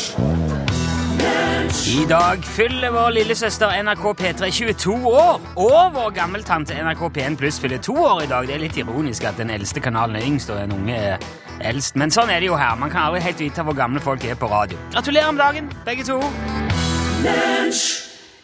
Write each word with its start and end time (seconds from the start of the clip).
I 1.92 2.04
dag 2.08 2.44
fyller 2.48 2.92
vår 2.94 3.10
lillesøster 3.18 3.74
NRK 3.84 4.06
P3 4.18 4.48
22 4.56 4.94
år, 5.08 5.40
og 5.60 5.92
vår 5.94 6.14
gammeltante 6.16 6.76
NRK 6.80 7.02
P1 7.12 7.36
Pluss 7.40 7.60
fyller 7.60 7.82
to 7.84 7.96
år 8.00 8.22
i 8.24 8.30
dag. 8.30 8.48
Det 8.48 8.56
er 8.56 8.62
litt 8.64 8.78
ironisk 8.80 9.26
at 9.28 9.36
den 9.40 9.52
eldste 9.52 9.82
kanalen 9.84 10.16
er 10.16 10.24
yngst 10.26 10.52
og 10.52 10.62
den 10.62 10.72
unge 10.72 10.96
er 10.96 11.26
eldst, 11.60 11.98
men 12.00 12.14
sånn 12.14 12.32
er 12.32 12.40
det 12.40 12.48
jo 12.48 12.56
her. 12.56 12.78
Man 12.80 12.92
kan 12.92 13.10
aldri 13.10 13.20
helt 13.26 13.44
vite 13.44 13.66
hvor 13.66 13.76
gamle 13.76 14.00
folk 14.00 14.24
er 14.24 14.40
på 14.40 14.48
radio. 14.52 14.80
Gratulerer 14.96 15.36
med 15.36 15.44
dagen, 15.44 15.68
begge 15.84 16.08
to. 16.08 16.16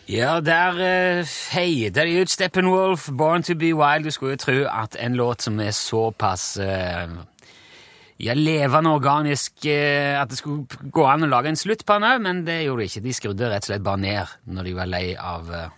Ja, 0.09 0.39
der 0.41 0.79
uh, 0.81 1.33
heier 1.53 1.93
de 1.93 2.05
ut 2.23 2.31
Steppenwolf, 2.33 3.11
Born 3.13 3.43
to 3.45 3.53
be 3.55 3.75
wild. 3.77 4.07
Du 4.09 4.11
skulle 4.15 4.39
jo 4.39 4.41
tro 4.41 4.61
at 4.73 4.97
en 4.97 5.19
låt 5.21 5.45
som 5.45 5.59
er 5.61 5.75
såpass 5.77 6.55
uh, 6.57 7.19
ja, 8.17 8.35
levende 8.35 8.95
organisk 8.97 9.67
uh, 9.69 10.17
at 10.23 10.33
det 10.33 10.39
skulle 10.41 10.89
gå 10.97 11.05
an 11.05 11.27
å 11.27 11.29
lage 11.29 11.53
en 11.53 11.61
slutt 11.61 11.85
på 11.85 11.99
den 11.99 12.09
òg, 12.09 12.23
men 12.25 12.41
det 12.47 12.63
gjorde 12.63 12.87
de 12.87 12.89
ikke. 12.89 13.05
De 13.05 13.15
skrudde 13.19 13.51
rett 13.53 13.69
og 13.69 13.69
slett 13.69 13.85
bare 13.85 14.03
ned 14.07 14.33
når 14.49 14.71
de 14.71 14.75
var 14.81 14.91
lei 14.95 15.05
av 15.13 15.53
uh, 15.53 15.69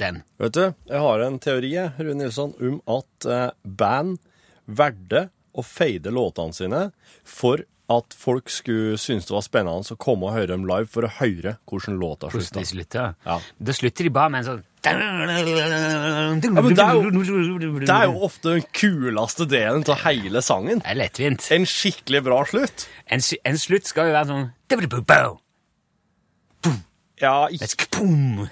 den. 0.00 0.22
Vet 0.40 0.56
du, 0.56 0.64
jeg 0.88 1.04
har 1.04 1.26
en 1.26 1.38
teori, 1.44 1.74
Rune 1.98 2.18
Nilsson, 2.22 2.56
om 2.56 2.80
at 2.96 3.28
eh, 3.28 3.50
band 3.64 4.16
valgte 4.64 5.28
å 5.54 5.62
fade 5.62 6.10
låtene 6.14 6.56
sine 6.56 6.82
for 7.28 7.62
at 7.92 8.14
folk 8.16 8.48
skulle 8.48 8.96
synes 8.98 9.26
det 9.28 9.34
var 9.34 9.42
spennende 9.44 9.92
å 9.92 9.96
komme 10.00 10.30
og 10.30 10.32
høre 10.38 10.54
dem 10.54 10.64
live 10.68 10.88
for 10.88 11.04
å 11.04 11.10
høre 11.18 11.56
hvordan 11.68 11.98
låta 12.00 12.30
Hvordan 12.30 12.46
slutta. 12.46 12.60
de 12.62 12.70
slutter. 12.70 13.10
Ja. 13.26 13.36
Da 13.68 13.74
slutter 13.76 14.08
de 14.08 14.12
bare 14.14 14.32
med 14.32 14.44
en 14.44 14.48
sånn 14.52 14.62
men 14.84 16.74
det 16.76 16.84
er 16.84 16.98
Det 17.86 17.94
er 17.94 18.04
jo 18.10 18.18
ofte 18.26 18.50
den 18.58 18.66
kuleste 18.76 19.46
delen 19.48 19.84
av 19.88 20.02
hele 20.04 20.42
sangen. 20.44 20.82
Det 20.82 20.90
er 20.92 20.98
lettvint. 20.98 21.46
En 21.56 21.64
skikkelig 21.68 22.20
bra 22.26 22.42
slutt. 22.48 22.84
En, 23.08 23.24
en 23.48 23.60
slutt 23.60 23.88
skal 23.88 24.10
jo 24.10 24.16
være 24.18 24.28
sånn 24.28 24.44
Ja. 27.22 27.48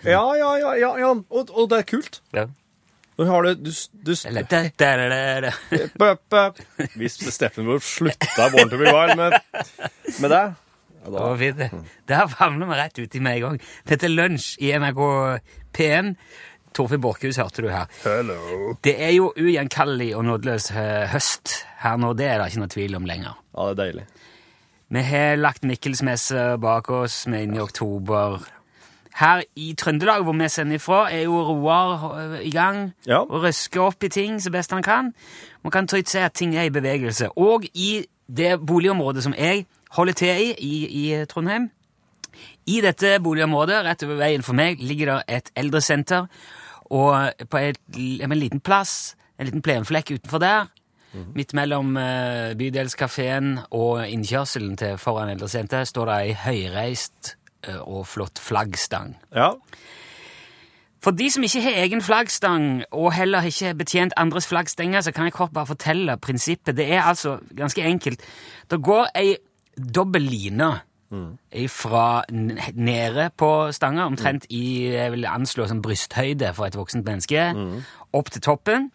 Ja, 0.06 0.24
ja, 0.38 0.50
ja, 0.56 0.74
ja, 0.78 0.90
ja. 1.02 1.12
Og, 1.12 1.50
og 1.50 1.68
det 1.72 1.82
er 1.82 1.88
kult. 1.88 2.20
Ja. 2.32 2.46
Nå 3.18 3.26
har 3.28 3.42
du, 3.44 3.54
du, 3.68 3.70
du. 4.06 4.12
Hvis 6.96 7.18
Steppenwolf 7.34 7.84
slutta 7.84 8.48
Born 8.54 8.70
to 8.72 8.78
be 8.80 8.88
wild 8.88 9.18
med, 9.20 9.36
med 10.22 10.30
det 10.32 10.42
ja, 11.02 11.10
Det 11.10 11.12
da. 11.12 11.18
var 11.18 11.36
fint, 11.36 11.58
det. 11.58 11.68
Der 12.08 12.32
havner 12.38 12.70
vi 12.70 12.78
rett 12.78 12.98
uti 13.02 13.20
med 13.20 13.36
en 13.36 13.44
gang. 13.46 13.60
Dette 13.90 14.06
er 14.06 14.14
Lunsj 14.14 14.54
i 14.62 14.70
NRK 14.78 15.00
P1. 15.74 16.14
Torfinn 16.72 17.02
Borchhus 17.04 17.36
hørte 17.36 17.64
du 17.64 17.68
her. 17.68 17.90
Hello. 18.06 18.38
Det 18.84 18.94
er 18.96 19.10
jo 19.16 19.32
ugjenkallelig 19.36 20.12
og 20.16 20.24
nådeløs 20.30 20.70
eh, 20.72 21.04
høst 21.12 21.58
her 21.82 21.98
nå, 22.00 22.14
det 22.16 22.30
er 22.30 22.40
det 22.40 22.48
ikke 22.52 22.62
noe 22.62 22.72
tvil 22.72 22.96
om 22.96 23.08
lenger. 23.08 23.34
Ja, 23.52 23.66
det 23.66 23.72
er 23.72 23.80
deilig. 23.82 24.06
Vi 24.92 25.02
har 25.08 25.36
lagt 25.40 25.66
Mikkelsmesse 25.68 26.46
bak 26.62 26.88
oss, 26.92 27.22
vi 27.26 27.36
er 27.38 27.46
inne 27.48 27.60
i 27.60 27.64
oktober. 27.64 28.38
Her 29.14 29.42
i 29.56 29.74
Trøndelag, 29.78 30.22
hvor 30.22 30.32
vi 30.32 30.48
sender 30.48 30.74
ifra, 30.74 31.12
er 31.12 31.20
jo 31.22 31.42
Roar 31.42 32.14
øh, 32.18 32.38
i 32.46 32.50
gang 32.50 32.92
Ja. 33.06 33.18
og 33.18 33.42
røsker 33.42 33.80
opp 33.80 34.02
i 34.02 34.08
ting 34.08 34.42
så 34.42 34.50
best 34.50 34.70
han 34.72 34.82
kan. 34.82 35.14
Man 35.64 35.70
kan 35.70 35.86
trygt 35.88 36.10
se 36.10 36.20
at 36.20 36.32
ting 36.32 36.56
er 36.56 36.62
i 36.62 36.70
bevegelse. 36.70 37.28
Og 37.38 37.64
i 37.74 38.04
det 38.36 38.66
boligområdet 38.66 39.22
som 39.22 39.34
jeg 39.38 39.66
holder 39.90 40.12
til 40.12 40.28
i, 40.28 40.54
i, 40.58 40.86
i 40.86 41.24
Trondheim, 41.24 41.70
i 42.66 42.80
dette 42.80 43.18
boligområdet, 43.22 43.84
rett 43.84 44.02
over 44.06 44.14
veien 44.16 44.42
for 44.42 44.56
meg, 44.56 44.78
ligger 44.80 45.14
det 45.14 45.22
et 45.36 45.50
eldresenter, 45.56 46.26
og 46.84 47.32
på 47.50 47.58
et, 47.58 47.78
en 47.96 48.32
liten 48.38 48.60
plass, 48.60 49.16
en 49.38 49.46
liten 49.46 49.62
plenflekk 49.62 50.10
utenfor 50.14 50.38
der, 50.38 50.70
midt 51.34 51.52
mellom 51.54 51.96
uh, 51.96 52.54
bydelskafeen 52.56 53.58
og 53.70 54.06
innkjørselen 54.08 54.76
til 54.80 54.96
foran 54.98 55.28
eldresenteret, 55.34 55.88
står 55.88 56.08
det 56.08 56.14
ei 56.22 56.32
høyreist 56.46 57.34
eh, 57.34 57.41
og 57.80 58.06
flott 58.06 58.38
flaggstang. 58.42 59.16
Ja. 59.34 59.52
For 61.02 61.10
de 61.10 61.26
som 61.34 61.42
ikke 61.42 61.62
har 61.64 61.80
egen 61.82 62.02
flaggstang, 62.02 62.84
og 62.94 63.12
heller 63.12 63.42
ikke 63.42 63.72
har 63.72 63.74
betjent 63.78 64.14
andres 64.16 64.46
flaggstenger, 64.46 65.00
så 65.00 65.12
kan 65.12 65.24
jeg 65.24 65.34
kort 65.34 65.52
bare 65.54 65.66
fortelle 65.66 66.16
prinsippet. 66.16 66.76
Det 66.76 66.86
er 66.92 67.02
altså 67.02 67.38
ganske 67.56 67.82
enkelt. 67.82 68.22
Det 68.70 68.82
går 68.82 69.10
ei 69.18 69.36
dobbel 69.94 70.22
line 70.22 70.72
fra 71.68 72.22
nede 72.72 73.30
på 73.36 73.72
stanga, 73.72 74.06
omtrent 74.08 74.46
i 74.50 74.88
jeg 74.94 75.12
vil 75.12 75.26
anslå 75.28 75.66
som 75.68 75.82
brysthøyde 75.82 76.54
for 76.54 76.66
et 76.66 76.76
voksent 76.76 77.04
menneske, 77.04 77.50
opp 78.12 78.30
til 78.30 78.40
toppen. 78.40 78.90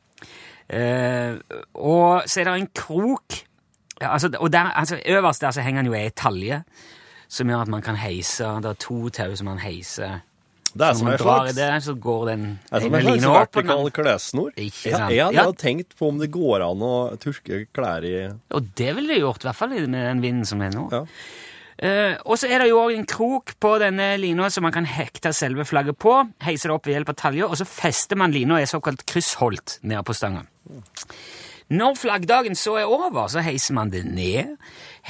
Eh, 0.70 1.38
og 1.74 2.24
så 2.26 2.42
er 2.42 2.50
det 2.50 2.54
en 2.60 2.72
krok 2.76 3.38
ja, 4.02 4.12
altså, 4.14 4.30
og 4.40 4.52
der, 4.52 4.60
altså, 4.76 5.00
Øverst 5.06 5.42
der 5.42 5.52
så 5.52 5.62
henger 5.62 5.82
den 5.82 5.92
jo 5.92 5.96
ei 5.96 6.10
talje 6.10 6.64
som 7.28 7.50
gjør 7.50 7.66
at 7.68 7.72
man 7.72 7.84
kan 7.86 7.98
heise. 8.00 8.48
Det 8.64 8.72
er 8.72 8.80
to 8.82 9.10
tau 9.10 9.36
som 9.36 9.50
man 9.52 9.60
heiser. 9.64 10.22
Det 10.78 10.86
er 10.86 10.94
som 10.94 11.08
en 11.10 11.18
slags, 11.18 11.56
det, 11.58 11.68
så 11.84 11.94
går 11.98 12.24
den 12.28 12.42
det 12.70 12.78
er 12.78 12.84
som 12.84 12.96
en 12.98 13.06
slags 13.08 13.56
vertikal 13.56 13.92
klessnor. 13.96 14.50
Ikke 14.54 14.92
sant? 14.94 15.14
jeg 15.16 15.26
hadde 15.26 15.36
Ja. 15.40 15.52
tenkt 15.58 15.96
på 15.98 16.10
om 16.12 16.20
det 16.20 16.30
går 16.32 16.62
an 16.62 16.84
å 16.86 16.94
turke 17.18 17.66
klær 17.74 18.06
i 18.06 18.16
Og 18.54 18.74
det 18.76 18.96
ville 18.96 19.16
det 19.16 19.22
gjort, 19.24 19.44
i 19.44 19.48
hvert 19.50 19.56
fall 19.56 19.70
med 19.70 19.90
den 19.94 20.22
vinden 20.22 20.46
som 20.46 20.62
er 20.62 20.76
nå. 20.76 20.88
Ja. 20.92 21.06
Uh, 21.78 22.16
og 22.26 22.40
så 22.42 22.50
er 22.50 22.64
det 22.64 22.72
jo 22.72 22.80
også 22.82 22.98
en 22.98 23.06
krok 23.06 23.52
på 23.62 23.76
denne 23.78 24.18
lina 24.18 24.50
som 24.50 24.64
man 24.66 24.74
kan 24.74 24.86
hekte 24.90 25.30
selve 25.34 25.66
flagget 25.66 25.98
på. 26.02 26.14
Heise 26.42 26.70
det 26.70 26.74
opp 26.74 26.88
ved 26.90 26.98
hjelp 26.98 27.12
av 27.14 27.18
talje, 27.22 27.46
og 27.46 27.58
så 27.58 27.68
fester 27.70 28.18
man 28.18 28.34
lina 28.34 28.58
i 28.62 28.66
såkalt 28.70 29.06
kryssholdt 29.06 29.80
nede 29.84 30.02
på 30.04 30.16
stanga. 30.18 30.48
Når 31.70 31.98
flaggdagen 32.00 32.56
så 32.56 32.78
er 32.80 32.88
over, 32.88 33.28
så 33.28 33.42
heiser 33.44 33.76
man 33.76 33.90
det 33.92 34.06
ned, 34.08 34.54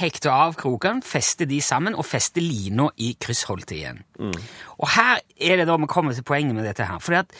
hekter 0.00 0.32
av 0.34 0.56
krokene, 0.58 1.04
fester 1.06 1.46
de 1.46 1.60
sammen 1.62 1.94
og 1.94 2.06
fester 2.08 2.42
lina 2.42 2.88
i 2.98 3.12
kryssholtet 3.20 3.76
igjen. 3.76 4.00
Og 4.18 4.88
her 4.96 5.20
er 5.38 5.60
det 5.60 5.68
da 5.70 5.76
vi 5.78 5.86
kommer 5.90 6.16
til 6.16 6.26
poenget 6.26 6.56
med 6.58 6.66
dette 6.66 6.86
her. 6.88 6.98
For 6.98 7.20
at 7.20 7.30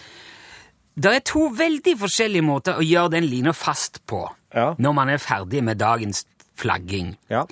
det 0.99 1.13
er 1.17 1.27
to 1.27 1.49
veldig 1.55 1.97
forskjellige 1.99 2.47
måter 2.47 2.79
å 2.79 2.87
gjøre 2.87 3.17
den 3.19 3.27
lina 3.31 3.53
fast 3.55 4.01
på 4.07 4.25
Ja. 4.55 4.75
når 4.79 4.93
man 4.95 5.09
er 5.11 5.19
ferdig 5.21 5.61
med 5.63 5.79
dagens 5.79 6.25
flagging. 6.57 7.17
Ja. 7.31 7.43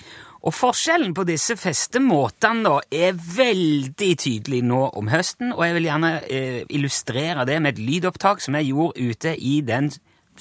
Og 0.47 0.55
forskjellen 0.55 1.13
på 1.15 1.25
disse 1.27 1.57
festemåtene 1.59 2.63
da 2.65 2.81
er 2.91 3.13
veldig 3.19 4.13
tydelig 4.19 4.63
nå 4.65 4.85
om 4.97 5.09
høsten, 5.11 5.53
og 5.53 5.65
jeg 5.67 5.75
vil 5.75 5.89
gjerne 5.91 6.11
eh, 6.31 6.63
illustrere 6.71 7.45
det 7.47 7.61
med 7.63 7.75
et 7.75 7.83
lydopptak 7.83 8.41
som 8.41 8.55
jeg 8.55 8.71
gjorde 8.73 9.03
ute 9.11 9.35
i 9.37 9.61
den 9.67 9.91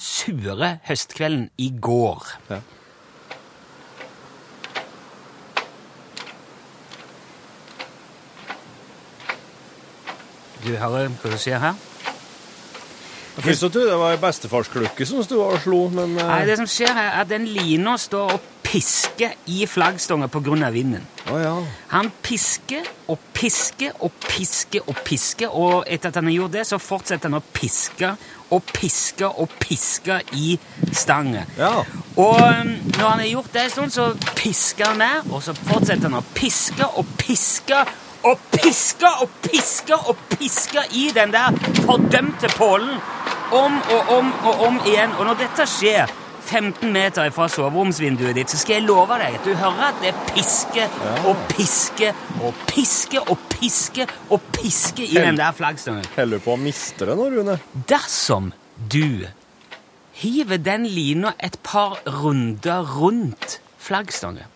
sure 0.00 0.78
høstkvelden 0.86 1.50
i 1.58 1.70
går. 1.80 2.26
Ja. 2.50 2.60
Du 10.66 10.72
hører 10.74 11.12
hva 11.12 11.30
som 11.30 11.38
skjer 11.38 11.62
her? 11.62 11.76
Jeg 13.36 13.58
det 13.68 13.96
var 14.00 14.16
bestefarsklukke 14.16 15.06
som 15.06 15.20
sto 15.22 15.42
og 15.44 15.58
slo, 15.60 15.86
men 15.92 16.16
uh... 16.16 16.24
Nei, 16.24 16.44
det 16.48 16.56
som 16.56 16.68
skjer 16.70 16.96
er 16.96 17.18
at 17.20 17.28
den 17.28 17.44
lina 17.44 17.98
står 18.00 18.32
og 18.32 18.46
pisker 18.66 19.36
i 19.52 19.66
flaggstanga 19.68 20.26
av 20.26 20.72
vinden. 20.72 21.04
Oh, 21.30 21.36
ja. 21.38 21.52
Han 21.92 22.10
pisker 22.22 22.88
og 23.12 23.20
pisker 23.36 23.92
og 24.00 24.12
pisker 24.24 24.88
og 24.88 24.96
pisker, 25.04 25.52
og 25.52 25.84
etter 25.86 26.08
at 26.08 26.18
han 26.18 26.30
har 26.30 26.38
gjort 26.38 26.56
det, 26.56 26.64
så 26.66 26.80
fortsetter 26.80 27.28
han 27.28 27.38
å 27.38 27.44
piske 27.52 28.16
og 28.50 28.62
piske 28.74 29.28
og 29.28 29.50
piske 29.60 30.20
i 30.32 30.58
stangen. 30.92 31.44
Ja. 31.58 31.82
Og 32.16 32.36
um, 32.36 32.72
når 32.98 33.08
han 33.08 33.18
har 33.18 33.28
gjort 33.28 33.52
det 33.54 33.70
stund, 33.72 33.90
så 33.90 34.10
pisker 34.36 34.86
han 34.92 34.98
mer, 34.98 35.22
og 35.32 35.42
så 35.42 35.54
fortsetter 35.54 36.08
han 36.08 36.20
å 36.20 36.24
piske 36.34 36.86
og 36.96 37.08
piske 37.18 37.84
og 38.26 38.38
piske 38.50 39.08
og 39.22 39.28
piske 39.42 39.94
og 39.94 40.16
piske 40.30 40.82
i 40.98 41.08
den 41.14 41.34
der 41.34 41.54
fordømte 41.84 42.50
pålen 42.56 42.96
om 43.52 43.76
og 43.94 44.16
om 44.18 44.32
og 44.44 44.62
om 44.66 44.80
igjen. 44.86 45.14
Og 45.18 45.26
når 45.28 45.42
dette 45.44 45.66
skjer 45.70 46.10
15 46.46 46.92
meter 46.94 47.30
fra 47.34 47.48
soveromsvinduet 47.50 48.36
ditt, 48.38 48.52
så 48.52 48.60
skal 48.60 48.78
jeg 48.78 48.86
love 48.86 49.18
deg 49.20 49.38
at 49.38 49.46
du 49.46 49.52
hører 49.58 49.88
at 49.88 49.98
det 50.04 50.12
pisker 50.30 50.92
og 51.26 51.40
pisker 51.50 52.14
og 52.40 52.60
pisker 52.70 53.32
og 53.32 53.42
pisker 53.52 54.12
og 54.30 54.44
pisker 54.54 55.04
i 55.06 55.18
den 55.18 55.40
der 55.40 55.56
flaggstangen. 55.56 56.06
Holder 56.16 56.38
du 56.38 56.46
på 56.46 56.54
å 56.54 56.60
miste 56.60 57.08
det 57.08 57.16
nå, 57.18 57.28
Rune? 57.34 57.58
Dersom 57.90 58.52
du 58.92 59.26
hiver 60.16 60.60
den 60.62 60.86
lina 60.88 61.34
et 61.42 61.58
par 61.66 61.98
runder 62.22 62.86
rundt 62.96 63.58
flaggstangen, 63.82 64.46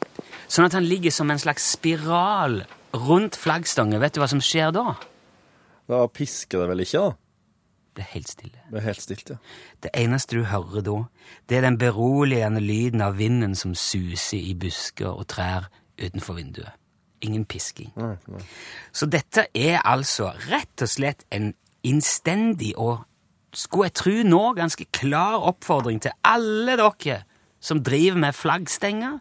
sånn 0.50 0.68
at 0.68 0.76
han 0.78 0.86
ligger 0.86 1.14
som 1.14 1.30
en 1.30 1.42
slags 1.42 1.72
spiral 1.74 2.62
rundt 2.94 3.36
flaggstangen, 3.38 4.00
vet 4.02 4.14
du 4.16 4.22
hva 4.22 4.30
som 4.30 4.42
skjer 4.42 4.72
da? 4.74 4.94
Da 5.90 6.04
pisker 6.10 6.62
det 6.62 6.70
vel 6.70 6.84
ikke, 6.86 7.02
da? 7.10 7.18
Det 7.96 8.04
er 8.04 8.10
helt 8.12 8.28
stille. 8.30 8.58
Det 8.70 8.78
er 8.78 8.86
helt 8.86 9.02
stilt, 9.02 9.30
ja. 9.30 9.36
Det 9.82 9.90
eneste 9.98 10.38
du 10.38 10.44
hører 10.46 10.84
da, 10.86 10.96
det 11.48 11.56
er 11.58 11.64
den 11.66 11.78
beroligende 11.78 12.60
lyden 12.62 13.02
av 13.02 13.18
vinden 13.18 13.56
som 13.58 13.74
suser 13.74 14.38
i 14.38 14.54
busker 14.54 15.10
og 15.10 15.26
trær 15.32 15.66
utenfor 16.00 16.38
vinduet. 16.38 16.70
Ingen 17.20 17.44
pisking. 17.44 17.90
Nei, 18.00 18.14
nei. 18.32 18.40
Så 18.96 19.06
dette 19.10 19.48
er 19.54 19.82
altså 19.84 20.30
rett 20.48 20.86
og 20.86 20.88
slett 20.88 21.26
en 21.34 21.50
innstendig 21.84 22.72
og 22.78 23.02
skulle 23.52 23.90
jeg 23.90 23.96
tro 23.98 24.14
nå, 24.24 24.42
ganske 24.54 24.86
klar 24.94 25.42
oppfordring 25.50 25.98
til 26.04 26.14
alle 26.24 26.78
dere 26.78 27.22
som 27.60 27.82
driver 27.84 28.16
med 28.22 28.36
flaggstenger, 28.38 29.18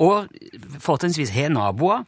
og 0.00 0.28
fortrinnsvis 0.78 1.32
har 1.34 1.50
naboer. 1.50 2.04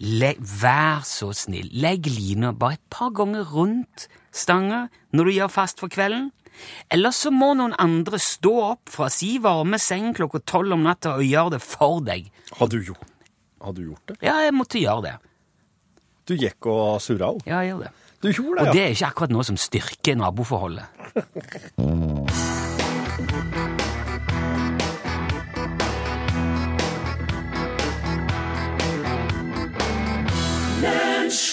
Vær 0.00 1.04
så 1.04 1.30
snill, 1.36 1.68
legg 1.76 2.08
lina 2.08 2.54
bare 2.56 2.78
et 2.78 2.86
par 2.90 3.12
ganger 3.14 3.44
rundt 3.52 4.08
stanga 4.32 4.88
når 5.16 5.24
du 5.24 5.32
gjør 5.36 5.50
fast 5.52 5.80
for 5.82 5.92
kvelden. 5.92 6.30
Eller 6.92 7.14
så 7.16 7.30
må 7.32 7.54
noen 7.56 7.74
andre 7.80 8.18
stå 8.20 8.52
opp 8.72 8.90
fra 8.92 9.08
si 9.12 9.38
varme 9.42 9.78
seng 9.80 10.12
klokka 10.16 10.42
tolv 10.44 10.76
om 10.76 10.84
natta 10.84 11.14
og 11.16 11.24
gjøre 11.24 11.56
det 11.56 11.62
for 11.64 12.00
deg. 12.04 12.28
Har 12.58 12.68
du 12.68 12.78
gjort, 12.84 13.08
har 13.64 13.72
du 13.76 13.82
gjort 13.86 14.04
det? 14.12 14.18
Ja, 14.26 14.36
jeg 14.44 14.54
måtte 14.56 14.82
gjøre 14.82 15.06
det. 15.08 15.16
Du 16.28 16.36
gikk 16.38 16.66
og 16.70 17.00
surra 17.02 17.32
òg? 17.32 17.40
Ja, 17.48 17.62
jeg 17.64 17.72
gjør 17.74 17.82
det. 17.86 17.92
Du 18.20 18.28
gjorde 18.28 18.60
Og 18.60 18.66
det, 18.68 18.74
det 18.76 18.82
er 18.84 18.90
ikke 18.92 19.08
akkurat 19.14 19.32
noe 19.32 19.44
som 19.48 19.56
styrker 19.56 20.20
naboforholdet. 20.20 20.86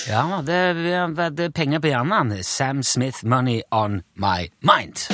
Ja, 0.07 0.41
det 0.45 0.55
er, 0.55 1.29
det 1.35 1.45
er 1.49 1.49
penger 1.51 1.81
på 1.83 1.89
hjernen. 1.91 2.29
Sam 2.43 2.79
Smith, 2.83 3.25
'Money 3.25 3.59
On 3.75 4.01
My 4.15 4.47
Mind'. 4.63 5.09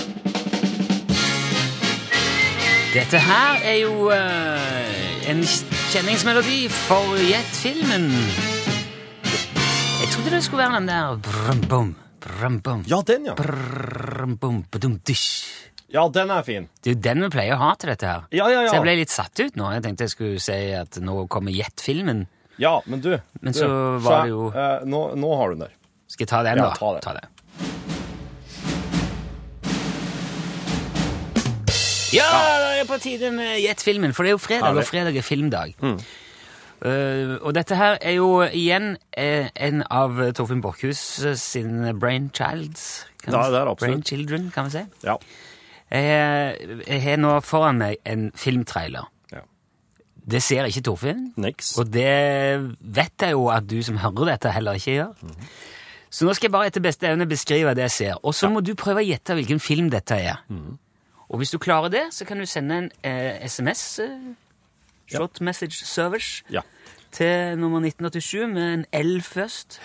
Dette 2.94 3.18
her 3.18 3.64
er 3.66 3.80
jo 3.82 4.12
uh, 4.14 5.30
en 5.32 5.42
kjenningsmelodi 5.90 6.68
for 6.70 7.18
Jet-filmen. 7.18 8.06
Jeg 10.04 10.12
trodde 10.14 10.36
det 10.36 10.44
skulle 10.46 10.62
være 10.62 10.78
den 10.78 10.92
der 10.92 11.18
brum-bum, 11.26 11.96
brum-bum, 12.22 12.86
ja. 12.86 12.96
Ja, 12.96 13.02
den, 13.08 13.26
ja. 13.26 13.34
brum-bum, 13.34 14.62
badum-dysh. 14.70 15.50
Ja, 15.90 16.06
den 16.14 16.30
er 16.30 16.46
fin. 16.46 16.70
Det 16.84 16.92
er 16.92 16.96
jo 17.00 17.02
den 17.10 17.26
vi 17.26 17.32
pleier 17.34 17.58
å 17.58 17.64
ha 17.66 17.74
til 17.82 17.90
dette 17.96 18.06
her. 18.06 18.30
Ja, 18.30 18.46
ja, 18.46 18.62
ja. 18.62 18.70
Så 18.70 18.78
jeg 18.78 18.86
ble 18.86 18.96
litt 19.02 19.14
satt 19.14 19.42
ut 19.42 19.58
nå. 19.58 19.74
Jeg 19.74 19.88
tenkte 19.88 20.06
jeg 20.06 20.14
skulle 20.14 20.46
si 20.52 20.62
at 20.78 21.02
nå 21.02 21.26
kommer 21.34 21.54
Jet-filmen. 21.54 22.28
Ja, 22.62 22.82
men 22.86 23.02
du 23.02 23.20
Men 23.42 23.54
du, 23.54 23.60
så 23.60 23.68
var 24.04 24.24
det 24.24 24.30
jo- 24.30 24.52
eh, 24.54 24.84
nå, 24.86 25.16
nå 25.16 25.36
har 25.38 25.50
du 25.50 25.56
den 25.56 25.68
der. 25.68 25.74
Skal 26.08 26.26
jeg 26.26 26.30
ta 26.30 26.44
den, 26.44 26.58
Ja, 26.58 26.70
da? 26.70 27.00
ta 27.00 27.14
det. 27.14 27.28
Ja, 32.14 32.28
da 32.62 32.68
er 32.78 32.86
på 32.86 33.00
tide 33.02 33.32
med 33.34 33.56
Jet-filmen, 33.64 34.14
for 34.14 34.24
det 34.24 34.30
er 34.30 34.36
jo 34.36 34.42
fredag, 34.44 34.78
og 34.78 34.86
fredag 34.86 35.16
er 35.18 35.26
filmdag. 35.26 35.74
Uh, 36.84 37.38
og 37.42 37.54
dette 37.56 37.78
her 37.80 37.96
er 38.04 38.18
jo 38.18 38.42
igjen 38.44 38.98
eh, 39.16 39.48
en 39.56 39.86
av 39.90 40.18
Torfinn 40.36 40.60
Borchhus 40.62 41.00
sin 41.40 41.80
brainchilds. 41.98 43.06
Kan 43.24 43.34
Ja, 43.38 43.46
det 43.50 43.62
er 43.62 43.72
absolutt. 43.72 43.80
Brainchildren, 44.04 44.50
kan 44.52 44.68
vi 44.68 44.76
si. 44.76 44.84
Ja. 45.08 45.16
Jeg, 45.94 46.82
jeg 46.88 47.02
har 47.06 47.18
nå 47.24 47.38
foran 47.46 47.80
meg 47.80 48.02
en 48.06 48.28
filmtrailer. 48.36 49.08
Ja. 50.24 50.30
Det 50.32 50.40
ser 50.44 50.66
ikke 50.70 50.82
Torfinn, 50.88 51.34
Niks. 51.38 51.74
og 51.78 51.90
det 51.92 52.08
vet 52.80 53.26
jeg 53.26 53.32
jo 53.36 53.50
at 53.52 53.66
du 53.68 53.82
som 53.84 53.98
hører 54.00 54.30
dette, 54.34 54.52
heller 54.56 54.78
ikke 54.80 54.94
gjør. 54.96 55.32
Så 56.14 56.26
nå 56.28 56.34
skal 56.38 56.48
jeg 56.48 56.54
bare 56.54 56.68
etter 56.70 56.82
beste 56.86 57.08
evne 57.10 57.26
beskrive 57.28 57.74
det 57.76 57.84
jeg 57.90 57.92
ser, 57.92 58.20
og 58.24 58.34
så 58.38 58.48
må 58.50 58.62
du 58.64 58.72
prøve 58.80 59.02
å 59.02 59.08
gjette 59.08 59.36
hvilken 59.36 59.60
film 59.60 59.90
dette 59.92 60.16
er. 60.16 60.40
Og 61.30 61.40
hvis 61.42 61.52
du 61.52 61.58
klarer 61.60 61.90
det, 61.92 62.04
så 62.14 62.26
kan 62.30 62.38
du 62.40 62.46
sende 62.46 62.78
en 62.84 62.90
eh, 63.04 63.42
SMS, 63.50 64.00
eh, 64.00 64.32
short 65.12 65.42
message 65.42 65.84
service, 65.86 66.44
Ja. 66.54 66.62
til 67.12 67.58
nummer 67.60 67.82
1987 67.82 68.48
med 68.54 68.74
en 68.74 68.86
L 68.94 69.20
først. 69.26 69.80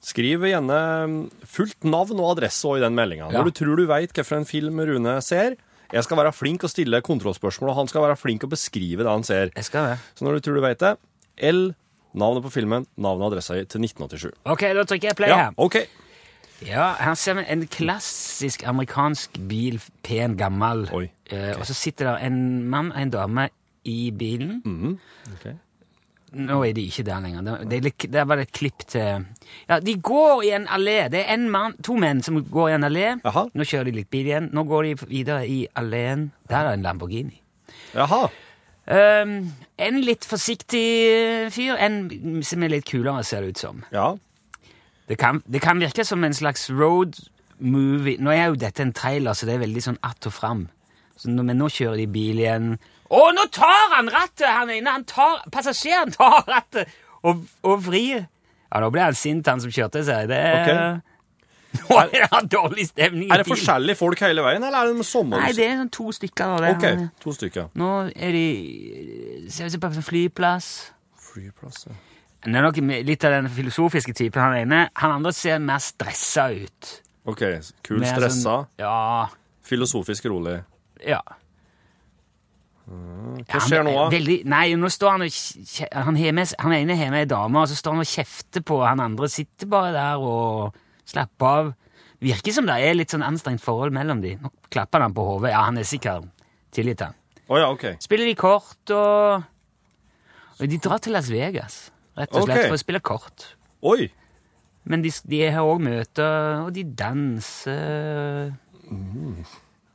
Skriv 0.00 0.46
gjerne 0.46 0.78
mm, 1.10 1.30
fullt 1.44 1.82
navn 1.84 2.20
og 2.22 2.36
adresse 2.36 2.70
i 2.78 2.80
den 2.80 2.94
meldinga. 2.94 3.32
Ja. 3.32 3.38
Når 3.42 3.50
du 3.50 3.56
tror 3.58 3.76
du 3.76 3.86
veit 3.90 4.12
hvilken 4.14 4.46
film 4.46 4.78
Rune 4.80 5.20
ser. 5.20 5.56
Jeg 5.92 6.04
skal 6.04 6.16
være 6.20 6.32
flink 6.36 6.64
og 6.64 6.70
stille 6.70 7.00
kontrollspørsmål, 7.00 7.70
og 7.72 7.76
han 7.82 7.88
skal 7.88 8.02
være 8.04 8.16
flink 8.20 8.44
og 8.44 8.50
beskrive 8.52 9.04
det 9.06 9.10
han 9.10 9.24
ser. 9.24 9.50
Jeg 9.56 9.64
skal 9.64 9.86
det. 9.92 9.98
Så 10.14 10.24
når 10.26 10.32
du 10.36 10.40
tror 10.44 10.58
du 10.58 10.60
veit 10.60 10.80
det, 10.82 10.96
L, 11.48 11.70
navnet 12.18 12.42
på 12.44 12.50
filmen, 12.52 12.86
navnet 12.96 13.24
og 13.24 13.32
adressa 13.32 13.54
til 13.64 13.84
1987. 13.86 14.32
Ok, 14.44 14.60
da 14.76 14.84
trykker 14.84 15.08
jeg 15.12 15.16
play 15.16 15.28
Ja, 15.32 15.36
her. 15.48 15.56
OK. 15.56 15.76
Ja, 16.66 16.88
her 16.98 17.14
ser 17.14 17.34
vi 17.38 17.44
en 17.54 17.66
klassisk 17.70 18.64
amerikansk 18.66 19.38
bil, 19.48 19.78
pen, 20.02 20.36
gammel. 20.40 20.88
Oi, 20.92 21.06
Eh, 21.30 21.52
og 21.60 21.66
så 21.68 21.74
sitter 21.76 22.06
der 22.08 22.24
en 22.24 22.64
mann 22.72 22.88
og 22.92 23.02
en 23.02 23.10
dame 23.12 23.48
i 23.84 24.10
bilen. 24.18 24.62
Ok. 25.32 25.50
Nå 26.32 26.58
er 26.66 26.72
de 26.76 26.82
ikke 26.88 27.04
der 27.06 27.20
lenger. 27.24 27.42
Det, 27.46 27.54
det, 27.70 27.76
er 27.78 27.84
litt- 27.86 28.06
der 28.12 28.24
var 28.28 28.36
det 28.36 28.48
et 28.48 28.52
klipp 28.52 28.84
til 28.86 29.24
Ja, 29.68 29.78
de 29.80 29.94
går 29.96 30.42
i 30.44 30.50
en 30.56 30.66
allé. 30.68 31.08
Det 31.12 31.22
er 31.24 31.34
en 31.34 31.48
mann, 31.50 31.76
to 31.82 31.96
menn 31.96 32.22
som 32.22 32.42
går 32.44 32.68
i 32.68 32.74
en 32.76 32.84
allé. 32.84 33.06
Aha. 33.24 33.46
Nå 33.54 33.64
kjører 33.64 33.88
de 33.88 33.96
litt 34.00 34.10
bil 34.10 34.26
igjen. 34.28 34.50
Nå 34.52 34.64
går 34.68 34.82
de 34.90 35.08
videre 35.08 35.46
i 35.48 35.66
alléen. 35.76 36.28
Der 36.50 36.58
er 36.58 36.68
det 36.70 36.78
en 36.78 36.82
Lamborghini. 36.88 37.40
Jaha. 37.94 38.28
Um, 38.88 39.52
en 39.78 40.00
litt 40.00 40.24
forsiktig 40.24 41.50
fyr. 41.52 41.76
En 41.80 42.42
som 42.44 42.62
er 42.64 42.72
litt 42.76 42.86
kulere, 42.88 43.24
ser 43.24 43.44
det 43.44 43.56
ut 43.56 43.58
som. 43.64 43.82
Ja. 43.92 44.14
Det 45.08 45.16
kan, 45.20 45.42
det 45.48 45.60
kan 45.64 45.80
virke 45.80 46.04
som 46.04 46.24
en 46.24 46.34
slags 46.36 46.68
road 46.70 47.16
movie. 47.58 48.18
Nå 48.20 48.30
er 48.30 48.50
jo 48.50 48.58
dette 48.60 48.84
en 48.84 48.92
trailer, 48.92 49.32
så 49.32 49.48
det 49.48 49.56
er 49.56 49.64
veldig 49.64 49.84
sånn 49.84 50.00
att 50.04 50.26
og 50.28 50.32
fram. 50.32 50.66
Så 51.18 51.32
men 51.32 51.56
nå 51.58 51.66
kjører 51.72 51.96
de 51.98 52.06
bil 52.06 52.38
igjen. 52.44 52.76
Å, 53.08 53.20
nå 53.32 53.44
tar 53.54 53.94
han 53.96 54.10
rattet! 54.12 54.46
Han 54.52 54.70
ene, 54.74 54.90
han 54.98 55.04
tar, 55.08 55.44
passasjeren 55.52 56.12
tar 56.12 56.42
rattet 56.54 56.90
og, 57.22 57.44
og 57.64 57.84
vrir. 57.86 58.26
Ja, 58.68 58.80
nå 58.84 58.90
ble 58.92 59.06
han 59.06 59.16
sint, 59.16 59.48
han 59.48 59.62
som 59.64 59.72
kjørte 59.72 60.02
seg. 60.04 60.28
Det 60.28 60.36
er, 60.38 60.98
Nå 61.78 61.96
er 62.00 62.10
det 62.12 62.40
dårlig 62.52 62.86
stemning 62.88 63.28
i 63.28 63.32
Er 63.32 63.40
det 63.42 63.46
bilen. 63.46 63.56
forskjellige 63.56 63.98
folk 64.00 64.20
hele 64.24 64.44
veien, 64.44 64.64
eller 64.64 64.84
er 64.88 64.92
det 64.96 65.06
sommer... 65.08 65.40
Nei, 65.42 65.52
det 65.56 65.66
er 65.66 65.80
sånn 65.82 65.90
to 65.92 66.12
stykker. 66.16 66.54
Det. 66.64 66.70
OK, 66.76 67.08
to 67.24 67.34
stykker. 67.36 67.66
Nå 67.80 67.90
er 68.12 68.36
de 68.36 69.48
Ser 69.52 69.68
ut 69.68 69.76
som 69.76 69.98
flyplass. 70.04 70.70
Flyplass, 71.28 71.84
ja. 71.88 71.96
Det 72.44 72.54
er 72.54 72.62
nok 72.64 72.76
litt 73.04 73.24
av 73.26 73.34
den 73.34 73.48
filosofiske 73.52 74.14
typen. 74.16 74.40
Han 74.40 74.56
ene, 74.60 74.80
han 74.96 75.16
andre 75.16 75.32
ser 75.34 75.58
mer 75.60 75.80
stressa 75.82 76.48
ut. 76.54 76.92
OK. 77.28 77.42
Kul, 77.84 78.04
stressa, 78.06 78.38
Sånn, 78.38 78.68
ja, 78.80 79.26
filosofisk 79.68 80.28
rolig. 80.32 80.60
ja. 81.04 81.20
Hva 83.48 83.60
skjer 83.62 83.84
nå, 83.86 83.92
da? 83.94 84.06
Veldig, 84.12 84.38
nei, 84.48 84.64
nå 84.78 84.88
står 84.92 85.14
han 85.14 85.24
og 85.26 85.34
han, 85.92 86.16
med, 86.34 86.54
han 86.58 86.74
ene 86.74 86.96
har 86.98 87.12
med 87.12 87.24
ei 87.24 87.28
dame, 87.30 87.60
og 87.60 87.70
så 87.70 87.76
står 87.78 87.96
han 87.96 88.04
og 88.04 88.10
kjefter 88.10 88.64
på 88.66 88.80
han 88.82 89.02
andre. 89.04 89.28
Sitter 89.32 89.70
bare 89.70 89.92
der 89.94 90.24
og 90.24 90.78
slapper 91.08 91.48
av. 91.48 91.70
Virker 92.24 92.54
som 92.54 92.66
det 92.66 92.80
er 92.82 92.96
litt 92.98 93.14
sånn 93.14 93.24
anstrengt 93.26 93.62
forhold 93.62 93.94
mellom 93.94 94.22
de. 94.24 94.34
Nå 94.42 94.50
klapper 94.72 95.04
han 95.04 95.14
på 95.14 95.24
hodet. 95.26 95.52
Ja, 95.54 95.62
han 95.68 95.78
er 95.78 95.86
sikkert 95.86 96.26
tilgitt 96.74 97.04
han. 97.04 97.14
Oh, 97.48 97.56
ja, 97.56 97.68
okay. 97.72 97.96
Spiller 98.04 98.28
de 98.28 98.34
kort, 98.36 98.82
og, 98.92 99.44
og 100.58 100.64
De 100.68 100.80
drar 100.84 101.00
til 101.00 101.14
Las 101.16 101.30
Vegas, 101.32 101.78
rett 102.18 102.34
og 102.34 102.44
slett, 102.44 102.58
okay. 102.58 102.68
for 102.68 102.76
å 102.76 102.82
spille 102.82 103.00
kort. 103.00 103.46
Oi! 103.88 104.10
Men 104.88 105.04
de, 105.04 105.12
de 105.30 105.40
har 105.52 105.68
òg 105.68 105.80
møter, 105.84 106.64
og 106.64 106.72
de 106.76 106.84
danser. 106.98 108.52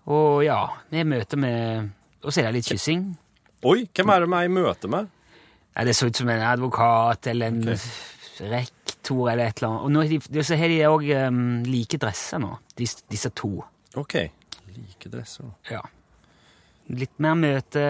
Og 0.09 0.41
ja, 0.45 0.63
vi 0.89 1.01
har 1.01 1.07
møter 1.09 1.39
med 1.41 1.93
Og 2.23 2.31
så 2.31 2.41
er 2.41 2.49
det 2.51 2.59
litt 2.61 2.69
kyssing. 2.71 3.03
Oi, 3.67 3.83
hvem 3.95 4.09
er 4.13 4.23
det 4.23 4.29
vi 4.31 4.37
er 4.39 4.47
i 4.49 4.53
møte 4.53 4.89
med? 4.91 5.09
Ja, 5.75 5.83
det 5.87 5.95
så 5.97 6.07
ut 6.07 6.15
som 6.19 6.29
en 6.29 6.41
advokat 6.45 7.27
eller 7.31 7.51
en 7.51 7.61
rektor 8.51 9.29
eller 9.31 9.49
et 9.49 9.57
eller 9.61 9.69
annet. 9.69 9.83
Og 9.83 9.91
nå, 9.91 10.03
de, 10.31 10.43
så 10.45 10.57
har 10.59 10.71
de 10.71 10.79
òg 10.87 11.07
like 11.67 11.97
dresser 12.01 12.39
nå, 12.43 12.51
disse, 12.79 13.03
disse 13.11 13.31
to. 13.35 13.51
OK. 13.99 14.15
Like 14.73 15.09
dresser. 15.13 15.49
Ja. 15.71 15.81
Litt 16.93 17.15
mer 17.23 17.35
møte 17.39 17.85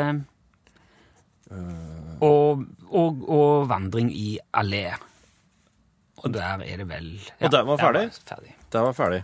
og, 2.23 2.63
og, 2.89 3.25
og 3.29 3.67
vandring 3.69 4.09
i 4.15 4.37
allé. 4.57 4.85
Og 6.23 6.31
der 6.33 6.63
er 6.63 6.79
det 6.79 6.87
vel 6.87 7.09
Og 7.43 7.51
der 7.51 7.65
var 7.67 7.77
ferdig? 7.81 8.05
ferdig. 8.25 8.53
Der 8.71 8.85
var 8.87 8.95
ferdig. 8.95 9.21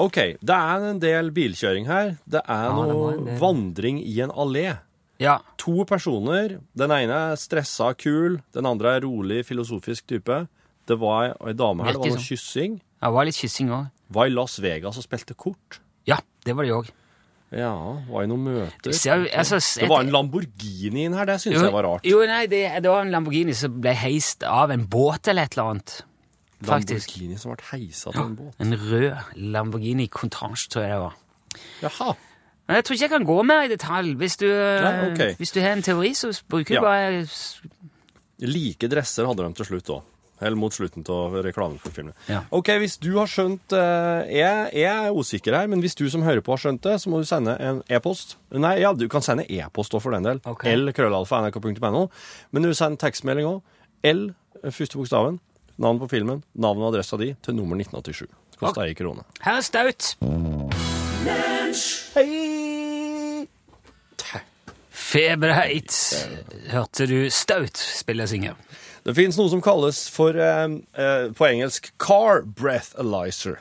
OK. 0.00 0.18
Det 0.40 0.56
er 0.56 0.86
en 0.90 0.98
del 1.02 1.30
bilkjøring 1.34 1.86
her. 1.86 2.14
Det 2.28 2.40
er 2.48 2.64
Ja, 2.70 2.72
noe 2.72 3.36
vandring 3.40 4.00
i 4.04 4.20
en 4.24 4.30
allé. 4.30 4.78
Ja. 5.22 5.38
To 5.58 5.84
personer. 5.84 6.58
Den 6.74 6.90
ene 6.90 7.18
er 7.32 7.36
stressa, 7.36 7.92
kul. 7.94 8.40
Den 8.54 8.66
andre 8.66 8.96
er 8.96 9.04
rolig, 9.04 9.44
filosofisk 9.46 10.06
type. 10.10 10.46
Det 10.88 10.98
var 10.98 11.36
ei 11.46 11.52
dame 11.54 11.84
her. 11.84 11.92
Det 11.92 12.00
var 12.02 12.16
noe 12.16 12.24
kyssing. 12.24 12.80
Det 13.02 13.12
var 13.12 13.24
litt 13.28 13.38
kyssing 13.38 13.70
òg. 13.70 13.86
Var 14.12 14.26
i 14.26 14.34
Las 14.34 14.58
Vegas 14.60 14.98
og 14.98 15.04
spilte 15.06 15.34
kort. 15.38 15.78
Ja, 16.08 16.18
det 16.44 16.56
var 16.56 16.64
det 16.66 16.72
òg. 16.74 16.90
Ja, 17.52 17.70
var 18.08 18.24
i 18.24 18.28
noen 18.30 18.46
møter. 18.46 18.88
Altså, 19.36 19.58
Det 19.80 19.88
var 19.90 20.00
en 20.00 20.10
Lamborghini 20.10 21.04
inn 21.04 21.12
her. 21.12 21.26
Det 21.28 21.36
syns 21.42 21.60
jeg 21.60 21.72
var 21.72 21.84
rart. 21.84 22.06
Jo, 22.08 22.22
nei, 22.26 22.46
det, 22.48 22.62
det 22.82 22.88
var 22.90 23.02
en 23.04 23.12
Lamborghini 23.12 23.52
som 23.54 23.74
ble 23.84 23.92
heist 23.92 24.42
av 24.48 24.72
en 24.72 24.86
båt 24.88 25.28
eller 25.28 25.44
et 25.44 25.52
eller 25.58 25.74
annet. 25.74 25.98
Faktisk. 26.66 27.08
Lamborghini 27.16 27.38
som 27.38 27.52
ble 27.54 27.68
heisa 27.70 28.12
til 28.12 28.22
en 28.22 28.36
båt. 28.36 28.54
En 28.62 28.76
rød 28.78 29.08
Lamborghini 29.54 30.06
Contange, 30.08 30.68
tror 30.70 30.82
jeg 30.86 30.92
det 30.94 31.00
var. 31.00 31.16
Jaha. 31.82 32.12
Men 32.68 32.76
jeg 32.78 32.84
tror 32.84 32.94
ikke 32.94 33.04
jeg 33.08 33.10
kan 33.16 33.26
gå 33.26 33.42
mer 33.42 33.64
i 33.66 33.68
detalj. 33.72 34.14
Hvis 34.16 34.36
du, 34.40 34.46
Nei, 34.46 35.10
okay. 35.10 35.34
hvis 35.36 35.50
du 35.52 35.60
har 35.60 35.72
en 35.76 35.82
teori, 35.82 36.14
så 36.14 36.30
bruker 36.48 36.78
du 36.78 36.80
Ja. 36.80 36.80
bare 36.80 37.26
Like 38.42 38.88
dresser 38.90 39.26
hadde 39.28 39.44
de 39.44 39.54
til 39.54 39.68
slutt 39.68 39.90
òg. 39.94 40.02
Eller 40.42 40.58
mot 40.58 40.74
slutten 40.74 41.04
av 41.14 41.36
reklamen 41.44 41.78
for 41.78 41.94
filmen. 41.94 42.14
Ja. 42.26 42.40
Ok, 42.50 42.72
hvis 42.82 42.96
du 42.98 43.12
har 43.14 43.28
skjønt 43.30 43.70
eh, 43.78 44.32
jeg, 44.34 44.70
jeg 44.74 44.90
er 45.06 45.14
usikker 45.14 45.54
her, 45.54 45.68
men 45.70 45.78
hvis 45.84 45.94
du 45.94 46.08
som 46.10 46.24
hører 46.26 46.42
på 46.42 46.50
har 46.56 46.58
skjønt 46.64 46.82
det, 46.82 46.96
så 46.98 47.12
må 47.12 47.20
du 47.22 47.28
sende 47.28 47.54
en 47.62 47.78
e-post. 47.88 48.34
Nei, 48.50 48.80
ja, 48.82 48.90
du 48.92 49.04
kan 49.12 49.22
sende 49.22 49.44
e-post 49.46 49.94
òg 49.94 50.02
for 50.02 50.10
den 50.16 50.26
del. 50.26 50.40
Okay. 50.42 50.74
L 50.74 50.90
krøllalfa 50.96 51.44
nrk.no. 51.44 52.08
Men 52.50 52.66
du 52.66 52.72
sender 52.74 52.98
tekstmelding 53.04 53.46
òg. 53.52 53.62
L, 54.10 54.24
eh, 54.64 54.70
første 54.74 54.98
bokstaven, 54.98 55.38
navn 55.78 55.98
på 56.02 56.08
filmen, 56.10 56.42
navn 56.54 56.82
og 56.82 56.92
adressa 56.92 57.16
di 57.20 57.32
til 57.42 57.54
nummer 57.56 57.76
1987. 57.80 58.26
Koster 58.60 58.84
ei 58.86 58.94
krone. 58.94 59.24
Her 59.42 59.58
er 59.58 59.64
Staut. 59.66 60.12
Hei! 62.14 63.46
Feberheit. 64.92 65.92
Hørte 66.72 67.06
du 67.10 67.16
Staut 67.32 67.76
spille 67.80 68.24
og 68.26 68.30
synge? 68.32 68.54
Det 69.02 69.16
finnes 69.18 69.36
noe 69.40 69.50
som 69.50 69.60
kalles 69.64 70.04
for, 70.14 70.36
eh, 70.38 70.76
eh, 70.94 71.24
på 71.34 71.48
engelsk, 71.48 71.90
car 71.98 72.42
breathalyzer. 72.46 73.58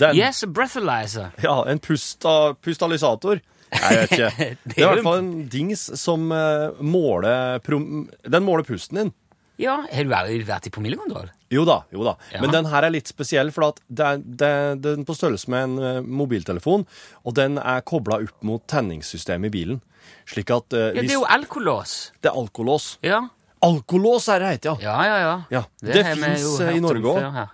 Er 0.00 0.12
Yes, 0.14 0.42
a 0.42 0.46
breathalyzer. 0.46 1.32
ja, 1.42 1.62
en 1.64 1.78
pusta, 1.78 2.54
pustalisator. 2.60 3.40
Jeg 3.72 3.96
vet 3.96 4.10
ikke. 4.12 4.30
Det 4.66 4.76
er 4.78 4.82
i 4.82 4.86
hvert 4.86 5.02
fall 5.02 5.18
en 5.18 5.48
dings 5.48 5.80
som 5.98 6.30
eh, 6.32 6.70
måler 6.80 7.58
prom 7.64 8.08
Den 8.22 8.44
måler 8.44 8.62
pusten 8.62 9.00
din. 9.00 9.12
Ja, 9.58 9.80
har 9.90 10.04
du 10.04 10.12
aldri 10.14 10.42
vært 10.46 10.66
i 10.66 10.70
promillekontroll? 10.74 11.30
Jo 11.54 11.64
da, 11.68 11.78
jo 11.94 12.02
da. 12.06 12.16
Ja. 12.34 12.42
Men 12.42 12.52
den 12.54 12.68
her 12.72 12.86
er 12.86 12.94
litt 12.94 13.10
spesiell, 13.10 13.52
for 13.54 13.70
at 13.70 13.80
det 13.86 14.10
er, 14.10 14.22
det, 14.24 14.52
den 14.84 15.04
er 15.04 15.08
på 15.08 15.16
størrelse 15.16 15.52
med 15.54 15.68
en 15.68 15.78
eh, 15.78 16.00
mobiltelefon, 16.22 16.86
og 17.22 17.38
den 17.38 17.60
er 17.62 17.84
kobla 17.86 18.18
opp 18.24 18.44
mot 18.46 18.64
tenningssystemet 18.70 19.52
i 19.52 19.54
bilen. 19.54 19.80
Slik 20.28 20.50
at 20.52 20.74
eh, 20.76 20.90
Ja, 20.90 21.04
det 21.04 21.14
er 21.14 21.20
jo 21.20 21.28
alkolås. 21.38 21.96
Det 22.20 22.32
er 22.32 22.42
alkolås. 22.42 22.94
Ja, 23.06 23.22
Alkolås 23.64 24.28
er 24.28 24.42
det 24.42 24.48
heter, 24.54 24.80
ja. 24.82 24.94
ja, 25.04 25.04
ja. 25.04 25.18
ja. 25.24 25.36
Ja, 25.48 25.62
det 25.80 26.02
finnes, 26.04 26.42
eh, 26.60 26.76
i 26.76 26.82
Norge 26.84 27.14
også. 27.14 27.46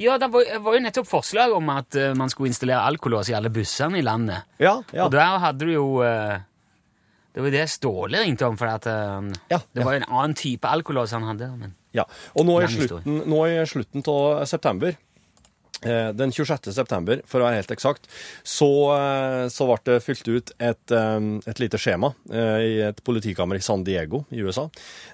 Ja, 0.00 0.16
det 0.18 0.30
var, 0.32 0.48
var 0.64 0.74
jo 0.74 0.82
nettopp 0.82 1.06
forslag 1.06 1.52
om 1.54 1.68
at 1.70 1.94
uh, 2.00 2.08
man 2.18 2.32
skulle 2.32 2.50
installere 2.50 2.82
alkolås 2.82 3.28
i 3.30 3.36
alle 3.38 3.52
bussene 3.54 4.00
i 4.00 4.02
landet. 4.02 4.48
Ja, 4.58 4.80
ja. 4.90 5.04
Og 5.04 5.12
der 5.14 5.36
hadde 5.44 5.68
du 5.68 5.70
jo 5.70 5.84
eh, 6.02 6.40
Det 7.34 7.42
var 7.42 7.50
jo 7.50 7.54
det 7.56 7.64
Ståle 7.72 8.20
ringte 8.22 8.46
om, 8.46 8.56
for 8.60 8.70
at 8.70 8.86
eh, 8.86 9.32
Ja, 9.50 9.58
det 9.74 9.82
ja. 9.82 9.86
var 9.88 9.96
en 9.98 10.06
annen 10.06 10.36
type 10.38 10.68
alkolås 10.70 11.10
han 11.16 11.26
hadde. 11.26 11.48
Men 11.58 11.74
Ja, 11.96 12.04
og 12.34 12.46
nå 12.46 12.60
i 12.62 12.68
slutten, 12.70 13.24
nå 13.30 13.40
slutten 13.66 14.04
av 14.10 14.44
september, 14.46 14.94
eh, 15.82 16.12
den 16.14 16.30
26. 16.32 16.70
september, 16.74 17.20
for 17.26 17.42
å 17.42 17.48
være 17.48 17.58
helt 17.60 17.74
eksakt, 17.74 18.06
så, 18.46 18.68
eh, 18.94 19.48
så 19.50 19.66
ble 19.66 19.78
det 19.90 19.98
fylt 20.06 20.30
ut 20.30 20.52
et, 20.58 20.94
eh, 20.94 21.28
et 21.50 21.58
lite 21.62 21.78
skjema 21.82 22.14
eh, 22.30 22.58
i 22.62 22.72
et 22.86 23.02
politikammer 23.04 23.58
i 23.58 23.66
San 23.66 23.82
Diego 23.86 24.24
i 24.30 24.38
USA, 24.46 24.68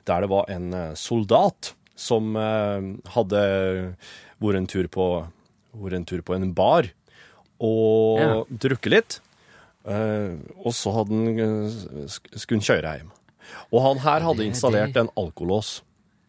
der 0.04 0.20
det 0.26 0.30
var 0.30 0.44
en 0.52 0.70
soldat 0.96 1.72
som 1.96 2.36
eh, 2.36 2.92
hadde 3.16 3.44
vært 4.40 4.56
en 4.60 4.66
tur 4.66 4.86
på, 4.92 5.08
en, 5.92 6.04
tur 6.08 6.20
på 6.24 6.36
en 6.36 6.52
bar 6.52 6.88
og 7.60 8.20
Ja. 8.20 8.44
drukket 8.48 8.90
litt, 8.92 9.18
og 9.84 10.74
så 10.76 10.92
hadde 10.92 11.16
han, 11.16 11.38
eh, 11.40 12.06
skulle 12.36 12.60
kjøre 12.60 12.96
hjem. 12.98 13.10
Og 13.72 13.82
han 13.82 14.02
her 14.04 14.26
hadde 14.26 14.44
installert 14.46 14.96
en 15.00 15.08
alkolås. 15.18 15.80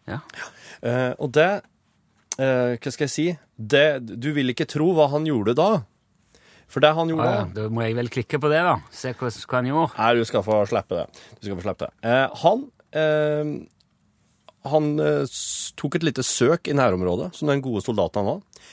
ja. 0.07 0.21
Eh, 0.81 1.13
og 1.19 1.29
det 1.35 1.61
eh, 2.39 2.77
Hva 2.81 2.91
skal 2.91 3.05
jeg 3.05 3.11
si? 3.13 3.25
Det, 3.55 4.01
du 4.17 4.31
vil 4.33 4.49
ikke 4.49 4.65
tro 4.65 4.87
hva 4.97 5.05
han 5.11 5.27
gjorde 5.27 5.53
da. 5.59 5.83
For 6.71 6.81
det 6.81 6.93
han 6.97 7.11
gjorde 7.11 7.27
Ah, 7.27 7.35
ja. 7.35 7.43
Da 7.53 7.67
må 7.69 7.83
jeg 7.83 7.97
vel 7.99 8.09
klikke 8.09 8.39
på 8.41 8.49
det, 8.49 8.63
da. 8.65 8.77
Se 8.95 9.11
hva, 9.13 9.29
hva 9.29 9.59
han 9.59 9.67
gjorde. 9.69 9.91
Nei, 9.99 10.09
du 10.17 10.25
skal 10.25 10.45
få 10.47 10.61
slippe 10.71 10.97
det. 10.97 11.05
Du 11.37 11.45
skal 11.45 11.59
få 11.59 11.65
slippe 11.67 11.89
det. 11.89 11.93
Eh, 12.07 12.39
han 12.41 12.65
eh, 12.97 13.53
han 14.71 14.87
eh, 15.01 15.37
tok 15.77 15.97
et 15.97 16.05
lite 16.05 16.23
søk 16.25 16.69
i 16.69 16.75
nærområdet, 16.77 17.31
som 17.37 17.49
den 17.49 17.61
gode 17.65 17.81
soldaten 17.85 18.21
han 18.21 18.29
var. 18.31 18.65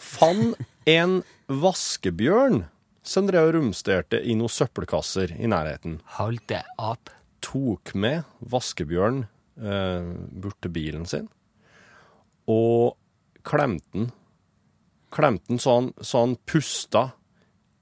Fant 0.00 0.60
en 0.88 1.18
vaskebjørn 1.48 2.62
som 3.02 3.26
drev 3.28 3.48
og 3.48 3.56
romsterte 3.56 4.20
i 4.20 4.36
noen 4.38 4.52
søppelkasser 4.52 5.34
i 5.38 5.48
nærheten. 5.50 6.00
Hold 6.18 6.42
det 6.50 6.62
opp. 6.78 7.12
tok 7.40 7.94
med 7.96 8.26
vaskebjørn 8.52 9.22
eh, 9.64 10.08
bort 10.42 10.58
til 10.60 10.72
bilen 10.74 11.06
sin, 11.08 11.30
og 12.44 12.98
klemte 13.48 13.88
den. 13.94 14.10
Klemte 15.08 15.48
den 15.48 15.62
så 15.62 15.78
han, 15.78 15.88
så 16.04 16.26
han 16.26 16.36
pusta 16.44 17.06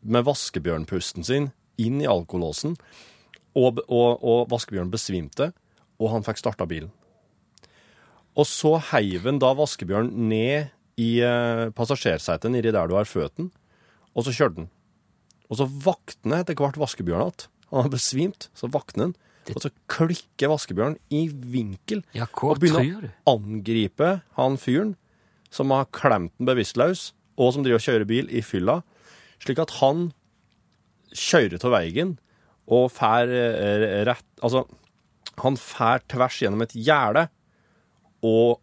med 0.07 0.29
vaskebjørnpusten 0.29 1.27
sin 1.27 1.51
inn 1.75 1.99
i 1.99 2.07
alkolåsen, 2.07 2.77
og, 3.59 3.83
og, 3.91 4.23
og 4.23 4.47
vaskebjørnen 4.53 4.95
besvimte, 4.95 5.51
og 5.99 6.15
han 6.15 6.23
fikk 6.23 6.39
starta 6.39 6.69
bilen. 6.71 6.93
Og 8.39 8.47
så 8.47 8.77
heiv 8.93 9.27
han 9.27 9.43
da 9.43 9.51
vaskebjørnen 9.59 10.31
ned 10.31 10.71
i 11.03 11.17
eh, 11.27 11.69
passasjersetet 11.75 12.55
nedi 12.55 12.71
der 12.71 12.87
du 12.87 12.95
har 12.95 13.11
føttene, 13.11 13.51
og 14.15 14.27
så 14.27 14.35
kjørte 14.35 14.63
han. 14.63 14.75
Og 15.49 15.61
så 15.61 15.67
våkner 15.69 16.43
etter 16.43 16.59
hvert 16.59 16.78
vaskebjørnen 16.81 17.31
igjen. 17.33 17.55
Han 17.69 17.85
har 17.85 17.93
besvimt, 17.93 18.49
så 18.57 18.69
våkner 18.73 19.09
han. 19.09 19.17
Og 19.55 19.62
så 19.64 19.71
klikker 19.88 20.50
vaskebjørnen 20.52 20.99
i 21.14 21.23
vinkel 21.28 22.02
Ja, 22.17 22.26
og 22.45 22.61
begynner 22.61 23.09
å 23.25 23.37
angripe 23.37 24.19
han 24.37 24.59
fyren 24.61 24.95
som 25.52 25.73
har 25.73 25.88
klemt 25.97 26.35
den 26.37 26.49
bevisstløs, 26.50 27.12
og 27.40 27.55
som 27.55 27.64
driver 27.64 27.81
og 27.81 27.85
kjører 27.87 28.09
bil 28.09 28.28
i 28.28 28.43
fylla, 28.45 28.83
slik 29.40 29.61
at 29.62 29.73
han 29.78 30.11
kjører 31.17 31.62
til 31.62 31.73
veien 31.73 32.11
og 32.69 32.90
fær 32.93 33.31
eh, 33.33 34.02
rett 34.05 34.26
Altså, 34.45 34.67
han 35.40 35.57
fær 35.57 36.02
tvers 36.11 36.43
gjennom 36.43 36.62
et 36.67 36.75
gjerde, 36.76 37.25
og 38.26 38.59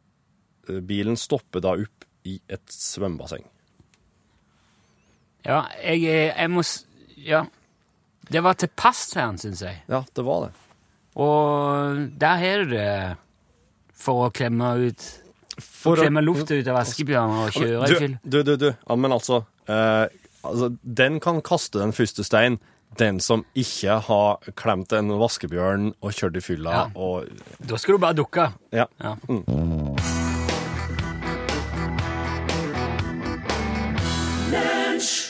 eh, 0.69 0.81
bilen 0.85 1.17
stopper 1.17 1.63
da 1.65 1.73
opp 1.79 2.05
i 2.29 2.37
et 2.51 2.73
svømmebasseng. 2.73 3.45
Ja, 5.45 5.63
jeg, 5.83 6.01
jeg 6.35 6.49
må 6.51 6.63
Ja. 7.17 7.43
Det 8.31 8.41
var 8.41 8.53
til 8.57 8.69
pass 8.75 9.07
til 9.11 9.37
syns 9.37 9.61
jeg. 9.61 9.83
Ja, 9.87 10.03
det 10.15 10.23
var 10.25 10.47
det. 10.47 10.53
Og 11.15 11.99
der 12.19 12.37
har 12.41 12.63
du 12.65 12.71
det 12.73 13.17
for 13.93 14.27
å 14.27 14.31
klemme 14.33 14.73
ut 14.89 15.05
For 15.61 15.95
å- 15.95 16.01
Klemme 16.03 16.21
lufta 16.25 16.57
ut 16.57 16.67
av 16.67 16.75
vaskebjørner 16.81 17.45
og 17.45 17.51
kjøre 17.55 17.85
i 17.89 17.99
fyll. 18.01 18.17
du, 18.27 18.41
du, 18.43 18.55
du. 18.57 18.65
Ja, 18.89 18.95
men 18.99 19.11
altså, 19.15 19.45
eh, 19.69 20.07
altså 20.43 20.77
Den 20.83 21.19
kan 21.23 21.41
kaste 21.41 21.79
den 21.79 21.93
første 21.93 22.25
steinen. 22.27 22.59
Den 22.97 23.19
som 23.19 23.45
ikke 23.55 23.99
har 24.07 24.37
klemt 24.55 24.91
en 24.93 25.09
vaskebjørn 25.19 25.93
og 26.01 26.11
kjørt 26.11 26.37
i 26.37 26.43
fylla 26.43 26.71
Ja. 26.71 26.85
og 26.95 27.25
Da 27.65 27.77
skal 27.77 27.95
du 27.95 27.99
bare 27.99 28.13
dukke. 28.15 28.51
Ja. 28.73 28.85
Ja. 29.01 29.15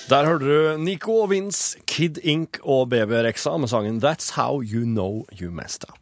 Der 0.05 0.21
hørte 0.27 0.45
du 0.45 0.77
Nico 0.77 1.15
og 1.23 1.31
Vince, 1.31 1.79
Kid 1.89 2.19
Ink 2.21 2.59
og 2.61 2.91
BB 2.91 3.09
Rexa 3.25 3.55
med 3.57 3.71
sangen 3.71 3.95
That's 4.03 4.35
How 4.35 4.59
You 4.61 4.83
Know 4.85 5.23
You 5.33 5.49
Messed 5.49 5.87
Up. 5.89 5.97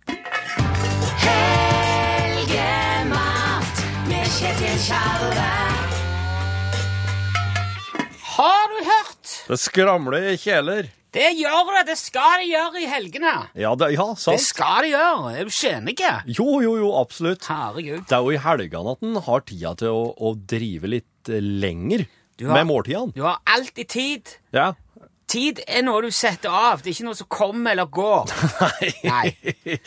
Helgemat 2.44 3.80
med 4.10 4.26
Kjetil 4.28 4.76
Tjalve. 4.84 5.46
Har 8.34 8.66
du 8.74 8.80
hørt? 8.90 9.24
Det 9.48 9.60
skramler 9.62 10.28
i 10.34 10.36
kjeler. 10.42 10.90
Det 11.14 11.30
gjør 11.38 11.72
det! 11.78 11.84
Det 11.94 11.96
skal 12.02 12.42
det 12.42 12.50
gjøre 12.50 12.82
i 12.82 12.90
helgene. 12.90 13.34
Ja, 13.56 13.72
det, 13.80 13.94
ja, 13.96 14.10
Det 14.18 14.40
skal 14.44 14.84
det 14.84 14.92
gjøre. 14.98 15.32
Er 15.38 15.48
du 15.48 15.54
skjønner 15.54 15.94
ikke? 15.96 16.12
Jo, 16.28 16.60
jo, 16.66 16.76
jo, 16.82 16.92
absolutt. 17.00 17.48
Herregud. 17.48 18.04
Det 18.10 18.18
er 18.18 18.24
jo 18.28 18.36
i 18.36 18.42
helgene 18.50 18.98
at 18.98 19.08
en 19.08 19.16
har 19.30 19.48
tida 19.48 19.72
til 19.80 19.96
å, 19.96 20.04
å 20.12 20.36
drive 20.36 20.92
litt 20.92 21.32
eh, 21.32 21.40
lenger 21.40 22.04
Du 22.38 22.48
har- 22.48 22.56
med 22.58 22.68
måltidene. 22.68 23.14
Du 23.14 23.22
har 23.24 23.38
alltid 23.46 23.88
tid. 23.90 24.30
Ja. 24.52 24.74
Tid 25.28 25.62
er 25.68 25.82
noe 25.86 26.02
du 26.02 26.12
setter 26.12 26.50
av. 26.50 26.82
Det 26.84 26.92
er 26.92 26.96
ikke 26.98 27.06
noe 27.08 27.16
som 27.18 27.28
kommer 27.32 27.72
eller 27.72 27.86
går. 27.86 28.34
Nei. 29.08 29.36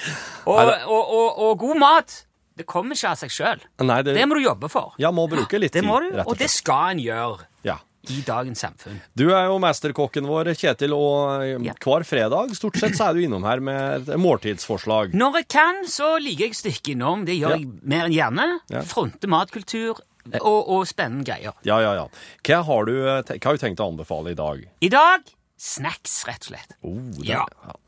Og, 0.47 0.59
og, 0.87 1.11
og, 1.11 1.39
og 1.47 1.59
god 1.59 1.79
mat, 1.83 2.15
det 2.57 2.65
kommer 2.67 2.97
ikke 2.97 3.11
av 3.13 3.19
seg 3.21 3.31
sjøl. 3.35 3.61
Det, 3.77 4.15
Det 4.15 4.25
må 4.31 4.39
du 4.39 4.45
jobbe 4.47 4.71
for. 4.73 4.95
ja, 4.99 5.11
må 5.13 5.27
bruke 5.29 5.59
litt 5.61 5.75
Det 5.75 5.83
tid, 5.83 5.89
må 5.91 5.99
du, 6.01 6.13
og 6.23 6.31
og 6.33 6.39
det 6.41 6.49
skal 6.51 6.95
en 6.95 7.03
gjøre 7.03 7.45
Ja. 7.67 7.77
i 8.09 8.23
dagens 8.25 8.63
samfunn. 8.65 9.01
Du 9.19 9.27
er 9.35 9.45
jo 9.51 9.59
mesterkokken 9.59 10.27
vår, 10.31 10.53
Kjetil, 10.57 10.95
og 10.97 11.43
eh, 11.45 11.59
Ja. 11.67 11.75
hver 11.83 12.07
fredag 12.07 12.55
stort 12.57 12.79
sett 12.81 12.95
så 12.97 13.11
er 13.11 13.15
du 13.19 13.21
innom 13.27 13.45
her 13.45 13.61
med 13.61 14.09
et 14.09 14.17
måltidsforslag. 14.23 15.13
Når 15.13 15.41
jeg 15.43 15.49
kan, 15.49 15.83
så 15.91 16.15
liker 16.23 16.47
jeg 16.47 16.55
å 16.57 16.61
stikke 16.63 16.95
innom. 16.97 17.27
Det 17.27 17.37
gjør 17.41 17.51
Ja. 17.51 17.57
jeg 17.59 17.69
mer 17.83 18.07
enn 18.07 18.17
gjerne. 18.17 18.85
Fronte 18.87 19.27
matkultur 19.29 20.01
og, 20.41 20.61
og 20.69 20.87
spennende 20.91 21.25
greier. 21.29 21.57
Ja, 21.69 21.81
ja, 21.85 21.95
ja. 22.03 22.07
Hva 22.47 22.63
har 22.69 22.85
du, 22.91 22.95
eh, 23.09 23.23
te- 23.23 23.39
hva 23.39 23.51
har 23.53 23.59
du 23.59 23.65
tenkt 23.67 23.81
å 23.83 23.91
anbefale 23.93 24.33
i 24.35 24.39
dag? 24.39 24.63
I 24.81 24.89
dag 24.93 25.21
snacks, 25.57 26.19
rett 26.29 26.45
og 26.45 26.51
slett. 26.53 26.75
Oh, 26.85 26.99
det, 27.17 27.29
Ja. 27.33 27.45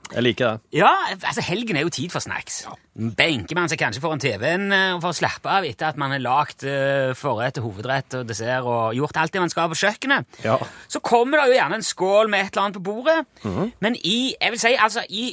Jeg 0.09 0.23
liker 0.25 0.55
det. 0.55 0.79
Ja, 0.79 0.89
altså 1.13 1.43
helgen 1.45 1.77
er 1.77 1.83
jo 1.85 1.91
tid 1.93 2.09
for 2.15 2.25
snacks. 2.25 2.63
Benker 2.97 3.55
man 3.59 3.69
seg 3.69 3.77
kanskje 3.83 4.01
foran 4.01 4.19
TV-en 4.23 4.73
eh, 4.73 4.95
for 5.03 5.11
å 5.13 5.17
slappe 5.19 5.51
av 5.53 5.67
etter 5.69 5.91
at 5.91 5.99
man 6.01 6.15
har 6.15 6.23
lagd 6.25 6.65
uh, 6.65 7.13
forrett, 7.13 7.61
hovedrett 7.61 8.17
og 8.17 8.25
dessert 8.31 8.65
og 8.65 8.97
gjort 8.97 9.21
alt 9.21 9.35
det 9.37 9.43
man 9.45 9.53
skal 9.53 9.69
på 9.69 9.77
kjøkkenet. 9.83 10.41
Ja. 10.47 10.57
Så 10.89 11.03
kommer 11.05 11.43
det 11.43 11.51
jo 11.53 11.59
gjerne 11.59 11.77
en 11.83 11.85
skål 11.85 12.33
med 12.33 12.47
et 12.47 12.57
eller 12.57 12.65
annet 12.71 12.79
på 12.81 12.87
bordet. 12.89 13.19
Mhm. 13.45 13.69
Men 13.85 14.01
i 14.01 14.17
jeg 14.41 14.55
vil 14.57 14.63
si, 14.65 14.73
altså, 14.81 15.05
i 15.13 15.27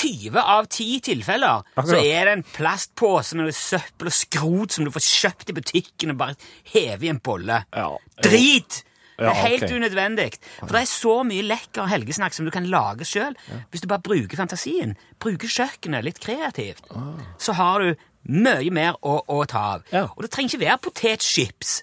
20 0.00 0.38
av 0.40 0.68
10 0.68 1.00
tilfeller 1.10 1.64
så 1.76 1.98
er 1.98 2.28
det 2.28 2.36
en 2.36 2.44
plastpose 2.56 3.36
med 3.36 3.48
noe 3.48 3.56
søppel 3.56 4.10
og 4.10 4.16
skrot 4.16 4.76
som 4.76 4.86
du 4.86 4.92
får 4.94 5.06
kjøpt 5.06 5.52
i 5.52 5.56
butikken 5.56 6.14
og 6.14 6.20
bare 6.22 6.38
hever 6.72 7.08
i 7.08 7.12
en 7.12 7.20
bolle. 7.24 7.62
Ja. 7.74 7.90
Drit! 8.24 8.84
Det 9.20 9.28
er 9.28 9.36
helt 9.36 9.64
okay. 9.66 9.76
unødvendig. 9.76 10.30
For 10.62 10.72
det 10.72 10.80
er 10.80 10.88
så 10.88 11.14
mye 11.28 11.44
lekker 11.44 11.90
helgesnakk 11.90 12.32
som 12.32 12.46
du 12.48 12.52
kan 12.54 12.64
lage 12.72 13.04
sjøl. 13.04 13.36
Hvis 13.68 13.82
du 13.84 13.88
bare 13.90 14.00
bruker 14.00 14.40
fantasien, 14.40 14.94
bruker 15.20 15.50
kjøkkenet 15.52 16.06
litt 16.06 16.22
kreativt, 16.24 16.88
så 17.36 17.56
har 17.58 17.84
du 17.84 18.06
mye 18.32 18.72
mer 18.72 18.96
å, 19.04 19.18
å 19.28 19.44
ta 19.48 19.66
av. 19.74 19.84
Og 20.14 20.24
det 20.24 20.32
trenger 20.32 20.54
ikke 20.54 20.64
være 20.64 20.80
potetchips. 20.88 21.74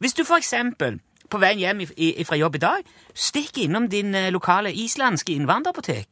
Hvis 0.00 0.16
du 0.16 0.24
for 0.24 0.40
eksempel 0.40 1.02
på 1.30 1.40
veien 1.42 1.60
hjem 1.62 1.82
fra 2.26 2.38
jobb 2.38 2.58
i 2.58 2.62
dag, 2.62 2.90
stikk 3.14 3.62
innom 3.64 3.88
din 3.92 4.14
eh, 4.18 4.30
lokale 4.34 4.72
islandske 4.74 5.34
innvandrerbutikk, 5.36 6.08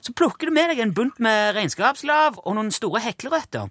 så 0.00 0.14
plukker 0.16 0.48
du 0.48 0.56
med 0.56 0.72
deg 0.72 0.82
en 0.84 0.94
bunt 0.96 1.20
med 1.22 1.54
regnskapslav 1.56 2.40
og 2.42 2.56
noen 2.56 2.72
store 2.74 3.02
heklerøtter. 3.04 3.70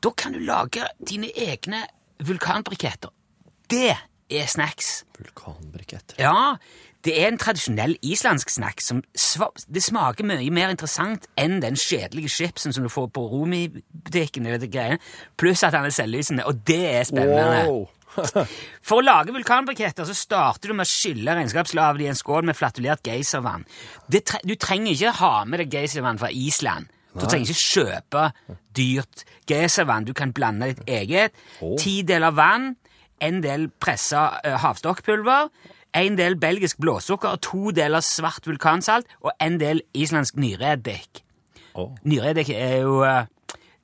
Da 0.00 0.14
kan 0.16 0.34
du 0.34 0.40
lage 0.44 0.88
dine 1.00 1.30
egne 1.32 1.84
vulkanbriketter. 2.24 3.12
Det 3.70 3.94
er 4.30 4.48
snacks. 4.50 5.04
Vulkanbriketter. 5.18 6.18
Ja, 6.18 6.56
det 7.04 7.14
er 7.20 7.28
en 7.28 7.38
tradisjonell 7.40 7.98
islandsk 8.02 8.50
snack 8.50 8.80
som 8.80 9.02
det 9.68 9.82
smaker 9.84 10.24
mye 10.24 10.52
mer 10.54 10.72
interessant 10.72 11.26
enn 11.40 11.58
den 11.60 11.76
kjedelige 11.76 12.32
chipsen 12.32 12.72
som 12.72 12.86
du 12.86 12.92
får 12.92 13.10
på 13.12 13.26
Romi-butikken, 13.28 14.48
pluss 15.36 15.64
at 15.66 15.76
han 15.76 15.84
er 15.84 15.92
selvlysende, 15.94 16.46
og 16.48 16.64
det 16.66 16.80
er 16.94 17.04
spennende. 17.04 17.66
Wow. 17.68 17.84
For 18.86 19.00
å 19.00 19.04
lage 19.04 19.34
vulkanbriketter 19.34 20.06
så 20.06 20.16
starter 20.16 20.70
du 20.70 20.78
med 20.78 20.86
å 20.86 20.90
skylle 20.90 21.34
regnskapslavet 21.36 22.04
i 22.04 22.10
en 22.12 22.18
skål 22.18 22.46
med 22.48 22.56
flatulert 22.56 23.04
geyservann. 23.04 23.66
Tre 24.08 24.40
du 24.46 24.54
trenger 24.60 24.94
ikke 24.94 25.16
ha 25.20 25.32
med 25.48 25.64
deg 25.64 25.74
geyservann 25.74 26.20
fra 26.22 26.30
Island. 26.30 26.88
Du 27.14 27.26
trenger 27.26 27.52
ikke 27.52 27.62
kjøpe 27.62 28.22
dyrt 28.74 29.22
geyservann. 29.50 30.06
Du 30.06 30.14
kan 30.16 30.32
blande 30.34 30.72
ditt 30.72 30.88
eget. 30.90 31.36
Ti 31.78 32.00
deler 32.06 32.34
vann, 32.34 32.72
en 33.22 33.42
del 33.44 33.68
pressa 33.82 34.40
eh, 34.44 34.56
havstokkpulver, 34.62 35.50
en 35.94 36.16
del 36.18 36.34
belgisk 36.40 36.80
blåsukker, 36.82 37.36
to 37.44 37.70
deler 37.76 38.02
svart 38.02 38.46
vulkansalt 38.48 39.06
og 39.22 39.30
en 39.40 39.60
del 39.60 39.84
islandsk 39.94 40.36
nyreddik. 40.42 41.22
Oh. 41.74 41.92
Nyreddik 42.06 42.50
er 42.54 42.80
jo 42.82 43.00
eh, 43.06 43.30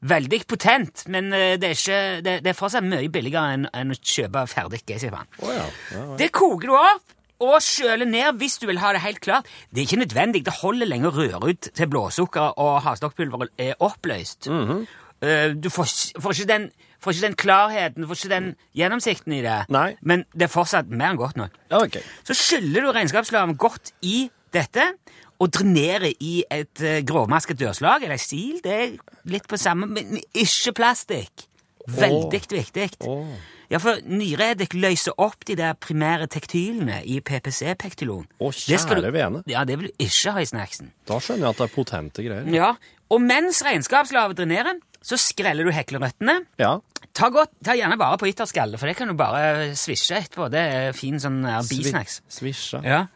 veldig 0.01 0.41
potent, 0.49 1.05
men 1.09 1.33
eh, 1.37 1.55
det, 1.61 1.71
er 1.71 1.79
ikke, 1.79 2.03
det, 2.27 2.35
det 2.45 2.53
er 2.53 2.59
fortsatt 2.59 2.87
mye 2.87 3.11
billigere 3.13 3.55
enn, 3.55 3.71
enn 3.75 3.95
å 3.95 3.99
kjøpe 4.01 4.47
ferdig 4.51 4.83
geyservann. 4.89 5.31
Oh, 5.43 5.55
ja. 5.55 5.67
ja. 5.95 6.05
Det 6.19 6.31
koker 6.35 6.73
du 6.73 6.77
opp 6.79 7.17
og 7.41 7.57
kjøler 7.65 8.05
ned 8.09 8.37
hvis 8.41 8.59
du 8.61 8.67
vil 8.69 8.81
ha 8.83 8.93
det 8.93 9.01
helt 9.05 9.21
klart. 9.25 9.49
Det 9.71 9.81
er 9.81 9.87
ikke 9.89 10.03
nødvendig. 10.03 10.43
Det 10.45 10.59
holder 10.61 10.91
lenge 10.91 11.09
å 11.09 11.15
røre 11.17 11.55
ut 11.55 11.71
til 11.73 11.89
blåsukker 11.89 12.59
og 12.61 12.83
havstokkpulver 12.85 13.49
er 13.57 13.79
oppløst. 13.81 14.51
Eh, 14.51 15.55
Du 15.57 15.71
får, 15.73 15.89
får, 16.21 16.37
ikke 16.37 16.49
den, 16.53 16.71
får 17.01 17.17
ikke 17.17 17.27
den 17.27 17.39
klarheten, 17.41 18.07
får 18.09 18.19
ikke 18.21 18.33
den 18.35 18.49
gjennomsikten 18.77 19.37
i 19.37 19.43
det. 19.45 19.59
Nei. 19.73 19.89
Men 20.03 20.25
det 20.35 20.49
er 20.49 20.53
fortsatt 20.53 20.91
mer 20.91 21.13
enn 21.15 21.21
godt 21.21 21.41
nok. 21.41 21.57
ja 21.73 21.83
ok. 21.85 22.01
Så 22.29 22.37
skyller 22.39 22.87
du 22.87 22.93
regnskapsslaven 22.97 23.57
godt 23.61 23.93
i 24.07 24.31
dette, 24.55 24.93
og 25.41 25.49
drenerer 25.57 26.11
i 26.21 26.43
et 26.53 26.83
uh, 26.85 26.99
grovmasket 27.07 27.57
dørslag, 27.61 28.05
eller 28.05 28.21
sil. 28.21 28.59
Det 28.65 28.75
er 28.77 28.91
litt 29.33 29.47
på 29.49 29.57
samme, 29.57 29.89
men 29.89 30.19
ikke 30.37 30.75
plastikk. 30.77 31.47
Veldig 31.89 32.43
viktig. 32.53 32.91
Oh. 33.09 33.33
Ja, 33.71 33.79
for 33.79 34.03
nyreddik 34.05 34.75
løser 34.75 35.15
opp 35.23 35.47
de 35.47 35.55
der 35.57 35.77
primære 35.79 36.27
tektylene 36.31 37.01
i 37.07 37.21
PPC-pektilon. 37.23 38.27
Å, 38.43 38.51
kjære 38.51 39.13
vene. 39.15 39.45
Ja, 39.49 39.63
det 39.65 39.79
vil 39.79 39.93
du 39.93 40.03
ikke 40.05 40.35
ha 40.35 40.43
i 40.43 40.49
snacksen. 40.51 40.91
Da 41.09 41.21
skjønner 41.23 41.47
jeg 41.47 41.55
at 41.55 41.61
det 41.63 41.67
er 41.69 41.75
potente 41.77 42.25
greier. 42.27 42.51
Ja, 42.55 42.75
Og 43.11 43.23
mens 43.23 43.59
regnskapslavet 43.67 44.39
drenerer, 44.39 44.77
så 45.01 45.17
skreller 45.21 45.65
du 45.65 45.73
heklerøttene. 45.73 46.37
Ja. 46.61 46.75
Ta, 47.17 47.31
godt, 47.33 47.55
ta 47.65 47.75
gjerne 47.77 47.97
vare 48.01 48.19
på 48.21 48.29
ytterskallet, 48.29 48.79
for 48.81 48.91
det 48.91 48.97
kan 48.99 49.09
du 49.09 49.17
bare 49.19 49.71
svisje 49.79 50.19
etterpå. 50.19 50.51
Det 50.53 50.61
er 50.61 50.97
fin 50.97 51.17
sånn 51.21 51.41
uh, 51.47 51.61
bisnacks. 51.67 52.21
Svisje. 52.31 52.83
Ja. 52.85 53.07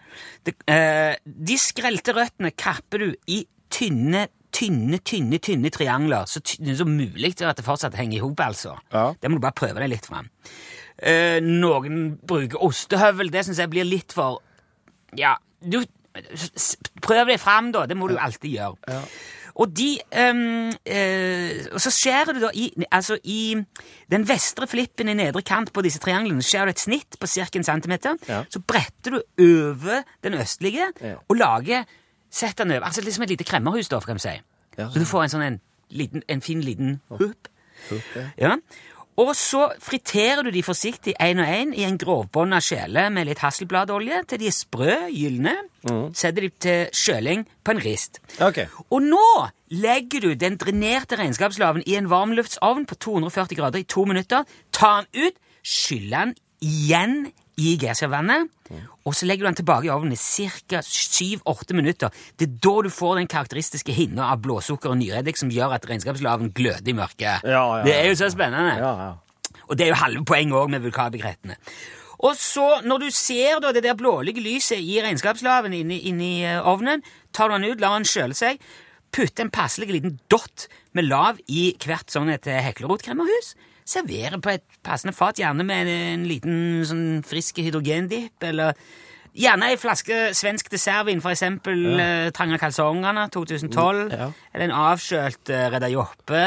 De, 0.46 0.54
eh, 0.70 1.12
de 1.24 1.58
skrelte 1.60 2.14
røttene 2.16 2.54
kapper 2.56 3.04
du 3.04 3.10
i 3.30 3.42
tynne, 3.74 4.26
tynne, 4.54 5.00
tynne 5.04 5.40
tynne 5.42 5.72
triangler, 5.74 6.28
så 6.30 6.40
tynne 6.46 6.76
som 6.78 6.92
mulig 6.94 7.34
til 7.38 7.50
at 7.50 7.60
det 7.60 7.66
fortsatt 7.66 7.98
henger 7.98 8.20
i 8.20 8.24
hop, 8.24 8.40
altså. 8.40 8.78
Ja. 8.94 9.10
Det 9.20 9.30
må 9.30 9.38
du 9.38 9.44
bare 9.44 9.58
prøve 9.58 9.82
deg 9.82 9.92
litt 9.92 10.08
fram. 10.08 10.30
Eh, 10.96 11.40
noen 11.44 12.14
bruker 12.24 12.62
ostehøvel, 12.64 13.32
det 13.34 13.44
syns 13.44 13.60
jeg 13.60 13.72
blir 13.72 13.86
litt 13.88 14.14
for 14.14 14.40
Ja, 15.18 15.36
du 15.60 15.82
Prøv 17.02 17.26
deg 17.26 17.40
fram, 17.42 17.72
da. 17.74 17.88
Det 17.90 17.96
må 17.98 18.06
du 18.06 18.14
alltid 18.14 18.52
gjøre. 18.52 19.00
Og 19.54 19.70
de 19.76 19.98
um, 20.18 20.38
uh, 20.68 21.74
Og 21.74 21.80
så 21.80 21.90
skjærer 21.94 22.34
du 22.34 22.40
da 22.42 22.50
i, 22.54 22.72
altså 22.90 23.18
i 23.24 23.54
den 24.10 24.28
vestre 24.28 24.66
flippen 24.66 25.08
i 25.08 25.14
nedre 25.14 25.42
kant 25.46 25.70
på 25.72 25.82
disse 25.86 26.00
trianglene 26.02 26.42
skjærer 26.42 26.72
du 26.72 26.74
et 26.74 26.82
snitt 26.82 27.18
på 27.20 27.30
ca. 27.30 27.46
en 27.54 27.64
centimeter. 27.64 28.16
Ja. 28.28 28.42
Så 28.50 28.60
bretter 28.60 29.18
du 29.18 29.20
over 29.44 30.02
den 30.26 30.34
østlige 30.34 30.90
Ja. 31.00 31.14
og 31.28 31.36
lager 31.36 31.84
Sett 32.34 32.58
den 32.58 32.70
over. 32.74 32.82
Altså 32.82 33.00
liksom 33.00 33.22
et 33.22 33.30
lite 33.30 33.44
kremmerhus, 33.46 33.88
da, 33.88 34.00
kan 34.00 34.16
du 34.16 34.18
si. 34.18 34.32
Ja. 34.78 34.88
Så 34.90 34.98
du 34.98 35.04
får 35.06 35.22
en 35.22 35.30
sånn 35.30 35.42
en, 35.46 35.60
liten, 35.94 36.22
en 36.28 36.40
fin 36.42 36.60
liten 36.66 36.96
hoop. 37.08 37.46
Hupp, 37.90 38.16
ja. 38.38 38.56
Og 39.20 39.30
så 39.38 39.68
friterer 39.82 40.42
du 40.42 40.50
de 40.50 40.62
forsiktig 40.66 41.14
én 41.22 41.38
og 41.42 41.46
én 41.46 41.74
i 41.76 41.84
en 41.86 41.98
grovbånda 42.00 42.58
skjele 42.64 43.06
med 43.14 43.28
litt 43.28 43.42
hasselbladolje 43.44 44.24
til 44.30 44.40
de 44.42 44.48
er 44.50 44.56
sprø, 44.56 44.96
gylne. 45.14 45.54
Setter 46.16 46.46
de 46.46 46.50
til 46.64 46.88
kjøling 46.90 47.44
på 47.62 47.74
en 47.74 47.82
rist. 47.84 48.18
Ok. 48.42 48.64
Og 48.90 49.04
nå 49.06 49.28
legger 49.74 50.24
du 50.24 50.34
den 50.38 50.58
drenerte 50.58 51.18
regnskapslaven 51.20 51.86
i 51.86 51.94
en 51.98 52.10
varmluftsovn 52.10 52.88
på 52.90 52.98
240 53.06 53.60
grader 53.60 53.84
i 53.84 53.88
to 53.88 54.06
minutter. 54.08 54.48
Ta 54.74 54.96
den 55.02 55.28
ut, 55.28 55.38
skyller 55.62 56.32
den 56.32 56.36
igjen 56.64 57.18
i 57.60 57.74
geysirvannet, 57.80 58.50
og 59.04 59.14
så 59.14 59.26
legger 59.28 59.44
du 59.44 59.48
den 59.50 59.58
tilbake 59.60 59.86
i 59.86 59.92
ovnen 59.92 60.14
i 60.14 60.18
ca. 60.18 60.80
7-8 60.80 61.76
minutter. 61.76 62.14
Det 62.40 62.48
er 62.48 62.54
da 62.66 62.72
du 62.82 62.88
får 62.90 63.18
den 63.20 63.28
karakteristiske 63.30 63.94
hinna 63.94 64.30
av 64.32 64.40
blåsukker 64.42 64.90
og 64.90 64.98
nyreddik 64.98 65.38
som 65.38 65.52
gjør 65.52 65.76
at 65.76 65.86
regnskapslaven 65.90 66.50
gløder 66.56 66.90
i 66.90 66.96
mørket. 66.96 67.44
Ja, 67.44 67.64
ja, 67.78 67.82
Det 67.84 67.94
er 67.94 68.08
jo 68.08 68.16
så 68.18 68.30
spennende. 68.32 68.78
Ja, 68.80 68.94
ja. 69.04 69.60
Og 69.68 69.78
det 69.78 69.86
er 69.86 69.92
jo 69.92 70.00
halve 70.00 70.24
poenget 70.26 70.58
òg 70.58 70.72
med 70.72 70.82
vulkanbekrettene. 70.84 71.58
Og 72.24 72.38
så, 72.40 72.80
når 72.84 73.04
du 73.04 73.10
ser 73.12 73.60
da 73.60 73.72
det 73.74 73.84
der 73.84 73.96
blålige 73.98 74.42
lyset 74.42 74.80
i 74.80 74.96
regnskapslaven 75.04 75.74
inni, 75.76 76.00
inni 76.08 76.32
eh, 76.46 76.60
ovnen, 76.64 77.04
tar 77.36 77.50
du 77.50 77.58
den 77.58 77.68
ut, 77.72 77.82
lar 77.82 77.98
den 77.98 78.08
kjøle 78.08 78.36
seg, 78.38 78.62
putter 79.14 79.44
en 79.44 79.52
passelig 79.54 79.92
liten 79.92 80.18
dott 80.32 80.66
med 80.96 81.06
lav 81.10 81.38
i 81.46 81.74
hvert 81.84 82.10
sånn 82.10 82.32
et 82.32 82.48
eh, 82.50 82.62
heklerotkremmerhus, 82.64 83.54
serverer 83.84 84.40
på 84.40 84.54
et 84.54 84.64
passende 84.84 85.12
fat, 85.16 85.36
gjerne 85.40 85.64
med 85.66 85.88
en 85.92 86.24
liten 86.28 86.56
sånn 86.88 87.22
frisk 87.26 87.58
hydrogendipp, 87.60 88.36
eller 88.48 88.72
gjerne 89.34 89.72
ei 89.72 89.76
flaske 89.80 90.30
svensk 90.36 90.68
dessertvin, 90.72 91.20
for 91.24 91.34
eksempel 91.34 91.80
ja. 91.98 92.10
Tranga 92.36 92.56
Kalsongene 92.62 93.26
2012, 93.34 94.12
Ja. 94.14 94.30
eller 94.54 94.68
en 94.70 94.76
avkjølt 94.78 95.50
uh, 95.52 95.64
Redda 95.74 95.90
Joppe 95.92 96.44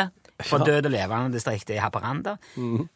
fra 0.47 0.59
Død 0.61 0.85
og 0.85 0.93
levende-distriktet 0.93 1.75
i 1.75 1.81
Haparanda. 1.81 2.35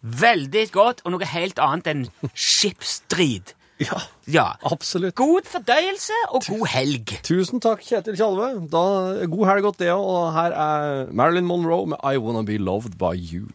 Veldig 0.02 0.68
godt, 0.76 1.02
og 1.06 1.16
noe 1.16 1.26
helt 1.26 1.58
annet 1.60 1.88
enn 1.90 2.04
skipsstrid. 2.38 3.56
ja. 3.82 3.98
Ja. 4.30 4.44
Absolutt. 4.70 5.16
God 5.18 5.48
fordøyelse 5.50 6.14
og 6.38 6.46
god 6.46 6.68
helg. 6.70 7.16
Tusen 7.26 7.60
takk, 7.64 7.82
Kjetil 7.82 8.16
Tjalve. 8.20 8.52
Da, 8.70 8.84
god 9.26 9.48
helg 9.50 9.66
godt, 9.66 9.80
det 9.82 9.90
òg. 9.90 10.06
Og 10.06 10.30
her 10.38 10.54
er 10.54 11.10
Marilyn 11.18 11.50
Monroe 11.50 11.90
med 11.96 12.06
I 12.06 12.22
Wanna 12.22 12.46
Be 12.46 12.60
Loved 12.62 12.94
By 13.02 13.16
You. 13.18 13.50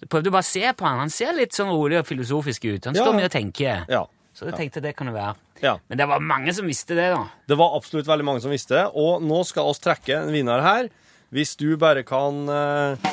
jeg 0.00 0.08
prøvde 0.08 0.30
bare 0.32 0.46
å 0.46 0.48
se 0.48 0.62
på 0.72 0.86
han. 0.86 1.02
Han 1.02 1.10
ser 1.12 1.34
litt 1.36 1.52
sånn 1.52 1.68
rolig 1.74 1.98
og 2.00 2.06
filosofisk 2.08 2.64
ut. 2.70 2.86
Han 2.88 2.94
Ja. 2.96 3.02
står 3.04 3.18
mye 3.18 3.28
og 3.28 3.34
tenker. 3.36 3.84
ja. 3.90 4.06
Så 4.32 4.46
jeg 4.46 4.54
tenkte 4.56 4.80
det 4.80 4.94
kan 4.96 5.08
det 5.10 5.12
være. 5.16 5.34
Ja. 5.60 5.72
Men 5.90 5.98
det 5.98 6.06
var 6.08 6.20
mange 6.24 6.52
som 6.56 6.64
visste 6.64 6.94
det, 6.96 7.10
da. 7.12 7.24
Det 7.50 7.56
var 7.58 7.74
absolutt 7.76 8.06
veldig 8.08 8.24
mange 8.24 8.40
som 8.40 8.50
visste 8.54 8.76
det, 8.78 8.84
og 8.96 9.20
nå 9.26 9.42
skal 9.44 9.66
oss 9.68 9.80
trekke 9.82 10.14
en 10.22 10.30
vinner 10.32 10.62
her. 10.64 10.88
Hvis 11.34 11.56
du 11.60 11.76
bare 11.76 12.04
kan 12.06 12.38
eh, 12.48 13.10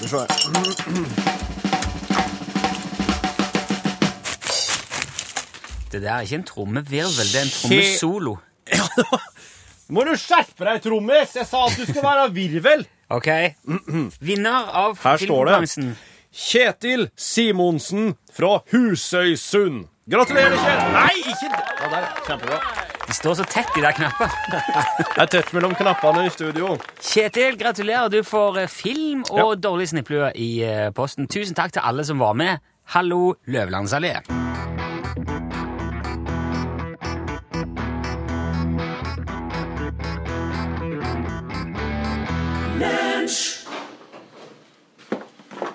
Skal 0.00 0.08
vi 0.08 0.08
se. 0.08 0.26
Det 5.92 6.02
der 6.02 6.12
er 6.12 6.20
ikke 6.20 6.34
en 6.34 6.44
trommevirvel, 6.44 7.26
det 7.32 7.36
er 7.36 7.42
en 7.42 7.50
trommesolo. 7.50 8.36
Må 9.94 10.04
du 10.06 10.12
skjerpe 10.14 10.64
deg, 10.64 10.78
trommis! 10.84 11.34
Jeg 11.34 11.48
sa 11.50 11.64
at 11.66 11.74
du 11.74 11.82
skulle 11.82 12.04
være 12.06 12.28
virvel! 12.32 12.86
Ok. 13.10 13.26
Vinner 14.22 14.70
av 14.84 14.94
Her 15.02 15.18
står 15.18 15.50
det. 15.50 15.88
Kjetil 16.30 17.08
Simonsen 17.18 18.14
fra 18.32 18.60
Husøysund. 18.70 19.88
Gratulerer, 20.10 20.54
Kjetil! 20.54 20.94
Nei, 20.94 21.16
ikke! 21.26 21.50
Ja, 21.50 21.90
der. 21.96 22.08
Kjempebra. 22.28 22.89
De 23.10 23.14
står 23.14 23.34
så 23.34 23.44
tett, 23.44 23.66
de 23.74 23.80
der 23.82 23.90
knappene. 23.90 24.30
Det 25.16 25.18
er 25.18 25.30
tett 25.32 25.48
mellom 25.56 25.72
knappene 25.74 26.28
i 26.28 26.30
studio. 26.30 26.76
Kjetil, 27.02 27.56
gratulerer. 27.58 28.06
Du 28.12 28.20
får 28.22 28.60
eh, 28.62 28.68
film 28.70 29.24
og 29.34 29.56
dårlig 29.58 29.88
snipplue 29.90 30.28
i 30.38 30.62
eh, 30.62 30.92
posten. 30.94 31.26
Tusen 31.26 31.58
takk 31.58 31.74
til 31.74 31.82
alle 31.82 32.04
som 32.06 32.22
var 32.22 32.38
med. 32.38 32.62
Hallo, 32.94 33.34
Løvlandsallé. 33.50 34.14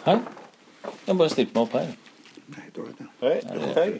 Hei. 0.07 0.17
Jeg 1.05 1.19
bare 1.19 1.29
stilte 1.35 1.51
meg 1.51 1.63
opp 1.67 1.75
her. 1.81 1.95
Nei, 2.55 2.67
Hei, 3.19 3.37
hei. 3.75 3.91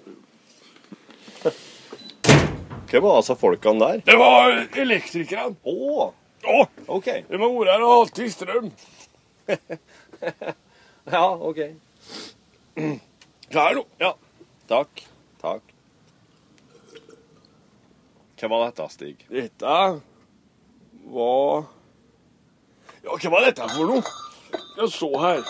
Hva 2.95 3.01
var 3.09 3.17
altså 3.19 3.35
folkene 3.35 3.79
der? 3.81 4.03
Det 4.07 4.15
var 4.19 4.53
elektrikerne. 4.81 5.55
Å, 5.65 6.11
Oh. 6.45 6.67
ok. 6.93 7.05
de 7.25 7.37
har 7.41 7.49
vært 7.49 7.71
her 7.73 7.81
og 7.83 7.93
alltid 7.99 8.31
strøm. 8.31 8.67
Ja, 11.05 11.23
ok. 11.37 11.59
Klar 13.49 13.75
nå. 13.77 13.83
Ja. 14.01 14.11
Takk. 14.69 15.01
Takk. 15.41 15.73
Hva 18.41 18.49
var 18.51 18.63
dette, 18.67 18.87
Stig? 18.93 19.25
Dette 19.29 19.75
var 21.15 21.65
Ja, 23.05 23.17
hva 23.21 23.31
var 23.35 23.45
dette 23.45 23.67
for 23.73 23.89
noe? 23.89 24.15
Jeg 24.79 24.89
så 24.93 25.09
her. 25.21 25.43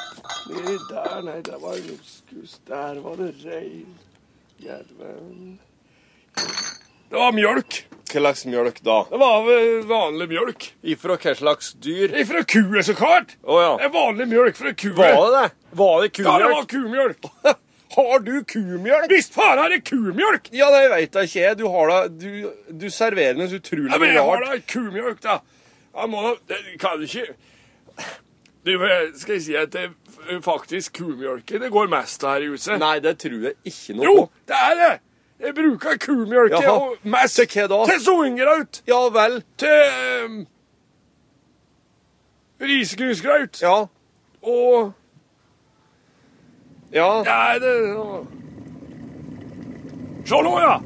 Nedi 0.52 0.76
der, 0.90 1.22
nei, 1.28 1.38
der 1.48 1.60
var 1.64 1.80
loskus. 1.88 2.58
Der 2.68 3.00
var 3.04 3.16
det 3.20 3.32
rein. 3.46 3.96
Jerven 4.64 5.58
Det 7.10 7.20
var 7.22 7.36
mjølk. 7.36 7.82
Hva 8.06 8.22
slags 8.22 8.46
mjølk 8.48 8.78
da? 8.86 8.96
Det 9.10 9.18
var 9.20 9.48
vanlig 9.90 10.28
mjølk. 10.32 10.66
Ifra 10.94 11.18
hva 11.20 11.34
slags 11.36 11.74
dyr? 11.84 12.14
Ifra 12.22 12.44
kue, 12.48 12.84
så 12.86 12.94
klart. 12.96 13.34
Oh, 13.44 13.60
ja. 13.62 13.74
Det 13.82 13.88
er 13.90 13.94
vanlig 13.96 14.28
mjølk 14.32 14.58
fra 14.60 14.72
kue. 14.78 14.94
Var 14.96 15.16
det 15.20 15.42
det? 15.42 15.50
Var 15.76 15.96
det 16.06 16.12
Ja, 16.24 16.36
det 16.40 16.50
var 16.54 16.68
kumjølk? 16.72 17.22
kumjølk. 17.22 17.58
Har 17.96 18.20
du 18.26 18.32
kumjølk? 18.44 19.10
Visst 19.12 19.36
faen 19.38 19.60
er 19.62 19.70
det 19.76 19.82
kumjølk! 19.88 20.50
Ja, 20.56 20.68
det 20.74 20.82
vet 20.92 21.14
jeg 21.16 21.30
ikke. 21.30 21.52
Du 21.62 21.68
har 21.72 21.92
da 21.92 22.00
Du, 22.12 22.30
du 22.72 22.88
serverer 22.92 23.38
noe 23.40 23.48
så 23.52 23.60
utrolig 23.62 23.92
Ja, 23.94 24.00
men 24.02 24.12
jeg 24.16 24.24
har 24.26 24.42
rart. 24.42 24.66
da 24.66 24.74
kumjølk, 24.74 25.22
da. 25.24 25.38
Jeg 25.96 26.12
må 26.12 26.24
da 26.26 26.34
Det 26.52 26.58
kan 26.82 27.00
du 27.00 27.06
ikke 27.08 27.28
Du, 28.66 28.74
eh, 28.84 29.12
skal 29.16 29.36
jeg 29.38 29.44
si 29.46 29.56
at 29.60 29.72
det 29.76 29.86
er 30.34 30.42
faktisk 30.44 30.98
kumjølken 31.00 31.62
det 31.62 31.70
går 31.72 31.88
mest 31.94 32.24
av 32.26 32.34
her 32.36 32.48
i 32.48 32.52
huset? 32.56 32.80
Nei, 32.82 32.98
det 33.00 33.14
tror 33.22 33.38
jeg 33.52 33.56
ikke 33.70 33.96
noe 34.00 34.08
Jo, 34.10 34.16
på. 34.26 34.30
det 34.50 34.58
er 34.72 34.76
det! 34.82 34.94
Jeg 35.40 35.52
bruker 35.56 35.98
kumjølke 36.00 36.62
Jaha. 36.64 36.76
og 36.80 36.96
mest 37.12 37.36
Til 37.36 37.48
hva 37.52 37.66
da? 37.72 37.80
Til 37.92 38.00
soingraut. 38.06 38.82
Ja 38.88 39.00
vel. 39.12 39.42
Til 39.60 40.26
um, 40.26 40.38
risgrynsgraut. 42.62 43.62
Ja. 43.62 43.76
Og 44.46 44.94
Ja. 46.96 47.10
Nei, 47.28 47.60
det 47.60 47.74
Se 50.26 50.38
nå, 50.42 50.54
ja! 50.58 50.78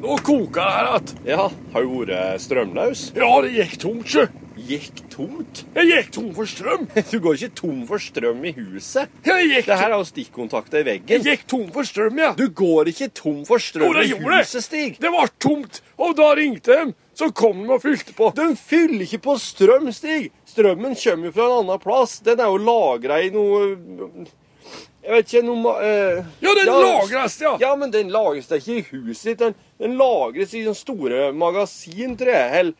Nå 0.00 0.14
koker 0.24 0.60
det 0.62 0.72
her 0.72 0.86
igjen. 0.86 1.10
ja. 1.26 1.46
Har 1.72 1.82
du 1.82 1.88
vært 2.04 2.40
strømløs? 2.40 3.02
Ja, 3.16 3.28
det 3.42 3.50
gikk 3.56 3.74
tomt, 3.82 4.06
sjø. 4.08 4.26
Gikk 4.66 5.00
tomt? 5.12 5.60
Jeg 5.76 5.86
gikk 5.92 6.08
tom 6.16 6.30
for 6.34 6.50
strøm. 6.50 6.86
Du 7.12 7.18
går 7.22 7.36
ikke 7.38 7.54
tom 7.60 7.82
for 7.86 8.02
strøm 8.02 8.44
i 8.48 8.52
huset. 8.56 9.12
Jeg 9.26 9.48
gikk, 9.52 9.66
Det 9.68 9.78
her 9.78 9.92
er 9.92 9.96
jo 10.00 10.06
stikkontakter 10.08 10.82
i 10.90 10.96
jeg 11.06 11.22
gikk 11.22 11.44
tom 11.50 11.66
for 11.74 11.86
strøm, 11.86 12.18
ja. 12.18 12.32
Du 12.38 12.48
går 12.50 12.90
ikke 12.90 13.10
tom 13.14 13.44
for 13.46 13.62
strøm 13.62 13.94
jo, 13.94 14.02
i 14.02 14.16
huset, 14.24 14.64
Stig. 14.66 14.96
Det 15.02 15.12
var 15.12 15.30
tomt, 15.38 15.82
og 16.02 16.16
da 16.18 16.32
ringte 16.38 16.74
de. 16.74 16.96
Så 17.16 17.30
kom 17.32 17.62
de 17.62 17.70
og 17.72 17.84
fylte 17.84 18.12
på. 18.16 18.32
De 18.36 18.48
fyller 18.58 19.06
ikke 19.06 19.22
på 19.28 19.36
strøm, 19.40 19.86
Stig. 19.94 20.32
Strømmen 20.50 20.96
kommer 20.98 21.30
jo 21.30 21.36
fra 21.36 21.46
en 21.46 21.54
annen 21.62 21.80
plass. 21.84 22.18
Den 22.26 22.42
er 22.42 22.50
jo 22.50 22.58
lagra 22.60 23.20
i 23.22 23.30
noe 23.34 23.62
Jeg 25.06 25.12
vet 25.14 25.30
ikke 25.30 25.44
noe 25.46 25.76
eh, 25.86 26.26
Ja, 26.42 26.52
den 26.58 26.72
lagres, 26.72 27.38
ja. 27.40 27.54
Ja, 27.62 27.70
men 27.78 27.94
den 27.94 28.10
lagres 28.12 28.50
da 28.50 28.58
ikke 28.58 28.80
i 28.80 28.84
huset 28.90 29.30
ditt. 29.30 29.44
Den, 29.44 29.56
den 29.78 29.96
lagres 30.00 30.52
i 30.52 30.64
sånne 30.66 30.80
store 30.82 31.30
magasin, 31.36 32.18
tror 32.18 32.34
jeg. 32.34 32.52
Hell, 32.56 32.74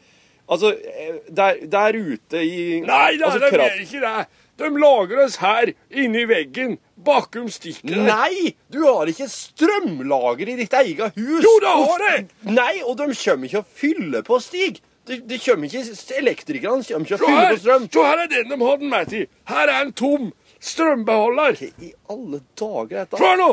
altså, 0.48 0.72
eh, 0.72 1.14
der, 1.30 1.60
der 1.66 1.96
ute 1.98 2.42
i 2.42 2.80
Nei 2.86 3.16
da, 3.18 3.26
altså, 3.30 3.38
de 3.42 3.50
kraft- 3.52 3.76
gjør 3.76 3.86
ikke 3.86 4.00
det. 4.06 4.26
De 4.56 4.68
lager 4.80 5.18
oss 5.26 5.34
her, 5.42 5.68
inni 5.92 6.22
veggen, 6.30 6.78
bakom 7.04 7.50
stikket. 7.52 7.90
der. 7.92 8.06
Nei! 8.08 8.54
Du 8.72 8.78
har 8.86 9.04
ikke 9.12 9.26
strømlager 9.28 10.48
i 10.48 10.54
ditt 10.62 10.72
eget 10.72 11.12
hus. 11.18 11.42
Jo, 11.44 11.52
det 11.60 11.72
har 11.76 12.04
jeg. 12.08 12.22
Nei, 12.56 12.80
og 12.86 12.96
de 12.96 13.10
kommer 13.12 13.50
ikke 13.50 13.60
å 13.60 13.66
fylle 13.82 14.22
på, 14.24 14.38
Stig. 14.40 14.80
De, 15.06 15.20
de 15.22 15.36
kommer 15.38 15.68
ikke, 15.68 15.84
Elektrikerne 16.18 16.82
kommer 16.88 17.04
ikke 17.06 17.18
å 17.18 17.26
fylle 17.26 17.42
her, 17.44 17.52
på 17.52 17.60
strøm. 17.62 17.84
se 17.92 18.06
her 18.08 18.22
er 18.24 18.30
den 18.32 18.48
de 18.54 18.56
har 18.64 18.76
den 18.80 18.90
med 18.90 19.12
til. 19.12 19.26
Her 19.52 19.68
er 19.68 19.82
en 19.84 19.92
tom 19.92 20.32
strømbeholder. 20.58 21.60
Hva 21.60 21.68
i 21.84 21.92
alle 22.10 22.40
dager 22.58 23.02
er 23.02 23.04
Se 23.04 23.10
dette? 23.12 23.22
her 23.26 23.36
nå. 23.40 23.50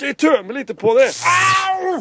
Jeg 0.00 0.16
tømme 0.18 0.54
litt 0.56 0.70
på 0.80 0.92
det? 0.98 1.06
Au! 1.30 1.94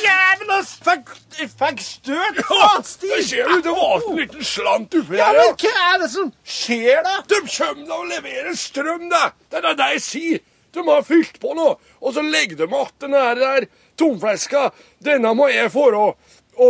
Jævla 0.00 0.58
fikk, 0.66 1.12
fikk 1.56 1.80
støt! 1.80 2.40
Faen, 2.50 2.82
Det 2.82 2.88
Stig! 2.90 3.38
jo, 3.38 3.46
ut 3.48 3.64
det 3.64 3.72
var 3.76 4.04
en 4.10 4.18
liten 4.20 4.44
slant 4.44 4.96
oppi 4.98 5.16
Ja, 5.16 5.30
der. 5.32 5.38
men 5.48 5.56
hva 5.62 5.72
er 5.94 6.02
det 6.02 6.10
som 6.12 6.28
skjer, 6.44 7.00
da? 7.06 7.14
De 7.32 7.38
kommer 7.46 7.86
da 7.88 7.96
og 8.02 8.10
leverer 8.10 8.58
strøm, 8.60 9.06
da! 9.12 9.22
Det 9.48 9.62
er 9.62 9.78
det 9.78 9.88
jeg 9.96 10.02
sier. 10.04 10.42
De 10.76 10.84
har 10.86 11.02
fylt 11.02 11.40
på 11.42 11.54
nå, 11.56 11.70
og 11.98 12.12
så 12.14 12.22
legger 12.22 12.60
de 12.60 12.68
igjen 12.68 12.92
den 13.02 13.16
der 13.40 13.64
tomfleska. 13.98 14.68
Denne 15.02 15.32
må 15.34 15.48
jeg 15.50 15.72
få 15.74 15.88
å, 15.96 16.04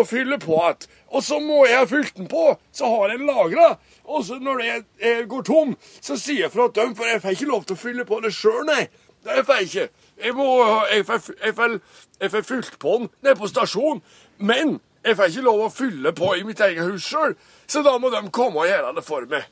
fylle 0.09 0.39
på 0.41 0.55
igjen. 0.63 0.87
Og 1.11 1.25
så 1.27 1.41
må 1.43 1.65
jeg 1.67 1.83
ha 1.83 1.87
fylt 1.91 2.15
den 2.17 2.31
på, 2.31 2.47
så 2.73 2.87
har 2.95 3.11
jeg 3.11 3.19
den 3.19 3.27
lagra. 3.29 3.73
Og 4.07 4.23
så 4.25 4.39
når 4.41 4.63
det 4.63 5.15
går 5.29 5.43
tom, 5.51 5.75
så 6.01 6.15
sier 6.17 6.47
jeg 6.47 6.55
fra 6.55 6.71
til 6.71 6.87
dem, 6.87 6.95
for 6.97 7.11
jeg 7.11 7.21
får 7.27 7.35
ikke 7.37 7.51
lov 7.51 7.67
til 7.67 7.77
å 7.77 7.83
fylle 7.83 8.07
på 8.07 8.23
det 8.23 8.31
sjøl, 8.39 8.63
nei. 8.71 8.85
Det 9.27 9.43
får 9.45 9.59
jeg 9.61 9.67
ikke. 9.69 9.89
Jeg 10.21 10.35
må 10.37 10.47
jeg 10.93 11.07
får, 11.07 11.33
jeg 11.45 11.55
får, 11.57 11.81
jeg 12.21 12.31
får 12.31 12.43
fylt 12.43 12.79
på 12.79 12.97
den 12.99 13.09
nede 13.23 13.37
på 13.41 13.49
stasjonen. 13.49 14.03
Men 14.39 14.81
jeg 15.05 15.17
får 15.17 15.33
ikke 15.33 15.45
lov 15.47 15.65
å 15.65 15.73
fylle 15.73 16.13
på 16.17 16.35
i 16.37 16.45
mitt 16.45 16.61
eget 16.61 16.85
hus 16.85 17.07
sjøl, 17.09 17.37
så 17.67 17.83
da 17.85 17.97
må 17.99 18.11
de 18.13 18.21
komme 18.35 18.61
og 18.61 18.69
gjøre 18.69 18.95
det 18.99 19.05
for 19.07 19.29
meg. 19.31 19.47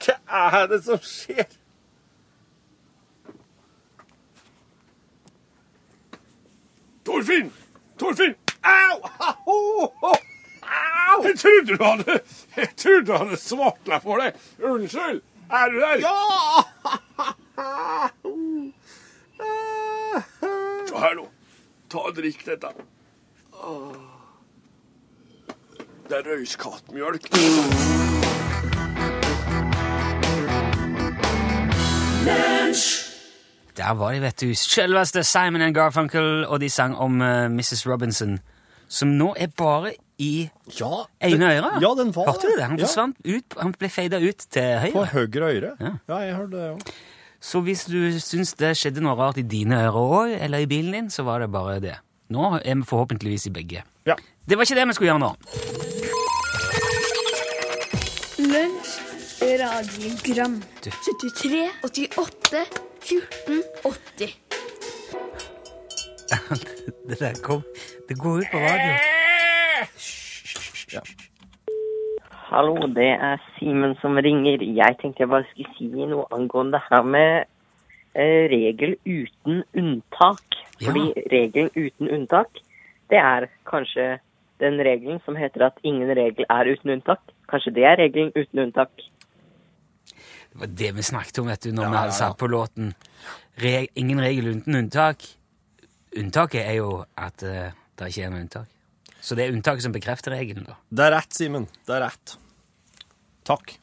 Hva 0.00 0.52
er 0.62 0.70
det 0.70 0.80
som 0.86 1.00
skjer? 1.04 1.48
Torfinn! 7.04 7.52
Torfinn! 8.00 8.34
Au! 8.64 8.96
Au! 9.28 9.90
Au! 10.04 10.16
Jeg 11.24 11.36
trodde 11.38 11.76
du 11.76 11.84
hadde 11.84 12.20
Jeg 12.56 12.68
trodde 12.76 13.06
du 13.06 13.12
hadde 13.12 13.36
svartla 13.36 14.00
for 14.00 14.22
deg. 14.22 14.40
Unnskyld. 14.62 15.20
Er 15.50 15.72
du 15.72 15.80
der? 15.80 16.04
Ja! 16.06 17.34
Se 20.88 20.96
her 20.96 21.14
nå. 21.18 21.26
Ta 21.90 22.04
og 22.08 22.16
drikk 22.16 22.44
dette. 22.46 22.70
Det 26.10 26.18
er 26.18 26.26
røyskattmjølk. 26.32 27.30
Der 33.76 33.94
var 33.94 34.12
de, 34.12 34.20
vet 34.22 34.40
du. 34.40 34.50
Selveste 34.54 35.22
Simon 35.24 35.62
and 35.62 35.74
Garfunkel, 35.74 36.44
og 36.48 36.60
de 36.60 36.68
sang 36.70 36.96
om 36.96 37.20
uh, 37.20 37.46
Mrs. 37.52 37.86
Robinson, 37.88 38.38
som 38.88 39.08
nå 39.16 39.32
er 39.38 39.52
bare 39.56 39.92
i 40.20 40.50
Ja, 40.80 41.04
ene 41.24 41.48
øret. 41.54 41.78
Ja, 41.82 41.94
den 42.02 42.10
var 42.16 42.26
Hørte 42.28 42.50
du 42.50 42.56
det? 42.58 42.64
Han 42.66 42.78
Ja. 42.78 42.84
forsvant 42.84 43.16
ut, 43.24 43.56
han 43.60 43.72
ble 43.78 43.88
feida 43.88 44.18
ut 44.20 44.46
til 44.52 44.78
høyre. 44.82 44.92
På 44.92 45.04
høyre. 45.04 45.54
øre. 45.54 45.70
Ja. 45.80 45.92
Ja, 46.08 46.18
jeg 46.26 46.34
hørte 46.36 46.56
det 46.56 46.70
òg. 46.74 46.92
Så 47.40 47.60
hvis 47.64 47.86
du 47.88 47.96
syns 48.20 48.52
det 48.60 48.74
skjedde 48.76 49.00
noe 49.00 49.16
rart 49.16 49.38
i 49.40 49.44
dine 49.48 49.78
ører 49.86 49.96
òg, 49.96 50.34
eller 50.44 50.60
i 50.60 50.68
bilen 50.68 50.92
din, 50.92 51.08
så 51.10 51.24
var 51.24 51.40
det 51.40 51.48
bare 51.52 51.80
det. 51.80 51.96
Nå 52.30 52.58
er 52.60 52.74
vi 52.76 52.84
forhåpentligvis 52.86 53.46
i 53.48 53.54
begge. 53.54 53.84
Ja. 54.06 54.14
Det 54.46 54.58
var 54.58 54.68
ikke 54.68 54.76
det 54.76 54.86
vi 54.90 54.96
skulle 54.98 55.10
gjøre 55.10 55.24
nå. 55.24 55.30
Lunsj, 58.50 58.92
radiogram 59.62 60.60
73, 60.84 61.64
88, 61.88 62.64
14, 63.00 63.62
80 63.84 64.36
Det 67.08 67.18
der 67.18 67.34
kom 67.42 67.62
Det 68.08 68.18
går 68.18 68.38
ut 68.44 68.46
på 68.52 68.58
radio. 68.58 68.94
Hallo, 72.50 72.74
det 72.90 73.12
er 73.14 73.38
Simen 73.54 73.92
som 74.00 74.16
ringer. 74.18 74.58
Jeg 74.58 74.96
tenkte 74.98 75.22
jeg 75.22 75.30
bare 75.30 75.46
skulle 75.52 75.70
si 75.76 75.86
noe 75.86 76.24
angående 76.34 76.80
det 76.80 76.88
her 76.88 77.04
med 77.06 77.44
eh, 78.18 78.48
regel 78.50 78.96
uten 79.06 79.60
unntak. 79.78 80.56
Ja. 80.80 80.88
Fordi 80.88 81.28
regelen 81.30 81.70
uten 81.76 82.10
unntak, 82.10 82.58
det 83.12 83.20
er 83.22 83.46
kanskje 83.70 84.16
den 84.58 84.82
regelen 84.82 85.20
som 85.24 85.38
heter 85.38 85.68
at 85.68 85.78
ingen 85.86 86.10
regel 86.18 86.48
er 86.50 86.72
uten 86.72 86.96
unntak. 86.96 87.22
Kanskje 87.52 87.74
det 87.78 87.86
er 87.86 88.02
regelen 88.02 88.34
uten 88.34 88.64
unntak. 88.64 88.90
Det 90.50 90.58
var 90.64 90.74
det 90.82 90.90
vi 90.96 91.06
snakket 91.06 91.38
om 91.38 91.52
vet 91.52 91.62
du, 91.62 91.70
når 91.70 91.86
vi 91.86 92.00
hadde 92.00 92.18
satt 92.18 92.38
på 92.38 92.50
låten. 92.50 92.90
Re 93.62 93.86
ingen 93.94 94.18
regel 94.26 94.56
uten 94.56 94.80
unntak. 94.82 95.22
Unntaket 96.18 96.66
er 96.66 96.80
jo 96.80 97.04
at 97.14 97.46
uh, 97.46 97.70
det 97.94 98.10
ikke 98.10 98.26
er 98.26 98.34
noe 98.34 98.42
unntak. 98.42 98.79
Så 99.20 99.36
det 99.36 99.46
er 99.46 99.54
unntaket 99.54 99.84
som 99.84 99.94
bekrefter 99.94 100.34
regelen, 100.34 100.64
da. 100.68 100.76
Det 100.88 101.06
er 101.06 101.14
rett, 101.18 101.34
Simen. 101.36 101.66
Det 101.86 101.96
er 101.96 102.06
rett. 102.06 102.36
Takk. 103.48 103.74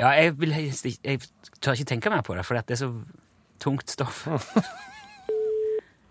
Ja, 0.00 0.10
jeg, 0.18 0.34
vil 0.40 0.52
helst 0.52 0.86
ikke, 0.88 1.02
jeg 1.04 1.20
tør 1.62 1.78
ikke 1.78 1.90
tenke 1.92 2.12
mer 2.12 2.24
på 2.26 2.36
det, 2.36 2.44
for 2.44 2.58
det 2.58 2.76
er 2.76 2.82
så 2.84 2.90
tungt 3.62 3.90
stoff. 3.90 4.26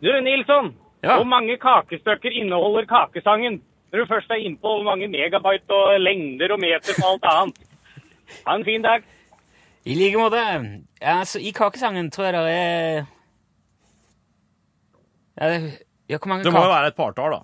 Du, 0.04 0.10
Nilsson. 0.20 0.74
Ja. 1.00 1.14
Hvor 1.16 1.24
mange 1.24 1.56
kakestykker 1.56 2.34
inneholder 2.36 2.84
kakesangen? 2.90 3.62
Når 3.92 4.02
du 4.02 4.10
først 4.10 4.32
er 4.36 4.42
innpå 4.44 4.74
hvor 4.74 4.84
mange 4.84 5.08
megabyte 5.08 5.72
og 5.72 6.00
lengder 6.02 6.52
og 6.52 6.60
meter 6.60 6.98
og 6.98 7.06
alt 7.08 7.28
annet. 7.32 7.62
Ha 8.44 8.56
en 8.58 8.66
fin 8.68 8.84
dag. 8.84 9.06
I 9.88 9.96
like 9.96 10.20
måte. 10.20 10.42
Ja, 11.00 11.22
altså, 11.22 11.40
I 11.40 11.54
kakesangen 11.56 12.12
tror 12.12 12.26
jeg 12.26 12.34
det 12.36 12.52
er 12.52 13.06
ja, 15.40 15.50
det, 15.50 15.60
ja, 16.10 16.18
hvor 16.18 16.28
mange 16.28 16.44
Det 16.44 16.54
må 16.54 16.66
jo 16.66 16.74
være 16.74 16.92
et 16.92 17.00
partall, 17.00 17.38
da. 17.38 17.42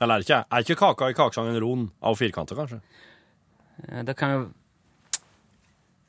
Eller 0.00 0.14
er 0.14 0.18
det 0.18 0.28
ikke? 0.28 0.44
Er 0.52 0.58
ikke 0.64 0.76
kaka 0.76 1.08
i 1.08 1.12
kakesangen 1.16 1.60
rund 1.62 1.88
av 2.02 2.16
firkanter, 2.16 2.56
kanskje? 2.58 2.80
Ja, 3.90 4.02
det 4.02 4.16
kan 4.16 4.30
jo 4.34 4.48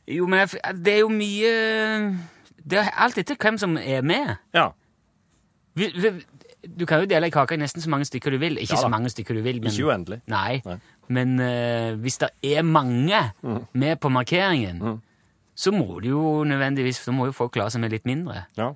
Jo, 0.07 0.25
men 0.27 0.39
jeg- 0.39 0.75
det 0.85 0.93
er 0.93 0.99
jo 0.99 1.09
mye 1.09 2.17
Det 2.67 2.79
er 2.79 2.89
alt 2.97 3.17
etter 3.17 3.35
hvem 3.35 3.57
som 3.57 3.77
er 3.77 4.01
med. 4.01 4.35
Ja. 4.53 4.69
Vi, 5.75 5.87
vi, 5.95 6.09
du 6.79 6.85
kan 6.85 6.99
jo 6.99 7.05
dele 7.05 7.25
ei 7.25 7.29
kake 7.31 7.53
i 7.53 7.57
nesten 7.57 7.81
så 7.81 7.89
mange 7.89 8.05
stykker 8.05 8.31
du 8.31 8.37
vil. 8.37 8.57
Ikke 8.57 8.73
Ja 8.75 8.81
så 8.81 8.89
mange 8.89 9.09
stykker 9.09 9.33
du 9.35 9.41
vil, 9.41 9.61
men 9.61 9.71
Ikke 9.71 9.85
uendelig. 9.87 10.21
Nei. 10.27 10.61
Nei. 10.65 10.77
Men 11.07 11.39
uh, 11.39 11.95
hvis 12.01 12.17
det 12.17 12.29
er 12.43 12.61
mange 12.63 13.31
med 13.73 13.95
på 13.99 14.09
markeringen, 14.09 15.01
så 15.55 15.71
må 15.71 15.99
du 16.03 16.09
jo 16.09 16.43
nødvendigvis 16.43 16.99
Så 16.99 17.11
må 17.11 17.25
jo 17.25 17.31
folk 17.31 17.51
klare 17.51 17.71
seg 17.71 17.81
med 17.81 17.91
litt 17.91 18.05
mindre. 18.05 18.43
ja. 18.57 18.73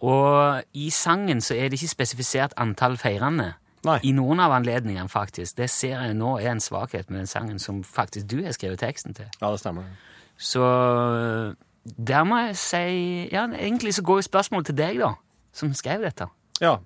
Og 0.00 0.62
i 0.74 0.90
sangen 0.90 1.40
så 1.40 1.54
er 1.56 1.68
det 1.68 1.72
ikke 1.82 1.88
spesifisert 1.90 2.52
antall 2.56 2.96
feirende. 2.96 3.54
Nei. 3.88 3.98
I 4.04 4.12
noen 4.16 4.40
av 4.44 4.52
anledningene, 4.58 5.08
faktisk. 5.08 5.56
Det 5.58 5.70
ser 5.72 5.96
jeg 5.96 6.16
nå 6.18 6.34
er 6.38 6.50
en 6.52 6.60
svakhet 6.62 7.08
med 7.10 7.22
den 7.24 7.30
sangen 7.30 7.58
som 7.62 7.80
faktisk 7.86 8.28
du 8.30 8.42
har 8.44 8.52
skrevet 8.56 8.80
teksten 8.82 9.14
til. 9.16 9.28
Ja, 9.40 9.50
det 9.54 9.60
stemmer. 9.62 9.88
Så 10.38 10.62
der 12.08 12.24
må 12.28 12.36
jeg 12.46 12.56
si 12.60 13.28
Ja, 13.32 13.46
egentlig 13.48 13.94
så 13.96 14.02
går 14.04 14.20
jo 14.20 14.26
spørsmålet 14.28 14.66
til 14.70 14.76
deg, 14.78 14.98
da, 15.00 15.12
som 15.52 15.72
skrev 15.74 16.02
dette. 16.04 16.28
Ja. 16.60 16.76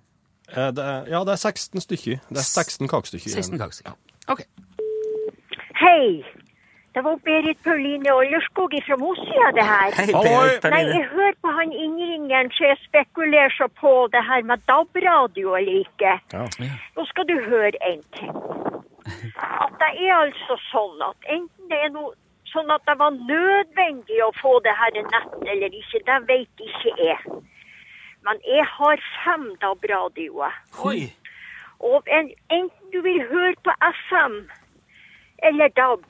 Eh, 0.52 0.70
Det 0.72 0.84
er, 0.84 1.04
ja, 1.10 1.24
det 1.24 1.32
er 1.34 1.40
16 1.40 1.80
stykker. 1.80 2.20
Det 2.28 2.38
er 2.38 2.46
16 2.46 2.88
kakestykker. 2.88 3.30
16 3.30 3.58
kakestykker. 3.58 3.92
Ok. 4.28 4.44
Hei, 5.82 6.22
det 6.94 7.02
var 7.04 7.16
Berit 7.24 7.62
Pauline 7.64 8.12
Ollerskog 8.12 8.74
fra 8.86 8.96
Mosia 9.00 9.50
det 9.58 9.64
her. 9.64 9.94
Hei, 9.96 10.06
Berit 10.12 10.66
Nei, 10.74 10.82
jeg 10.92 11.06
hører 11.12 11.36
på 11.42 11.52
han 11.58 11.72
innringeren, 11.72 12.50
så 12.56 12.66
jeg 12.70 12.78
spekulerer 12.86 13.54
så 13.56 13.68
på 13.80 13.92
det 14.12 14.24
her 14.28 14.42
med 14.50 14.64
DAB-radio 14.68 15.54
eller 15.60 15.78
ikke. 15.84 16.16
Ja. 16.32 16.44
Nå 16.96 17.06
skal 17.12 17.28
du 17.30 17.36
høre 17.48 17.72
en 17.90 18.02
ting. 18.18 18.34
At 19.36 19.72
det 19.80 19.90
er 20.04 20.12
altså 20.18 20.58
sånn 20.68 21.00
at 21.08 21.32
enten 21.36 21.72
det 21.72 21.80
er 21.86 21.94
noe 21.96 22.12
sånn 22.52 22.70
at 22.74 22.84
det 22.88 22.98
var 23.00 23.16
nødvendig 23.16 24.18
å 24.24 24.32
få 24.36 24.58
det 24.66 24.74
her 24.76 24.92
nett 24.98 25.48
eller 25.54 25.72
ikke, 25.80 26.02
det 26.08 26.18
vet 26.28 26.64
ikke 26.68 26.92
jeg. 27.00 27.38
Men 28.26 28.42
jeg 28.46 28.66
har 28.76 29.00
fem 29.24 29.48
DAB-radioer. 29.62 30.58
Og 31.82 32.10
en, 32.18 32.28
enten 32.54 32.92
du 32.92 33.00
vil 33.02 33.24
høre 33.30 33.56
på 33.64 33.74
FM 33.88 34.36
eller 35.48 35.72
DAB, 35.78 36.04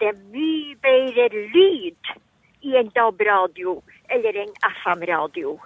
det 0.00 0.08
er 0.12 0.18
mye 0.34 0.74
bedre 0.84 1.28
lyd 1.54 2.12
i 2.66 2.76
en 2.80 2.90
DAB-radio 2.96 3.78
eller 4.12 4.42
en 4.42 4.52
FM-radio. 4.82 5.56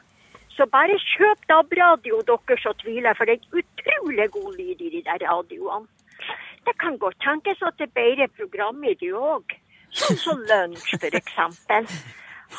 Så 0.54 0.66
bare 0.72 0.98
kjøp 1.14 1.46
DAB-radio, 1.48 2.20
dere 2.28 2.58
så 2.62 2.74
tviler, 2.82 3.16
for 3.16 3.28
det 3.28 3.38
er 3.38 3.62
utrolig 3.62 4.28
god 4.36 4.52
lyd 4.58 4.84
i 4.86 4.92
de 4.96 5.02
der 5.06 5.24
radioene. 5.24 5.88
Det 6.66 6.74
kan 6.82 6.98
godt 7.00 7.16
tenkes 7.24 7.62
at 7.64 7.78
det 7.78 7.88
er 7.88 7.96
bedre 7.96 8.28
program 8.36 8.82
i 8.84 8.94
det 9.00 9.14
òg. 9.16 9.54
Sånn 9.96 10.18
som 10.20 10.42
lunsj, 10.50 10.98
eksempel. 11.08 11.88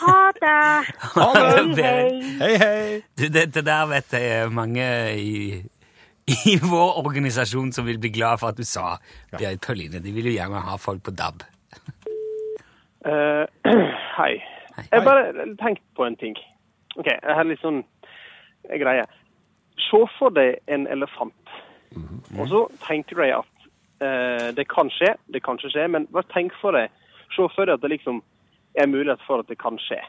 Ha 0.02 0.18
det. 0.40 0.96
Ha 1.14 1.28
det, 1.36 1.84
Hei, 1.84 1.92
hei. 1.92 2.32
Hei, 2.40 2.56
hei! 2.64 3.02
Du, 3.20 3.28
det, 3.28 3.52
det 3.54 3.66
der 3.68 3.86
vet 3.92 4.16
jeg 4.16 4.34
er 4.40 4.52
mange 4.56 4.88
i, 5.20 5.62
i 6.48 6.58
vår 6.64 7.02
organisasjon 7.04 7.74
som 7.76 7.86
vil 7.86 8.00
bli 8.02 8.14
glad 8.16 8.42
for 8.42 8.56
at 8.56 8.60
du 8.60 8.66
sa, 8.68 8.96
Berit 9.36 9.62
Pauline. 9.62 10.00
De 10.02 10.16
vil 10.16 10.32
jo 10.32 10.38
gjerne 10.40 10.64
ha 10.64 10.78
folk 10.80 11.04
på 11.06 11.14
DAB. 11.14 11.44
Eh, 13.06 13.46
hei. 14.18 14.34
Hei. 14.76 14.86
Jeg 14.92 15.04
bare 15.06 15.48
tenkte 15.60 15.86
på 15.96 16.06
en 16.06 16.16
ting. 16.16 16.38
Ok, 16.96 17.08
jeg 17.08 17.36
har 17.38 17.48
litt 17.48 17.62
sånn 17.64 17.82
eh, 18.70 18.78
greie. 18.82 19.08
Se 19.82 20.02
for 20.18 20.34
deg 20.36 20.60
en 20.72 20.88
elefant. 20.92 21.56
Og 22.38 22.48
så 22.48 22.62
tenker 22.86 23.18
du 23.18 23.22
deg 23.26 23.34
at 23.36 23.66
uh, 24.04 24.50
det 24.56 24.64
kan 24.72 24.88
skje, 24.94 25.10
det 25.34 25.42
kan 25.44 25.58
ikke 25.60 25.74
skje, 25.74 25.88
men 25.92 26.06
bare 26.16 26.30
tenk 26.32 26.54
for 26.62 26.78
deg, 26.78 26.94
se 27.36 27.48
for 27.52 27.68
deg 27.68 27.76
at 27.76 27.84
det 27.84 27.92
liksom 27.92 28.22
er 28.80 28.88
mulighet 28.88 29.24
for 29.26 29.44
at 29.44 29.50
det 29.52 29.58
kan 29.60 29.76
skje. 29.82 30.00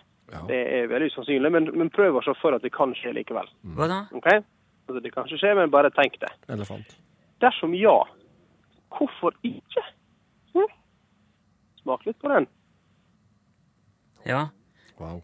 Det 0.47 0.61
er 0.77 0.87
veldig 0.93 1.11
usannsynlig, 1.11 1.51
men, 1.53 1.67
men 1.75 1.91
prøv 1.93 2.21
å 2.21 2.23
se 2.23 2.37
for 2.39 2.55
deg 2.55 2.63
at 2.63 2.69
det 2.69 2.75
kan 2.77 2.95
skje 2.97 3.17
likevel. 3.17 3.51
Hva 3.75 3.89
da? 3.91 3.99
Ok? 4.15 4.29
Altså, 4.31 5.01
det 5.03 5.13
kan 5.15 5.27
ikke 5.27 5.41
skje, 5.43 5.55
men 5.59 5.75
bare 5.75 5.91
tenk 5.97 6.21
det. 6.23 6.31
Elefant. 6.55 6.95
Dersom 7.43 7.75
ja, 7.75 7.97
hvorfor 8.95 9.35
ikke? 9.43 9.85
Hm? 10.55 10.71
Smak 11.83 12.07
litt 12.07 12.21
på 12.23 12.31
den. 12.31 12.47
Ja. 14.29 14.47
Wow. 14.99 15.23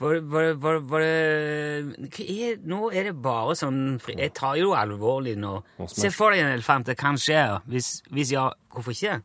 Var, 0.00 0.18
var, 0.28 0.52
var, 0.60 0.78
var 0.90 1.00
det 1.00 2.20
er, 2.20 2.58
Nå 2.68 2.90
er 2.92 3.10
det 3.10 3.14
bare 3.22 3.54
sånn 3.56 3.98
Jeg 4.12 4.32
tar 4.36 4.58
jo 4.60 4.74
alvorlig 4.76 5.36
nå. 5.40 5.54
Se 5.88 6.10
for 6.12 6.32
deg 6.34 6.42
en 6.44 6.52
elefant. 6.54 6.88
Det 6.88 6.96
kan 7.00 7.16
skje. 7.20 7.40
Hvis, 7.70 8.00
hvis 8.12 8.32
ja, 8.34 8.46
hvorfor 8.72 8.96
ikke? 8.96 9.20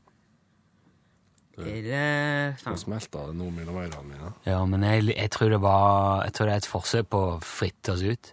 Er 1.63 1.81
det 1.85 2.05
Nå 2.67 2.75
smelta 2.79 3.27
det 3.29 3.37
noe 3.39 3.51
mellom 3.55 3.77
ørene 3.79 4.03
mine. 4.09 4.31
Ja, 4.47 4.59
men 4.67 4.83
jeg, 4.83 5.07
jeg 5.15 5.31
tror 5.31 5.53
det 5.55 5.61
var 5.63 6.25
Jeg 6.27 6.35
tror 6.35 6.49
det 6.49 6.55
er 6.55 6.63
et 6.63 6.71
forsøk 6.71 7.11
på 7.15 7.21
å 7.29 7.35
fritte 7.43 7.95
oss 7.95 8.03
ut. 8.03 8.31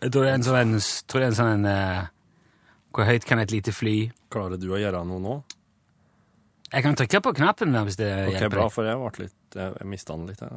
Jeg 0.00 0.12
tror 0.12 0.24
det 0.24 0.30
er 0.30 0.38
en 0.38 0.46
sånn, 0.48 0.78
tror 1.08 1.20
det 1.22 1.26
er 1.26 1.32
en 1.32 1.38
sånn 1.40 1.52
en, 1.58 1.68
eh, 1.68 2.06
Hvor 2.96 3.08
høyt 3.08 3.28
kan 3.28 3.40
et 3.44 3.52
lite 3.52 3.72
fly 3.76 3.98
Klarer 4.32 4.60
du 4.60 4.70
å 4.72 4.80
gjøre 4.80 5.04
noe 5.08 5.22
nå? 5.22 5.36
Jeg 6.74 6.82
kan 6.82 6.96
trykke 6.98 7.20
på 7.22 7.32
knappen 7.36 7.76
hvis 7.86 8.00
det 8.00 8.10
Ok, 8.24 8.32
hjelper. 8.34 8.56
bra, 8.56 8.68
for 8.72 8.88
jeg 8.88 8.98
ble 8.98 9.26
litt 9.28 9.36
Jeg, 9.54 9.72
jeg 9.80 9.86
mista 9.90 10.16
den 10.16 10.26
litt 10.30 10.40
her. 10.42 10.50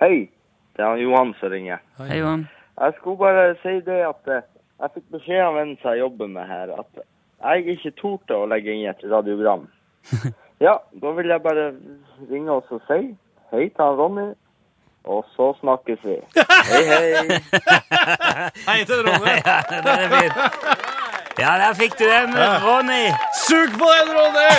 Hei, 0.00 0.28
det 0.76 0.84
er 0.84 1.00
Johan 1.00 1.32
som 1.40 1.50
ringer. 1.52 1.80
Hei, 1.98 2.18
Johan. 2.20 2.46
Jeg 2.76 2.96
skulle 2.98 3.18
bare 3.18 3.44
si 3.62 3.78
det 3.86 4.00
at 4.04 4.28
eh, 4.28 4.42
Jeg 4.82 4.92
fikk 4.94 5.04
beskjed 5.16 5.40
av 5.40 5.56
en 5.56 5.70
som 5.80 5.94
jeg 5.94 6.02
jobber 6.02 6.28
med 6.28 6.44
her, 6.50 6.72
at 6.82 6.98
jeg 7.46 7.76
ikke 7.76 7.94
torde 8.00 8.36
å 8.36 8.48
legge 8.50 8.74
inn 8.74 8.88
et 8.90 9.06
radiogram. 9.10 9.68
Ja, 10.56 10.78
da 11.02 11.10
vil 11.12 11.28
jeg 11.28 11.42
bare 11.44 11.66
ringe 12.30 12.54
oss 12.54 12.70
og 12.72 12.80
si 12.88 13.10
hei 13.50 13.66
til 13.76 13.98
Ronny, 13.98 14.30
og 15.04 15.26
så 15.34 15.50
snakkes 15.58 16.00
vi. 16.00 16.14
Hei, 16.70 16.80
hei. 16.88 17.40
Hei 18.64 18.78
til 18.88 19.04
Ronny. 19.04 19.34
Ja, 19.44 19.58
det 19.84 19.98
er 19.98 20.14
fin. 20.14 21.04
Ja, 21.36 21.52
der 21.60 21.74
fikk 21.76 21.98
du 21.98 22.04
den, 22.08 22.32
Ronny. 22.64 23.10
Sug 23.44 23.74
på 23.76 23.88
den, 23.92 24.12
Ronny! 24.16 24.52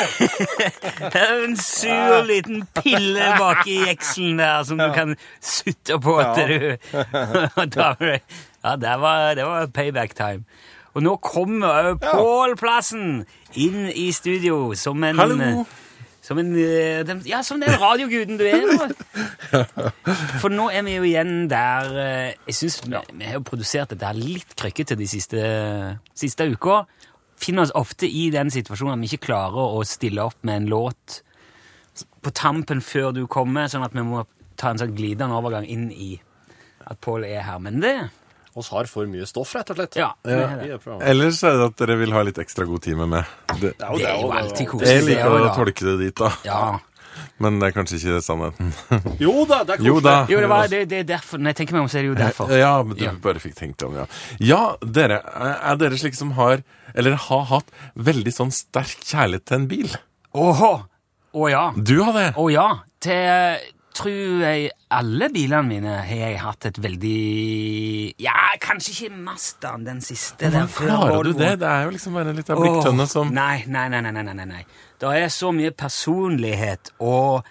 Det 1.13 1.21
er 1.21 1.43
en 1.47 1.55
sur 1.57 2.21
liten 2.27 2.67
pille 2.77 3.31
bak 3.39 3.63
i 3.67 3.79
jekselen 3.87 4.37
der 4.37 4.63
som 4.67 4.77
du 4.77 4.85
kan 4.93 5.15
sutte 5.41 5.97
på 6.03 6.19
til 6.37 6.53
du. 6.53 6.77
Ja, 8.67 8.75
det 8.75 8.95
var, 8.99 9.33
det 9.37 9.45
var 9.45 9.67
payback 9.73 10.13
time. 10.17 10.43
Og 10.97 11.03
nå 11.05 11.15
kommer 11.21 11.91
òg 11.93 12.01
Pål 12.01 12.55
Plassen 12.59 13.21
inn 13.57 13.85
i 13.93 14.09
studio 14.15 14.73
som 14.77 15.03
en 15.05 15.19
Hallo. 15.21 15.65
Som 16.27 16.41
en, 16.41 16.49
eh, 16.59 17.07
ja, 17.23 17.39
som 17.43 17.61
den 17.61 17.71
radioguden 17.79 18.35
du 18.39 18.43
er. 18.43 18.65
nå. 18.67 18.87
For 20.41 20.51
nå 20.51 20.67
er 20.75 20.83
vi 20.83 20.97
jo 20.97 21.05
igjen 21.07 21.45
der 21.47 21.93
eh, 22.01 22.33
Jeg 22.49 22.57
synes 22.57 22.81
vi, 22.83 22.99
vi 23.21 23.29
har 23.31 23.45
produsert 23.47 23.93
dette 23.93 24.09
her 24.09 24.17
litt 24.19 24.51
krøkkete 24.59 24.97
de 24.99 25.07
siste, 25.07 25.39
siste 26.17 26.49
uka. 26.51 26.81
Finner 27.39 27.63
oss 27.63 27.71
ofte 27.79 28.09
i 28.09 28.27
den 28.33 28.51
situasjonen 28.51 28.97
at 28.97 29.05
vi 29.05 29.13
ikke 29.13 29.29
klarer 29.29 29.77
å 29.77 29.85
stille 29.87 30.25
opp 30.25 30.41
med 30.47 30.63
en 30.63 30.69
låt 30.73 31.21
på 32.21 32.33
tampen 32.35 32.81
før 32.83 33.13
du 33.15 33.23
kommer, 33.31 33.69
sånn 33.71 33.85
at 33.85 33.95
vi 33.95 34.03
må 34.03 34.25
ta 34.59 34.73
en 34.73 34.81
sånn 34.81 34.95
glidende 34.97 35.37
overgang 35.37 35.67
inn 35.69 35.87
i 35.93 36.17
at 36.87 36.99
Pål 37.03 37.23
er 37.27 37.45
her. 37.45 37.61
Men 37.63 37.79
det 37.83 37.95
oss 38.57 38.69
har 38.73 38.89
for 38.91 39.05
mye 39.09 39.25
stoff, 39.29 39.53
rett 39.55 39.69
og 39.73 39.77
slett. 39.79 39.95
Ja, 39.99 40.11
Ja. 40.25 40.47
er 40.57 40.65
det. 40.65 41.01
Ellers 41.01 41.43
er 41.43 41.57
det 41.57 41.65
at 41.71 41.77
dere 41.77 41.97
vil 41.99 42.11
ha 42.15 42.21
litt 42.27 42.37
ekstra 42.41 42.65
god 42.67 42.81
tid 42.81 42.97
med 42.97 43.09
meg. 43.09 43.25
Det, 43.59 43.73
Det 43.77 44.05
er 44.05 44.21
jo 44.21 44.31
alltid 44.31 44.67
koselig. 44.67 44.87
jeg 44.93 45.03
liker 45.09 45.29
det 45.37 45.47
å 45.49 45.55
tolke 45.55 45.85
det 45.91 45.97
dit, 46.05 46.15
da. 46.15 46.31
Ja. 46.45 46.79
Men 47.39 47.59
det 47.59 47.67
er 47.69 47.71
kanskje 47.73 47.97
ikke 47.97 48.13
det 48.17 48.23
sannheten. 48.25 48.67
Jo 49.19 49.45
da, 49.49 49.63
det 49.65 49.79
er 49.79 49.83
Jo 49.85 49.99
da. 49.99 50.25
Jo, 50.29 50.39
det, 50.39 50.49
var, 50.49 50.67
det, 50.69 50.83
det 50.89 50.99
er 50.99 51.07
derfor. 51.15 51.39
Når 51.41 51.49
jeg 51.53 51.55
tenker 51.61 51.73
meg 51.73 51.81
om, 51.81 51.87
så 51.89 51.97
er 51.97 52.01
det 52.05 52.09
jo 52.11 52.17
derfor. 52.19 52.51
Ja, 52.53 52.83
men 52.83 52.97
du 52.97 53.03
Ja. 53.05 53.11
bare 53.23 53.39
fikk 53.41 53.55
tenkt 53.57 53.77
deg 53.81 53.89
om, 53.89 53.95
ja. 53.95 54.05
Ja, 54.39 54.75
dere, 54.85 55.21
er 55.25 55.75
dere 55.81 55.97
slik 55.97 56.13
som 56.15 56.31
har, 56.37 56.61
eller 56.93 57.15
har 57.17 57.43
hatt, 57.49 57.65
veldig 57.97 58.33
sånn 58.33 58.51
sterk 58.53 59.01
kjærlighet 59.01 59.45
til 59.49 59.55
en 59.57 59.67
bil? 59.67 59.89
Åhå! 60.35 60.71
Å 61.37 61.49
ja. 61.49 61.71
Du 61.73 62.03
har 62.03 62.13
det? 62.13 62.27
Å 62.37 62.45
ja. 62.53 62.67
Til 62.99 63.57
tror 63.97 64.43
jeg 64.43 64.69
alle 64.93 65.27
bilene 65.33 65.67
mine 65.67 65.95
har 66.07 66.21
jeg 66.21 66.39
hatt 66.41 66.67
et 66.69 66.79
veldig 66.83 67.17
Ja, 68.23 68.35
kanskje 68.63 68.93
ikke 68.93 69.19
Mazdaen, 69.25 69.85
den 69.87 69.99
siste. 70.05 70.51
Men 70.53 70.69
Hvordan 70.71 71.03
klarer 71.03 71.27
du 71.27 71.33
det? 71.37 71.51
Det 71.61 71.67
er 71.69 71.83
jo 71.87 71.93
liksom 71.95 72.17
bare 72.17 72.35
litt 72.37 72.49
av 72.53 72.61
blikktønne 72.61 73.07
som 73.09 73.33
Nei, 73.35 73.65
nei, 73.67 73.87
nei, 73.93 74.01
nei, 74.05 74.13
nei, 74.15 74.23
nei, 74.31 74.47
nei. 74.53 74.63
Det 75.01 75.11
er 75.13 75.29
så 75.33 75.51
mye 75.55 75.73
personlighet 75.75 76.93
og, 77.03 77.47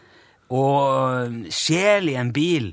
og 0.55 1.53
sjel 1.55 2.11
i 2.15 2.19
en 2.21 2.33
bil. 2.35 2.73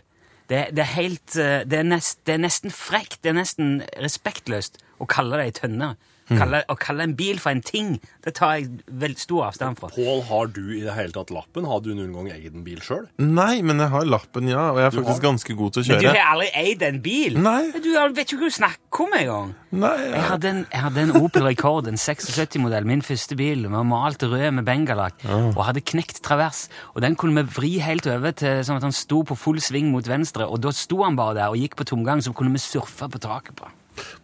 Det, 0.50 0.68
det 0.76 0.84
er 0.84 0.92
helt 0.98 1.38
eh, 1.40 1.60
det 1.70 1.80
er, 1.82 1.86
nest, 1.88 2.20
det 2.28 2.36
er 2.38 2.42
nesten 2.44 2.74
frekt, 2.74 3.22
det 3.24 3.32
er 3.34 3.40
nesten 3.40 3.78
respektløst 4.04 4.82
å 5.02 5.08
kalle 5.10 5.40
det 5.40 5.50
ei 5.50 5.56
tønne. 5.64 5.94
Hmm. 6.30 6.38
Kalle, 6.40 6.64
å 6.72 6.76
kalle 6.80 7.04
en 7.04 7.16
bil 7.20 7.38
for 7.44 7.52
en 7.52 7.60
ting, 7.62 8.00
det 8.24 8.36
tar 8.38 8.54
jeg 8.56 8.70
veldig 8.88 9.20
stor 9.20 9.50
avstand 9.50 9.78
fra. 9.80 9.90
Pål, 9.92 10.22
har 10.30 10.48
du 10.56 10.62
i 10.78 10.82
det 10.86 10.94
hele 10.96 11.12
tatt 11.12 11.30
lappen? 11.36 11.66
Har 11.68 11.82
du 11.84 11.90
noen 11.94 12.14
gang 12.16 12.30
eid 12.32 12.54
en 12.56 12.64
bil 12.64 12.80
sjøl? 12.80 13.08
Nei, 13.20 13.62
men 13.62 13.78
jeg 13.84 13.90
har 13.92 14.06
lappen, 14.08 14.48
ja, 14.48 14.70
og 14.72 14.78
jeg 14.80 14.86
er 14.86 14.90
Du 14.92 14.98
faktisk 15.02 15.22
har- 15.22 15.32
ganske 15.32 15.58
god 15.58 15.74
til 15.74 15.84
å 15.84 15.86
kjøre. 15.86 16.02
Men 16.02 16.14
du 16.14 16.20
har 16.20 16.32
aldri 16.36 16.50
eid 16.56 16.82
en 16.88 17.02
bil? 17.02 17.38
Nei. 17.44 17.72
Du 17.74 17.90
vet 18.14 18.24
ikke 18.32 18.40
hva 18.40 18.48
du 18.48 18.56
snakker 18.56 19.04
om 19.08 19.14
engang. 19.20 19.56
Nei, 19.74 19.98
Jeg 20.14 20.22
hadde 20.30 20.46
en, 20.46 20.68
jeg 20.72 20.82
hadde 20.82 20.98
en 21.02 21.12
Opel 21.24 21.44
Rekord, 21.44 21.88
en 21.88 21.98
76-modell, 21.98 22.86
min 22.86 23.02
første 23.02 23.36
bil. 23.36 23.64
Den 23.64 23.72
var 23.72 23.84
malt 23.84 24.20
rød 24.24 24.54
med 24.54 24.66
bengalakk 24.66 25.26
og 25.28 25.60
hadde 25.66 25.82
knekt 25.84 26.22
travers. 26.22 26.70
Og 26.96 27.02
den 27.02 27.16
kunne 27.16 27.36
vi 27.44 27.50
vri 27.60 27.80
helt 27.82 28.08
over 28.08 28.32
til 28.32 28.62
sånn 28.64 28.78
at 28.78 28.84
han 28.84 28.92
sto 28.96 29.24
på 29.24 29.36
full 29.36 29.58
sving 29.60 29.92
mot 29.92 30.06
venstre, 30.08 30.48
og 30.48 30.62
da 30.62 30.70
sto 30.72 31.04
han 31.04 31.16
bare 31.18 31.36
der 31.36 31.50
og 31.50 31.58
gikk 31.58 31.76
på 31.76 31.86
tomgang, 31.90 32.22
så 32.24 32.34
kunne 32.34 32.52
vi 32.54 32.60
surfe 32.60 33.10
på 33.10 33.20
taket 33.20 33.56
på. 33.56 33.68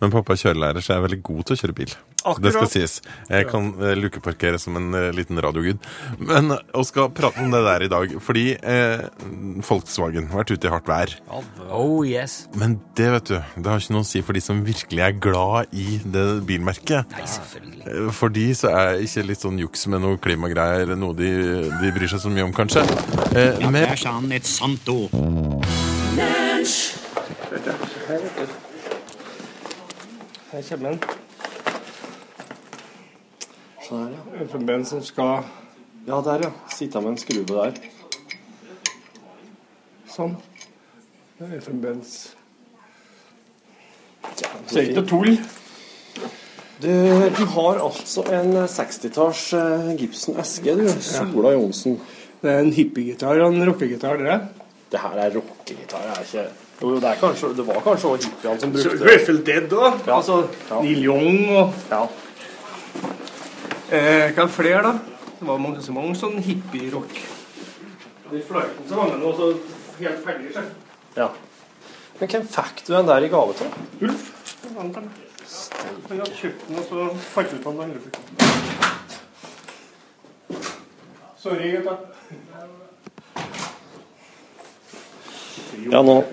Men 0.02 0.14
pappa 0.14 0.36
er 0.36 0.44
kjørelærer, 0.44 0.84
så 0.84 0.94
jeg 0.94 1.02
er 1.02 1.08
veldig 1.08 1.22
god 1.30 1.44
til 1.50 1.58
å 1.58 1.62
kjøre 1.64 1.78
bil. 1.82 1.98
Det 2.44 2.52
skal 2.52 2.68
sies. 2.68 2.98
Jeg 3.32 3.48
kan 3.48 3.70
eh, 3.80 3.94
lukeparkere 3.96 4.60
som 4.60 4.76
en 4.76 4.90
eh, 4.98 5.10
liten 5.16 5.40
radiogud. 5.40 5.80
Men 6.20 6.52
vi 6.52 6.84
skal 6.88 7.12
prate 7.16 7.40
om 7.40 7.54
det 7.54 7.62
der 7.64 7.86
i 7.86 7.90
dag, 7.92 8.16
fordi 8.24 8.46
eh, 8.60 9.06
Volkswagen 9.64 10.28
har 10.32 10.42
vært 10.42 10.52
ute 10.52 10.68
i 10.68 10.74
hardt 10.74 10.90
vær. 10.90 11.14
Oh 11.72 12.04
yes. 12.08 12.42
Men 12.60 12.78
det 13.00 13.08
vet 13.16 13.32
du, 13.32 13.38
det 13.40 13.72
har 13.72 13.80
ikke 13.80 13.96
noe 13.96 14.04
å 14.08 14.10
si 14.10 14.24
for 14.26 14.36
de 14.36 14.44
som 14.44 14.60
virkelig 14.68 15.06
er 15.06 15.16
glad 15.24 15.72
i 15.72 16.00
det 16.04 16.26
bilmerket. 16.50 17.08
Nei, 17.16 17.30
selvfølgelig. 17.36 17.80
Eh, 17.88 18.12
For 18.20 18.36
de 18.36 18.48
så 18.58 18.74
er 18.76 19.04
ikke 19.06 19.26
litt 19.30 19.46
sånn 19.46 19.62
juks 19.64 19.88
med 19.92 20.04
noe 20.04 20.20
klimagreier 20.22 20.96
noe 21.00 21.16
de, 21.18 21.32
de 21.80 21.94
bryr 21.96 22.12
seg 22.12 22.24
så 22.26 22.34
mye 22.34 22.50
om, 22.50 22.56
kanskje. 22.56 22.84
Eh, 23.32 23.64
men 23.72 23.88
sa 24.00 24.18
han 24.20 24.32
et 24.36 24.48
sant 24.50 24.92
ord. 24.92 25.16
Her 30.52 30.64
kommer 30.66 30.96
den. 30.96 31.00
Sånn 33.86 34.04
her, 34.04 34.14
ja. 34.16 34.48
En 34.58 34.66
ben 34.66 34.86
som 34.86 35.02
skal 35.06 35.44
Ja, 36.08 36.20
der, 36.26 36.48
ja. 36.48 36.52
Sitte 36.74 37.02
med 37.04 37.14
en 37.14 37.22
skrue 37.22 37.46
der. 37.50 37.78
sånn. 40.10 40.36
Det 41.40 41.48
er 41.48 41.70
en 41.72 41.82
bens 41.84 42.14
Så 44.68 44.80
er 44.82 44.90
ikke 44.90 45.06
tull. 45.08 45.38
Du, 46.80 46.90
du 46.90 47.44
har 47.54 47.80
altså 47.84 48.24
en 48.34 48.54
60-talls 48.72 49.44
eh, 49.58 49.90
Gibson 50.00 50.38
SG, 50.44 50.70
du. 50.80 50.88
Sola 51.04 51.54
Johnsen. 51.56 51.98
Det 52.42 52.52
er 52.52 52.62
en 52.64 52.72
hippiegitar 52.76 53.40
og 53.44 53.54
en 53.54 53.66
rockegitar, 53.68 54.20
det. 54.24 54.38
Det 54.92 55.02
her 55.04 55.18
er 55.26 55.34
rockegitar, 55.36 56.06
er 56.14 56.22
ikke 56.24 56.46
Jo, 56.82 56.94
det, 56.96 57.04
er 57.10 57.16
kanskje, 57.20 57.50
det 57.58 57.66
var 57.68 57.82
kanskje 57.84 58.08
også 58.14 58.30
hippiene 58.30 58.60
som 58.60 58.74
Så 58.78 58.90
brukte 58.90 59.06
Grateful 59.06 59.40
Dead 59.46 59.74
òg. 59.74 59.98
Ja. 60.08 60.16
Altså 60.16 60.38
Ja. 60.70 60.82
Neil 60.82 61.04
Young 61.06 61.50
og 61.58 61.74
Ja. 61.92 62.04
eh, 63.92 64.32
Hva 64.36 64.44
er 64.44 64.48
flere, 64.48 64.84
da? 64.84 64.94
Det 65.40 65.48
var 65.48 65.58
mange, 65.58 65.82
så 65.82 65.92
mange 65.96 66.16
sånn 66.16 66.40
hippie-rock. 66.44 67.20
Den 68.32 68.42
fløyten 68.48 68.88
som 68.88 68.98
var 68.98 69.08
med 69.10 69.20
nå, 69.24 69.34
så 69.36 69.54
helt 70.00 70.24
ferdig. 70.26 70.54
Så. 70.54 70.64
ja. 71.18 71.28
Men 72.20 72.30
hvem 72.30 72.48
fikk 72.48 72.86
du 72.88 72.94
den 72.94 73.08
der 73.08 73.24
i 73.24 73.28
gave 73.32 73.54
til? 73.54 73.68
Ulf. 74.02 74.26
Han 74.78 74.94
hadde 76.20 76.32
kjøpt 76.36 76.68
den, 76.68 76.78
og 76.78 76.84
så 76.90 77.10
fant 77.34 77.54
ut 77.54 77.64
på 77.64 77.72
den 77.72 77.82
andre. 77.82 78.00
Sorry, 81.38 81.72
gutta. 81.72 81.96
Ja, 85.92 86.02
nå, 86.06 86.24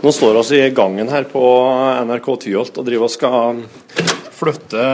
nå 0.00 0.12
står 0.12 0.40
vi 0.50 0.60
i 0.64 0.70
gangen 0.70 1.08
her 1.08 1.24
på 1.30 1.42
NRK 2.06 2.28
Tyholt 2.44 2.78
og 2.78 2.86
driver 2.86 3.08
og 3.08 3.14
skal 3.14 3.62
flytte 4.40 4.84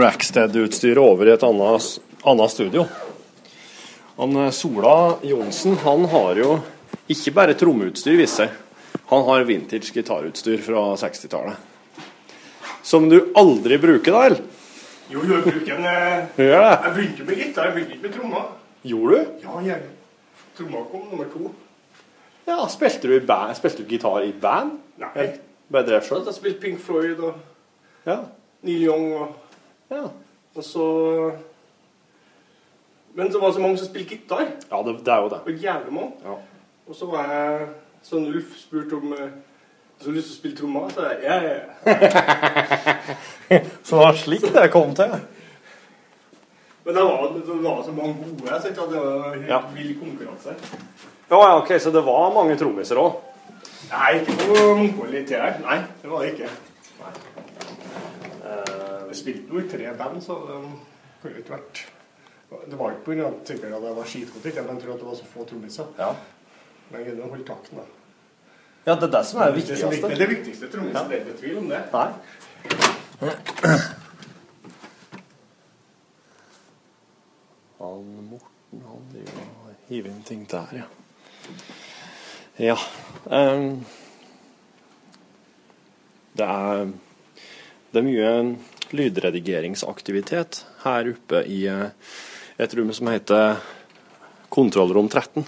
Rackstead-utstyret 0.00 1.00
over 1.02 1.28
i 1.28 1.34
et 1.34 1.44
annet, 1.44 1.88
annet 2.24 2.52
studio. 2.52 2.86
Han 4.16 4.36
eh, 4.36 4.50
Sola 4.50 5.16
Johnsen 5.22 5.76
han 5.84 6.04
har 6.04 6.40
jo 6.40 6.58
ikke 7.10 7.34
bare 7.36 7.56
trommeutstyr, 7.58 8.16
viser 8.16 8.46
seg. 8.46 8.60
Han 9.10 9.24
har 9.26 9.44
vintage 9.48 9.92
gitarutstyr 9.92 10.62
fra 10.64 10.86
60-tallet. 10.96 11.58
Som 12.84 13.08
du 13.10 13.18
aldri 13.36 13.78
bruker, 13.80 14.12
da, 14.12 14.22
eller? 14.28 14.40
Jo, 15.10 15.20
jo, 15.20 15.36
jeg 15.36 15.44
bruker 15.50 15.76
en 15.76 15.88
eh, 15.90 16.40
Jeg 16.48 16.94
begynte 16.94 17.28
med 17.28 17.42
gitar, 17.42 17.68
jeg 17.68 17.74
begynte 17.76 17.98
ikke 17.98 18.06
med 18.06 18.16
trommer. 18.16 18.48
Gjorde 18.84 19.18
du? 19.18 19.36
Ja, 19.44 19.60
jeg. 19.66 19.92
Trommer 20.56 20.88
kom 20.92 21.08
nummer 21.10 21.28
to. 21.32 21.52
Ja, 22.46 22.68
Spilte 22.68 23.08
du, 23.08 23.14
i 23.16 23.20
band, 23.24 23.56
spilte 23.56 23.82
du 23.82 23.88
gitar 23.88 24.20
i 24.24 24.32
band? 24.32 24.70
Nei. 25.00 25.28
Bare 25.72 25.86
drev 25.88 26.02
sjøl? 26.04 26.24
Jeg 26.28 26.34
spilte 26.36 26.60
Pink 26.60 26.80
Floyd 26.84 27.18
og 27.24 27.34
Ja. 28.06 28.18
Neil 28.64 28.82
Young 28.84 29.12
og, 29.16 29.28
ja. 29.90 30.02
og 30.54 30.64
så 30.64 30.84
Men 33.14 33.26
det 33.32 33.40
var 33.40 33.52
så 33.52 33.60
mange 33.60 33.78
som 33.78 33.88
spilte 33.88 34.08
gitar. 34.16 34.46
Ja, 34.70 34.82
det, 34.82 34.98
det 35.06 35.12
er 35.12 35.20
jo 35.22 35.28
det. 35.32 35.40
Og 35.46 35.52
jævlig 35.62 35.92
mange. 35.92 36.12
Ja. 36.24 36.30
Og 36.88 36.94
så 36.98 37.06
var 37.08 37.32
jeg 37.32 37.68
Sånn 38.04 38.26
Ulf 38.28 38.58
spurte 38.60 38.94
om 38.98 39.12
eh, 39.16 39.28
så 40.02 40.10
lyst 40.12 40.26
til 40.28 40.34
å 40.34 40.36
spille 40.36 40.56
trommer. 40.58 40.90
Så 40.92 41.00
jeg 41.08 41.16
ja, 41.24 41.36
ja, 41.40 41.52
ja. 41.56 41.64
Så 43.86 43.90
det 43.96 44.02
var 44.02 44.12
slik 44.20 44.44
det 44.52 44.66
kom 44.74 44.90
til? 44.98 45.12
Men 46.84 46.92
det 46.98 47.04
var, 47.06 47.16
det 47.38 47.56
var 47.64 47.80
så 47.86 47.92
mange 47.96 48.14
gode. 48.18 48.44
Jeg 48.50 48.58
at 48.74 48.90
det 48.92 49.00
var 49.00 49.08
helt 49.30 49.48
Ja. 49.48 49.58
vill 49.72 49.92
konkurranse. 50.02 50.52
Ja, 51.30 51.38
ja, 51.48 51.56
ok, 51.58 51.80
Så 51.80 51.90
det 51.90 52.02
var 52.04 52.34
mange 52.34 52.56
trommiser 52.60 53.00
òg? 53.00 53.16
Nei, 53.90 54.20
ikke 54.20 54.34
på 54.40 54.54
mangfoldig 54.76 55.26
til 55.28 55.40
her. 55.40 55.58
Nei, 55.64 55.78
det 56.02 56.10
var 56.10 56.22
det 56.24 56.32
ikke. 56.34 56.48
Uh, 58.44 59.08
Jeg 59.08 59.16
spilte 59.16 59.52
jo 59.52 59.60
i 59.60 59.68
tre 59.70 59.90
band, 59.98 60.22
så 60.22 60.36
det 60.48 60.60
kunne 61.22 61.38
ikke 61.40 61.54
vært 61.54 61.84
Det 62.70 62.78
var 62.78 62.90
ikke 62.94 63.04
pga. 63.04 63.26
at 63.28 63.50
jeg 63.50 63.96
var 63.96 64.04
skitgodt, 64.06 64.44
men 64.44 64.76
jeg 64.76 64.82
tror 64.84 64.94
at 64.94 65.00
det 65.00 65.08
var 65.08 65.14
så 65.14 65.24
få 65.34 65.44
trommiser. 65.44 65.86
Ja. 65.98 66.10
Men 66.90 67.00
jeg 67.00 67.06
greide 67.08 67.26
å 67.26 67.30
holde 67.32 67.46
takten, 67.48 67.78
da. 67.80 67.84
ja, 68.86 68.94
det 68.94 69.02
er 69.08 69.12
det 69.18 69.24
som 69.26 69.40
er 69.40 69.52
det 69.54 69.66
Det, 69.66 70.10
er 70.10 70.16
det 70.16 70.28
viktigste 70.30 70.68
trommisen, 70.72 71.08
det 71.08 71.16
er 71.16 71.20
ikke 71.24 71.38
tvil 71.40 71.58
om 71.58 71.68
det. 71.68 71.80
Nei. 71.92 72.08
Han 77.78 78.04
Morten, 78.30 78.84
han 78.90 79.08
driver 79.12 79.40
og 79.40 79.72
hiver 79.88 80.10
inn 80.10 80.22
ting 80.28 80.44
der, 80.50 80.76
ja. 80.82 80.86
Ja. 82.60 82.76
Um, 83.24 83.84
det 86.34 86.46
er 86.46 86.92
Det 87.94 88.00
er 88.00 88.06
mye 88.06 88.30
lydredigeringsaktivitet 88.94 90.64
her 90.82 91.12
oppe 91.12 91.44
i 91.46 91.60
eh, 91.70 91.92
et 92.58 92.74
rom 92.74 92.90
som 92.94 93.10
heter 93.10 93.60
Kontrollrom 94.50 95.08
13. 95.08 95.46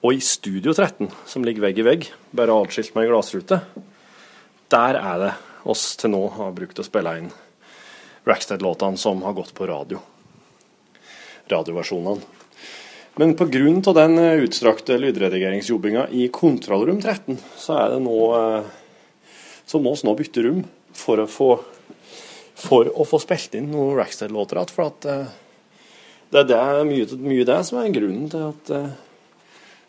Og 0.00 0.16
i 0.16 0.22
Studio 0.24 0.72
13, 0.72 1.10
som 1.28 1.44
ligger 1.44 1.66
vegg 1.66 1.82
i 1.82 1.84
vegg, 1.84 2.08
bare 2.32 2.56
atskilt 2.56 2.94
med 2.96 3.04
ei 3.04 3.10
glassrute, 3.12 3.60
der 4.72 4.96
er 4.96 5.20
det 5.20 5.32
oss 5.68 5.84
til 6.00 6.14
nå 6.14 6.22
har 6.38 6.56
brukt 6.56 6.80
å 6.80 6.86
spille 6.86 7.12
inn 7.20 7.30
Rackstead-låtene 8.24 9.00
som 9.00 9.20
har 9.24 9.36
gått 9.36 9.52
på 9.56 9.68
radio. 9.68 10.00
Radioversjonene. 11.48 12.24
Men 13.14 13.34
pga. 13.34 13.92
den 13.94 14.18
eh, 14.18 14.42
utstrakte 14.44 14.98
lydredigeringsjobbinga 14.98 16.08
i 16.08 16.28
Kontrollrom 16.28 17.00
13, 17.00 17.38
så 17.56 17.78
er 17.78 17.94
det 17.94 18.00
nå 18.04 18.16
eh, 18.36 18.70
Så 19.66 19.80
må 19.82 19.94
vi 19.94 20.06
nå 20.06 20.14
bytte 20.18 20.46
rom 20.46 20.64
for 20.92 21.22
å 21.22 21.28
få 21.30 21.52
for 22.60 22.90
å 22.92 23.06
få 23.08 23.16
spilt 23.22 23.54
inn 23.56 23.70
noen 23.72 23.94
Rackstead-låter 23.96 24.58
igjen. 24.58 24.72
For 24.74 24.90
at 24.90 25.06
eh, 25.08 25.30
det 26.30 26.42
er 26.42 26.48
det, 26.50 26.64
mye, 26.90 27.06
mye 27.24 27.46
det 27.48 27.60
som 27.64 27.78
er 27.80 27.94
grunnen 27.94 28.28
til 28.30 28.50
at 28.50 28.72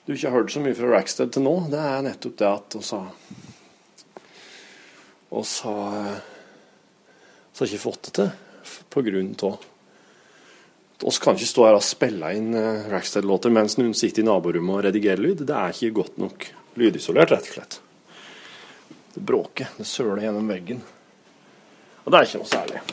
du 0.07 0.13
ikke 0.13 0.31
har 0.31 0.37
hørt 0.39 0.53
så 0.53 0.61
mye 0.63 0.77
fra 0.77 0.93
Rackstead 0.93 1.33
til 1.35 1.43
nå. 1.43 1.55
Det 1.69 1.81
er 1.81 2.05
nettopp 2.05 2.37
det 2.39 2.47
at 2.47 2.77
vi 2.77 2.85
har 2.87 3.09
oss 5.41 5.59
har 5.65 7.67
ikke 7.67 7.83
fått 7.83 8.07
det 8.07 8.13
til 8.17 8.29
på 8.91 9.03
grunn 9.05 9.31
av 9.47 9.70
oss 11.07 11.19
kan 11.21 11.37
ikke 11.37 11.49
stå 11.49 11.67
her 11.67 11.77
og 11.77 11.85
spille 11.85 12.31
inn 12.37 12.51
uh, 12.55 12.87
Rackstead-låter 12.91 13.53
mens 13.53 13.77
noen 13.79 13.93
sitter 13.97 14.23
i 14.23 14.27
naborommet 14.27 14.77
og 14.77 14.83
redigerer 14.87 15.21
lyd. 15.21 15.45
Det 15.47 15.55
er 15.57 15.75
ikke 15.75 15.97
godt 16.01 16.19
nok 16.21 16.47
lydisolert, 16.81 17.33
rett 17.33 17.47
og 17.49 17.55
slett. 17.57 17.79
Det 19.13 19.23
bråker. 19.27 19.71
Det 19.77 19.87
søler 19.87 20.25
gjennom 20.25 20.51
veggen. 20.51 20.83
Og 22.03 22.11
det 22.11 22.19
er 22.19 22.29
ikke 22.29 22.41
noe 22.41 22.51
særlig. 22.51 22.83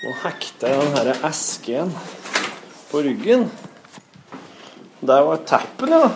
Nå 0.00 0.12
hekter 0.22 0.72
jeg 0.72 0.84
den 0.84 0.94
her 0.96 1.26
esken 1.28 1.90
på 2.90 3.02
ryggen. 3.04 3.50
Der 5.00 5.26
var 5.26 5.42
teppen, 5.48 5.92
ja. 5.92 6.08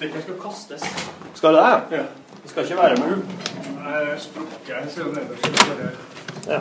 Det 0.00 0.12
skal 0.22 0.38
kastes. 0.40 0.86
Skal 1.34 1.56
det? 1.56 1.66
Ja. 1.98 2.04
Det 2.42 2.50
skal 2.50 2.64
ikke 2.64 2.76
være 2.76 2.96
med 3.00 3.12
opp. 3.16 3.52
Nei, 3.80 4.02
sprukket. 4.22 4.72
Ja. 6.46 6.60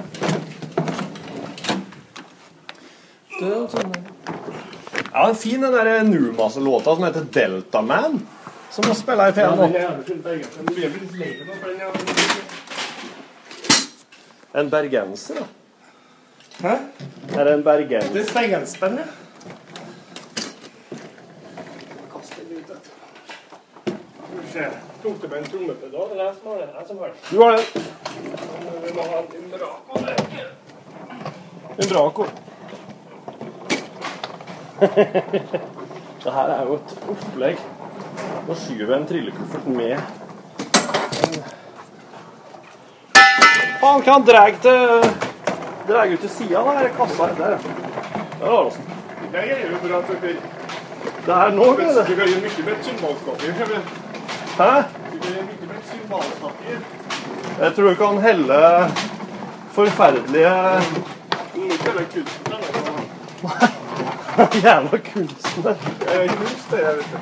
Det 3.40 3.48
er 3.52 3.68
sånn. 3.72 3.92
Ja, 5.12 5.26
den 5.26 5.30
er 5.30 5.34
fin 5.40 5.62
den 5.64 5.74
der 5.76 6.04
Numas-låta 6.08 6.96
som 6.96 7.04
heter 7.08 7.26
Delta 7.36 7.82
Man. 7.82 8.22
Som 8.72 8.88
må 8.90 8.96
spille 8.96 9.28
i 9.28 9.32
Ja, 9.32 9.36
piano. 9.36 9.68
den 9.68 9.76
er 9.76 9.80
jævlig 9.86 10.06
fin 10.08 10.22
begge. 10.24 10.46
Den 10.56 10.66
blir 10.66 10.90
litt 10.96 11.14
lei 11.20 11.32
nå, 11.46 11.54
for 11.60 11.68
den 11.68 11.80
En 14.56 14.70
bergenser, 14.72 15.36
da. 15.36 15.46
Hæ? 16.62 16.76
Er 17.40 17.44
det 17.44 17.54
en 17.54 17.64
bergenser? 17.64 18.14
Det 18.14 18.22
er 18.22 18.30
steigenspenne. 18.32 19.04
ja. 19.06 19.12
den 22.40 22.50
du. 22.80 22.90
Vi 24.42 25.28
med 25.28 25.38
en 25.38 25.44
trommepedal? 25.52 26.10
Det 26.12 26.20
er 26.20 26.26
jeg 26.26 26.36
som 26.40 26.48
har 26.48 26.58
det. 26.58 26.70
Jeg 26.80 26.88
som 26.88 26.98
har 26.98 27.08
det. 27.08 27.16
Du 27.32 27.38
har 27.44 27.52
den. 27.52 27.66
en 28.76 28.82
Vi 28.86 28.94
må 28.96 29.02
ha 29.12 29.18
en 29.20 29.28
brako? 31.94 32.24
Det 36.26 36.34
her 36.34 36.50
er 36.50 36.62
jo 36.66 36.76
et 36.80 36.94
opplegg. 37.14 37.60
Nå 38.48 38.56
skyver 38.58 38.92
jeg 38.94 39.02
en 39.02 39.08
trillekuffert 39.10 39.68
med 39.74 39.98
Faen, 43.82 44.02
hva 44.02 44.12
han 44.16 44.26
drar 44.26 44.52
til 44.64 45.06
Drar 45.86 46.10
ut 46.10 46.22
til 46.26 46.32
sida 46.34 46.62
av 46.64 46.80
den 46.80 46.94
kassa. 46.98 47.28
Der, 47.38 47.52
ja. 47.54 47.58
Der 48.40 48.48
har 48.50 48.64
vi. 48.66 48.86
Det 49.36 49.44
er 49.44 49.64
jo 49.70 49.78
bra 49.84 50.00
at 50.00 50.08
dere 50.10 50.36
Det 51.26 51.36
er 51.36 51.54
nå, 51.58 51.66
Du 51.66 51.84
er 51.84 51.94
det. 51.94 52.06
kan 52.08 52.16
gjøre 52.32 52.42
mye 52.46 52.66
med 52.66 52.74
et 52.74 52.86
symbolstativ. 52.90 53.52
Hæ? 54.58 54.72
Du 55.12 55.18
kan 55.20 55.32
gjøre 55.32 55.46
mye 55.52 55.70
med 55.70 55.78
et 55.78 55.88
symbolstativ. 55.92 56.78
Jeg 57.62 57.76
tror 57.76 57.90
du 57.90 57.96
kan 58.02 58.22
helle 58.26 58.60
forferdelige 59.78 60.56
Ikke 61.56 61.84
hele 61.86 62.06
kunsten, 62.14 62.52
da. 62.52 63.68
Jævla 64.64 64.98
kunstner. 65.14 65.76
Det 66.00 66.16
er 66.16 66.28
kunst, 66.28 66.72
det, 66.72 66.78
vet 66.78 67.06
du. 67.12 67.18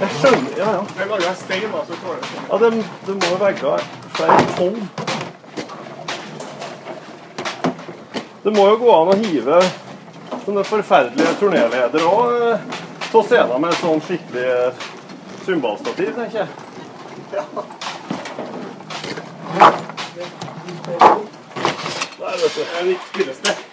Jeg 0.00 0.08
skjønner 0.18 0.58
Ja, 0.58 0.70
ja. 0.70 0.82
Jeg 0.98 1.06
lager 1.08 1.34
stein, 1.34 1.70
da, 1.72 1.84
så 1.88 1.94
tåler 2.02 2.20
det. 2.20 2.28
Ja, 2.50 2.58
det, 2.62 2.68
det 3.06 3.14
må 3.14 3.26
jo 3.30 3.38
være 3.40 3.78
flere 4.16 4.42
tonn. 4.56 4.88
Det 8.44 8.52
må 8.54 8.66
jo 8.68 8.76
gå 8.82 8.90
an 8.94 9.12
å 9.14 9.16
hive 9.24 9.60
sånne 10.44 10.62
forferdelige 10.68 11.32
turnéledere 11.40 12.06
òg 12.06 12.28
på 13.10 13.22
scenen 13.26 13.64
med 13.64 13.72
et 13.72 13.80
sånn 13.80 14.02
skikkelig 14.06 14.44
eh, 14.52 14.84
cymbalstativ, 15.46 16.12
tenker 16.18 16.44
jeg. 16.44 16.48
Der, 22.20 22.36
vet 22.42 22.54
du. 22.54 22.60
Det 22.60 22.68
er 22.76 22.86
litt 22.92 23.08
spillested. 23.10 23.65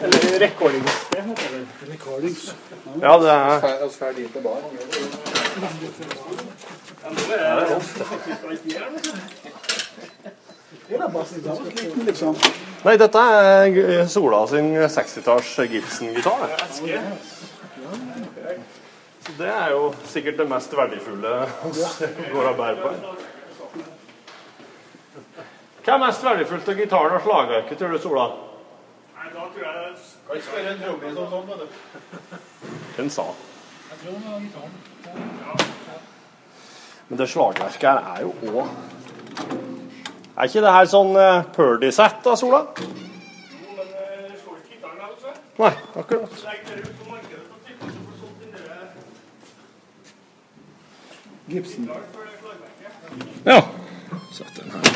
Eller 0.00 0.38
recordings. 0.38 1.06
heter. 1.10 1.66
Recordings. 1.90 2.54
Ja, 3.02 3.18
det 3.18 3.30
er. 3.30 3.60
Nei, 12.84 12.96
dette 12.96 13.18
er 13.18 14.06
Sola 14.08 14.46
sin 14.46 14.74
60-talls 14.76 15.54
Gibson-gitar. 15.70 16.48
Det 19.36 19.48
er 19.50 19.70
jo 19.74 19.88
sikkert 20.06 20.38
det 20.38 20.46
mest 20.50 20.76
verdifulle 20.76 21.32
vi 21.64 22.28
går 22.32 22.50
og 22.52 22.58
bærer 22.60 22.82
på. 22.82 23.14
Hva 25.86 25.94
er 25.94 26.02
mest 26.02 26.24
verdifullt 26.26 26.68
av 26.68 26.78
gitaren 26.82 27.16
og 27.16 27.24
slagverket, 27.26 27.78
tror 27.78 27.94
du, 27.94 27.98
Sola? 28.02 28.26
Nei, 29.26 29.34
da 29.34 29.40
tror 29.40 29.62
jeg 29.64 29.96
Kan 30.26 30.36
ikke 30.36 30.52
være 30.56 30.70
en 30.72 30.80
trommis 30.82 31.16
og 31.18 31.26
sånn, 31.30 31.46
vet 31.48 31.58
du. 31.58 31.66
Den 32.96 33.08
sa. 33.10 33.24
Jeg 33.90 33.96
tror 34.02 34.12
det 34.12 34.20
var 34.26 34.38
gitaren. 34.44 34.74
Men 37.08 37.18
det 37.18 37.26
slagverket 37.30 37.88
her 37.88 37.98
er 38.12 38.20
jo 38.22 38.30
òg 38.50 38.66
Er 40.36 40.42
ikke 40.46 40.62
det 40.62 40.72
her 40.76 40.86
sånn 40.90 41.12
uh, 41.18 41.42
Purdy-sett, 41.56 42.18
da, 42.22 42.36
Sola? 42.38 42.60
Jo, 42.78 42.86
men 43.74 43.86
eh, 43.86 44.34
slår 44.42 44.56
ikke 44.60 44.72
gitaren 44.76 44.98
her, 45.00 45.10
altså. 45.10 45.30
Nei, 45.58 45.74
akkurat. 45.96 46.32
Gipsen. 51.46 51.90
Ja. 51.90 51.94
får 52.14 52.22
du 52.22 52.30
solgt 54.34 54.56
den 54.56 54.70
her. 54.70 54.82
Det 54.82 54.90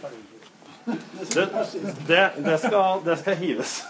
slagverket. 0.00 0.32
Ja. 0.32 0.37
Det, 0.88 1.48
det, 2.06 2.30
det, 2.44 2.58
skal, 2.58 3.00
det 3.04 3.16
skal 3.18 3.36
hives. 3.36 3.84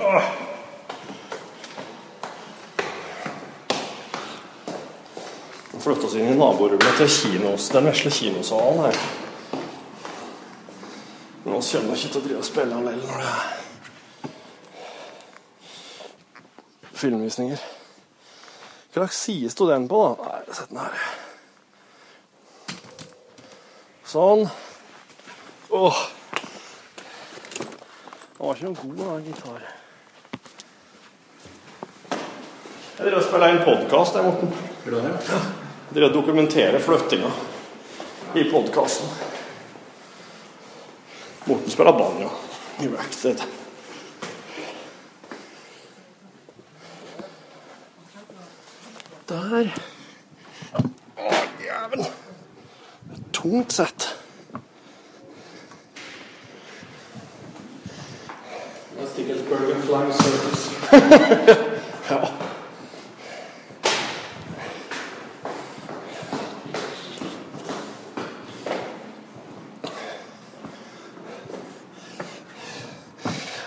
Åh. 0.00 0.22
Vi 5.72 5.80
flytter 5.80 6.06
oss 6.06 6.14
inn 6.14 6.32
i 6.32 6.38
naborommet 6.38 6.96
til 6.96 7.10
kinos, 7.10 7.68
den 7.74 7.90
vesle 7.90 8.10
kinosalen 8.10 8.86
her. 8.86 9.02
Men 11.44 11.60
vi 11.60 11.66
kommer 11.68 11.98
ikke 11.98 12.08
til 12.08 12.22
å 12.22 12.24
drive 12.24 12.40
og 12.40 12.48
spille 12.48 12.80
alene 12.80 13.04
når 13.04 13.20
det 13.20 13.28
er 13.34 13.44
filmvisninger. 17.04 17.68
Hva 18.94 19.02
slags 19.02 19.20
side 19.26 19.50
sto 19.52 19.68
den 19.68 19.88
på, 19.90 20.00
da? 20.14 20.30
Nei, 20.30 20.54
sett 20.54 20.70
den 20.70 20.80
her. 20.80 21.04
Sånn. 24.14 24.44
Åh. 25.74 25.96
Den 27.58 28.44
var 28.46 28.54
ikke 28.54 28.68
noe 28.68 28.76
god, 28.78 29.00
da, 29.00 29.14
gitar. 29.24 29.64
Jeg 32.94 33.00
driver 33.00 33.18
og 33.18 33.26
spiller 33.26 33.56
en 33.56 33.64
podkast, 33.66 34.14
jeg, 34.14 34.28
Morten. 34.28 34.54
Jeg 34.84 35.96
driver 35.96 36.06
og 36.12 36.14
dokumenterer 36.14 36.78
flyttinga 36.86 37.32
i 38.38 38.46
podkasten. 38.52 39.10
Morten 41.48 41.74
spiller 41.74 41.98
banjo 41.98 42.30
i 42.86 42.94
Rackstead. 42.94 43.42
Der. 49.34 49.74
Å, 50.78 51.38
jævel. 51.66 52.06
Tungt 53.34 53.74
sett. 53.74 54.03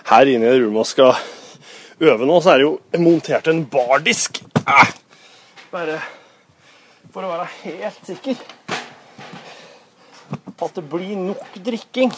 Her 0.08 0.30
inne 0.32 0.48
i 0.48 0.62
rommet 0.64 0.88
skal 0.88 1.18
øve 2.00 2.26
nå, 2.26 2.40
så 2.40 2.54
er 2.54 2.62
det 2.62 2.64
jo 2.64 2.80
montert 3.04 3.48
en 3.52 3.66
bardisk. 3.68 4.40
Bare 5.74 6.00
for 7.12 7.28
å 7.28 7.32
være 7.34 7.50
helt 7.66 8.08
sikker 8.08 8.40
på 10.58 10.68
at 10.70 10.80
det 10.80 10.86
blir 10.90 11.20
nok 11.20 11.60
drikking. 11.66 12.14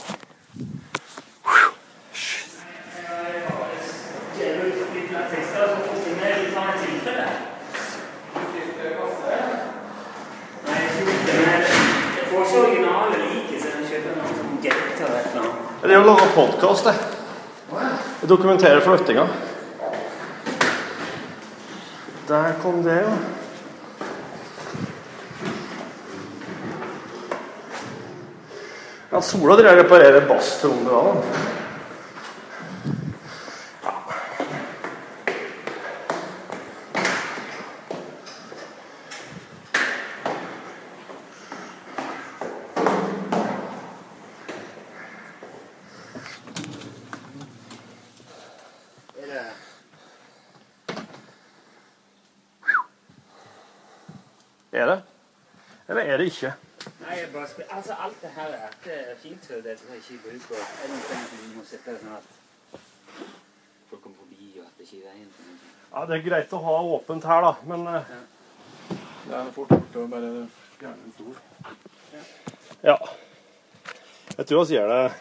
Det 15.80 15.94
er 15.96 16.02
å 16.02 16.08
lage 16.10 16.26
podkast, 16.36 16.90
det. 16.90 16.94
Jeg 18.20 18.28
dokumenterer 18.28 18.84
flyttinga. 18.84 19.24
Der 22.28 22.58
kom 22.60 22.82
det, 22.84 22.98
jo. 23.06 23.14
Ja, 29.14 29.22
Sola 29.24 29.56
driver 29.56 29.80
og 29.80 29.82
reparerer 29.86 30.28
basstrommer 30.28 30.92
da. 30.92 31.48
Er 54.72 54.86
det? 54.86 55.02
Eller 55.90 56.02
er 56.02 56.18
det 56.18 56.26
ikke? 56.26 56.54
Nei, 57.02 57.16
jeg 57.18 57.30
bare 57.34 57.48
spør. 57.48 57.64
Altså, 57.70 57.96
alt 58.00 58.22
det 58.22 58.30
her 58.36 58.54
det 59.24 59.72
er 59.72 59.96
ikke 59.96 60.18
bruker 60.24 60.56
Er 60.56 60.92
vi 61.32 61.56
må 61.56 61.64
sette 61.68 61.92
det 61.92 62.02
sånn 62.02 62.16
at 62.16 62.28
folk 63.90 64.02
kommer 64.04 64.18
forbi, 64.22 64.52
og 64.60 64.66
at 64.68 64.78
det 64.78 64.86
ikke 64.88 65.10
er 65.10 65.18
noe? 65.24 65.56
Ja, 65.94 66.06
Det 66.06 66.16
er 66.18 66.26
greit 66.30 66.54
å 66.54 66.62
ha 66.64 66.76
åpent 66.96 67.26
her, 67.26 67.42
da, 67.42 67.56
men 67.68 67.86
ja. 67.90 68.04
Det 69.26 69.36
er 69.38 69.52
fort 69.54 69.74
gjort 69.74 69.98
å 70.00 70.06
bare 70.10 70.30
fjerne 70.78 71.04
en 71.06 71.14
stol. 71.18 71.36
ja. 72.84 72.98
Jeg 74.38 74.48
tror 74.48 74.66
vi 74.66 74.78
gjør 74.78 74.88
det 74.94 75.14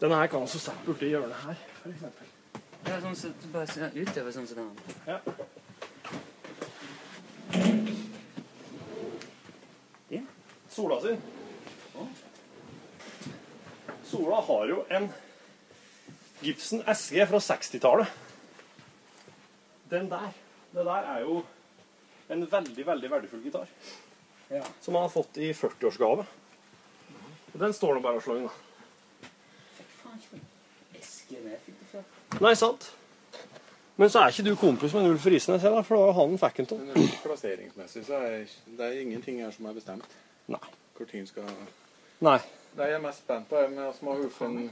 Denne 0.00 0.16
her 0.16 0.26
kan 0.32 0.42
også 0.42 0.58
sette 0.58 0.86
borti 0.86 1.10
hjørnet 1.12 1.44
her, 1.44 1.58
f.eks. 1.82 2.28
Ja, 2.88 2.96
sånn 3.02 3.14
som 3.14 3.34
så, 3.36 3.50
bare 3.52 3.66
ser 3.68 3.92
utover 3.94 4.32
sånn 4.32 4.46
som 4.48 4.56
den. 4.56 4.70
Ja. 5.06 5.18
Din? 10.08 10.26
Sola 10.72 10.96
sin. 11.04 11.20
Sola 14.20 14.40
har 14.40 14.66
jo 14.68 14.84
en 14.88 15.08
Gibson 16.40 16.82
SG 16.94 17.26
fra 17.28 17.38
60-tallet. 17.38 18.06
Den 19.88 20.10
der. 20.10 20.28
Det 20.72 20.84
der 20.84 21.08
er 21.14 21.20
jo 21.20 21.38
en 22.28 22.44
veldig, 22.52 22.86
veldig 22.86 23.10
verdifull 23.10 23.40
gitar. 23.44 23.68
Ja. 24.48 24.62
Som 24.80 24.94
han 24.94 25.02
har 25.02 25.08
fått 25.08 25.38
i 25.40 25.52
40-årsgave. 25.52 26.26
Og 27.52 27.58
Den 27.64 27.72
står 27.72 27.96
nå 27.96 28.04
bare 28.04 28.20
og 28.20 28.22
slår 28.22 28.42
inn, 28.42 28.50
da. 28.50 28.52
Nei, 32.40 32.54
sant. 32.54 32.92
Men 33.96 34.12
så 34.12 34.20
er 34.20 34.34
ikke 34.34 34.50
du 34.50 34.54
kompis 34.60 34.92
med 34.94 35.08
Ulf 35.14 35.26
Risnes 35.32 35.64
heller, 35.64 35.82
for 35.86 35.96
da 35.96 36.10
var 36.10 36.18
han 36.20 36.36
han 36.36 36.44
fikk 36.44 36.64
den 36.68 36.92
av. 36.92 37.10
Plasseringsmessig 37.24 38.04
så 38.04 38.20
er 38.20 38.40
det 38.68 38.84
er 38.84 39.00
ingenting 39.00 39.40
her 39.40 39.52
som 39.56 39.72
er 39.72 39.80
bestemt. 39.80 40.16
Nei. 40.52 40.66
Hvor 40.96 41.08
ting 41.08 41.24
skal 41.28 41.48
Nei. 42.20 42.40
Det 42.76 42.86
jeg 42.86 42.96
er 42.96 43.02
mest 43.02 43.24
spent 43.24 43.48
på, 43.50 43.58
er 43.58 43.72
med 43.72 43.88
å 43.88 43.94
små 43.96 44.14
huffe 44.20 44.46
en 44.46 44.70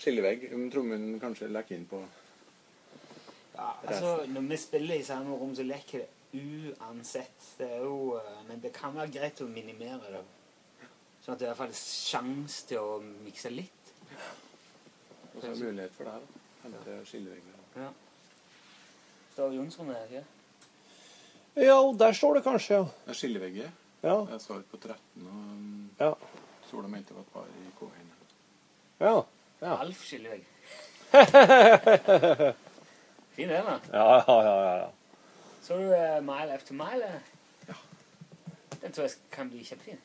skillevegg. 0.00 0.48
Om 0.54 0.66
trommen 0.72 1.06
kanskje 1.22 1.50
lekker 1.52 1.78
inn 1.78 1.86
på 1.90 2.00
ja, 3.54 3.68
Altså, 3.86 4.24
når 4.32 4.48
vi 4.48 4.58
spiller 4.58 4.98
i 4.98 5.06
samme 5.06 5.36
rom, 5.38 5.54
så 5.54 5.66
lekker 5.66 6.02
det 6.02 6.42
uansett. 6.42 7.48
Det 7.58 7.68
er 7.68 7.82
jo 7.84 8.16
eh, 8.18 8.38
Men 8.48 8.62
det 8.62 8.72
kan 8.74 8.94
være 8.96 9.12
greit 9.14 9.42
å 9.44 9.48
minimere 9.50 10.14
det. 10.16 10.22
Sånn 11.22 11.36
at 11.36 11.42
det 11.42 11.46
i 11.46 11.50
hvert 11.52 11.60
fall 11.60 11.74
er 11.74 11.82
sjanse 11.82 12.64
til 12.66 12.82
å 12.82 12.96
mikse 13.22 13.52
litt. 13.52 13.92
Og 15.32 15.36
så 15.38 15.46
er 15.46 15.52
det 15.52 15.68
mulighet 15.68 15.94
for 15.96 16.08
det 16.08 16.16
her. 16.16 16.24
Hente 16.64 16.96
skillevegger. 17.06 17.60
Ja. 17.78 17.90
Står 19.32 19.54
Jonsson 19.54 19.92
her, 19.94 20.08
ikke? 20.10 20.24
Ja, 21.62 21.78
der 22.00 22.16
står 22.16 22.38
det 22.38 22.42
kanskje, 22.48 22.80
ja. 22.80 22.88
Det 23.04 23.14
er 23.14 23.20
skillevegger. 23.20 23.70
Ja. 24.02 24.16
Jeg 24.32 24.40
svarer 24.42 24.66
på 24.70 24.80
13, 24.82 25.28
og 25.28 26.02
Ja. 26.02 26.14
Sola 26.72 26.88
mente 26.88 27.08
det 27.08 27.14
var 27.14 27.22
et 27.22 27.32
par 27.32 27.44
i 27.44 27.70
K1. 27.80 28.12
Ja. 29.00 29.26
ja. 29.60 29.76
Alf 29.76 30.04
skillevegg. 30.04 30.44
Fin 33.36 33.48
den, 33.48 33.64
da. 33.64 33.80
Ja, 33.92 34.24
ja, 34.28 34.42
ja, 34.42 34.76
ja. 34.76 34.88
Så 35.62 35.76
du 35.76 35.82
uh, 35.82 36.24
Mile 36.24 36.54
After 36.54 36.74
Mile? 36.74 37.20
Ja. 37.68 37.74
Den 38.82 38.92
tror 38.92 39.02
jeg 39.02 39.10
kan 39.30 39.50
bli 39.50 39.64
kjempefin. 39.64 40.00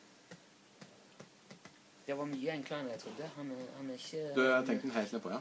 Det 2.07 2.17
var 2.17 2.27
mye 2.33 2.51
enklere 2.51 2.83
enn 2.83 2.91
jeg 2.91 2.99
trodde. 3.05 3.31
Han 3.37 3.55
han 3.77 3.89
er 3.89 4.03
ikke 4.03 4.27
Du, 4.35 4.43
jeg 4.43 4.67
tenkte 4.67 4.87
den 4.89 4.95
helt 4.99 5.15
nedpå, 5.15 5.31
ja. 5.31 5.39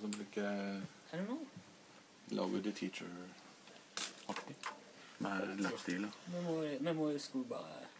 Så 0.00 0.10
bruker 0.18 0.50
I 0.50 1.16
don't 1.16 1.24
know. 1.24 1.38
Love 2.30 2.62
the 2.66 2.72
teacher-aktig. 2.72 4.56
Med 5.18 6.08
må, 6.42 6.60
vi 6.80 6.92
må 6.92 7.10
jo 7.10 7.18
skulle 7.18 7.48
bare 7.48 7.93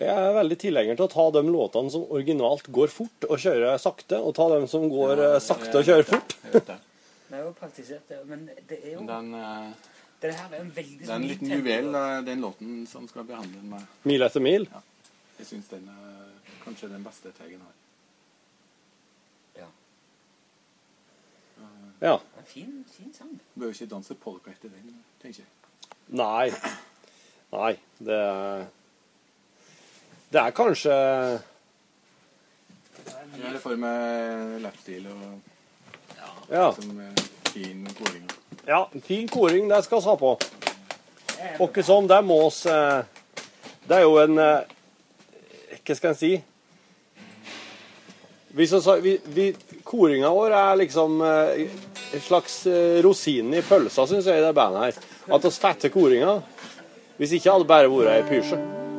Jeg 0.00 0.08
er 0.08 0.34
veldig 0.36 0.56
tilhenger 0.60 0.96
til 0.96 1.04
å 1.04 1.12
ta 1.12 1.24
de 1.36 1.42
låtene 1.46 1.92
som 1.92 2.04
originalt 2.16 2.68
går 2.72 2.92
fort 2.92 3.26
og 3.28 3.40
kjøre 3.42 3.74
sakte, 3.82 4.20
og 4.20 4.34
ta 4.38 4.48
dem 4.54 4.64
som 4.70 4.86
går 4.90 5.20
ja, 5.20 5.30
sakte 5.42 5.82
og 5.82 5.88
kjører 5.88 6.08
fort. 6.08 6.36
Vi 6.52 7.34
har 7.34 7.42
jo 7.46 7.52
praktisert 7.58 8.08
det, 8.08 8.22
men 8.28 8.46
det 8.70 8.78
er 8.80 8.96
jo 8.96 9.04
den, 9.08 9.34
uh, 9.36 9.92
Det 10.22 10.32
her 10.38 10.48
er 10.48 10.62
en 10.62 10.72
veldig 10.76 10.98
det 11.02 11.10
er 11.10 11.14
en 11.18 11.28
liten 11.28 11.52
juvel, 11.52 11.92
eh, 11.98 12.16
den 12.24 12.44
låten 12.46 12.82
som 12.88 13.08
skal 13.10 13.28
behandle 13.28 13.62
med. 13.74 13.86
Mil 14.08 14.24
etter 14.24 14.44
mil. 14.44 14.68
Ja. 14.72 14.82
Jeg 15.40 15.48
syns 15.50 15.70
den 15.72 15.88
er 15.90 16.52
kanskje 16.64 16.88
den 16.92 17.04
beste 17.04 17.32
Teigen 17.36 17.60
har. 17.64 17.72
Ja. 19.58 19.70
Ja. 22.00 22.14
En 22.38 22.46
fin, 22.46 22.84
fin 22.96 23.12
sang. 23.14 23.34
Bør 23.54 23.72
jo 23.72 23.76
ikke 23.76 23.90
danse 23.90 24.14
polka 24.14 24.54
etter 24.54 24.70
den, 24.70 25.02
tenker 25.22 25.42
jeg. 25.42 25.50
Nei. 26.08 26.52
Nei, 27.52 27.74
det 28.00 28.16
er 28.16 28.64
Det 30.32 30.40
er 30.40 30.52
kanskje 30.56 30.92
Jeg 33.36 33.50
er 33.50 33.58
for 33.60 33.76
meg 33.80 34.62
lapstil 34.64 35.04
og 35.12 35.40
Ja. 36.52 36.70
som 36.72 37.00
eh, 37.00 37.22
fin 37.52 37.86
koring. 37.96 38.24
Ja, 38.66 38.86
fin 39.04 39.28
koring, 39.28 39.68
det 39.68 39.84
skal 39.84 40.00
vi 40.00 40.08
ha 40.08 40.16
på. 40.16 40.32
Åkke 41.64 41.82
som, 41.82 42.08
det 42.08 42.20
må 42.24 42.38
oss 42.46 42.66
eh, 42.66 43.04
Det 43.88 43.96
er 43.96 44.02
jo 44.04 44.18
en 44.22 44.38
eh, 44.38 44.74
Hva 45.82 45.96
skal 45.96 46.12
en 46.12 46.20
si? 46.20 46.32
Vi, 48.52 48.66
vi, 49.00 49.16
vi, 49.24 49.46
koringa 49.84 50.30
vår 50.32 50.52
er 50.56 50.76
liksom 50.84 51.20
eh, 51.24 51.64
en 52.12 52.20
slags 52.20 52.66
rosin 53.04 53.54
i 53.56 53.64
pølsa, 53.64 54.06
syns 54.06 54.28
jeg, 54.28 54.40
i 54.40 54.44
det 54.44 54.52
bandet 54.56 54.82
her. 54.84 55.08
At 55.32 55.44
vi 55.44 55.50
fetter 55.56 55.92
koringa. 55.92 56.38
Hvis 57.16 57.32
ikke 57.38 57.50
hadde 57.50 57.64
det 57.64 57.72
bare 57.72 57.92
vært 57.92 58.12
ei 58.18 58.28
pysje. 58.28 58.81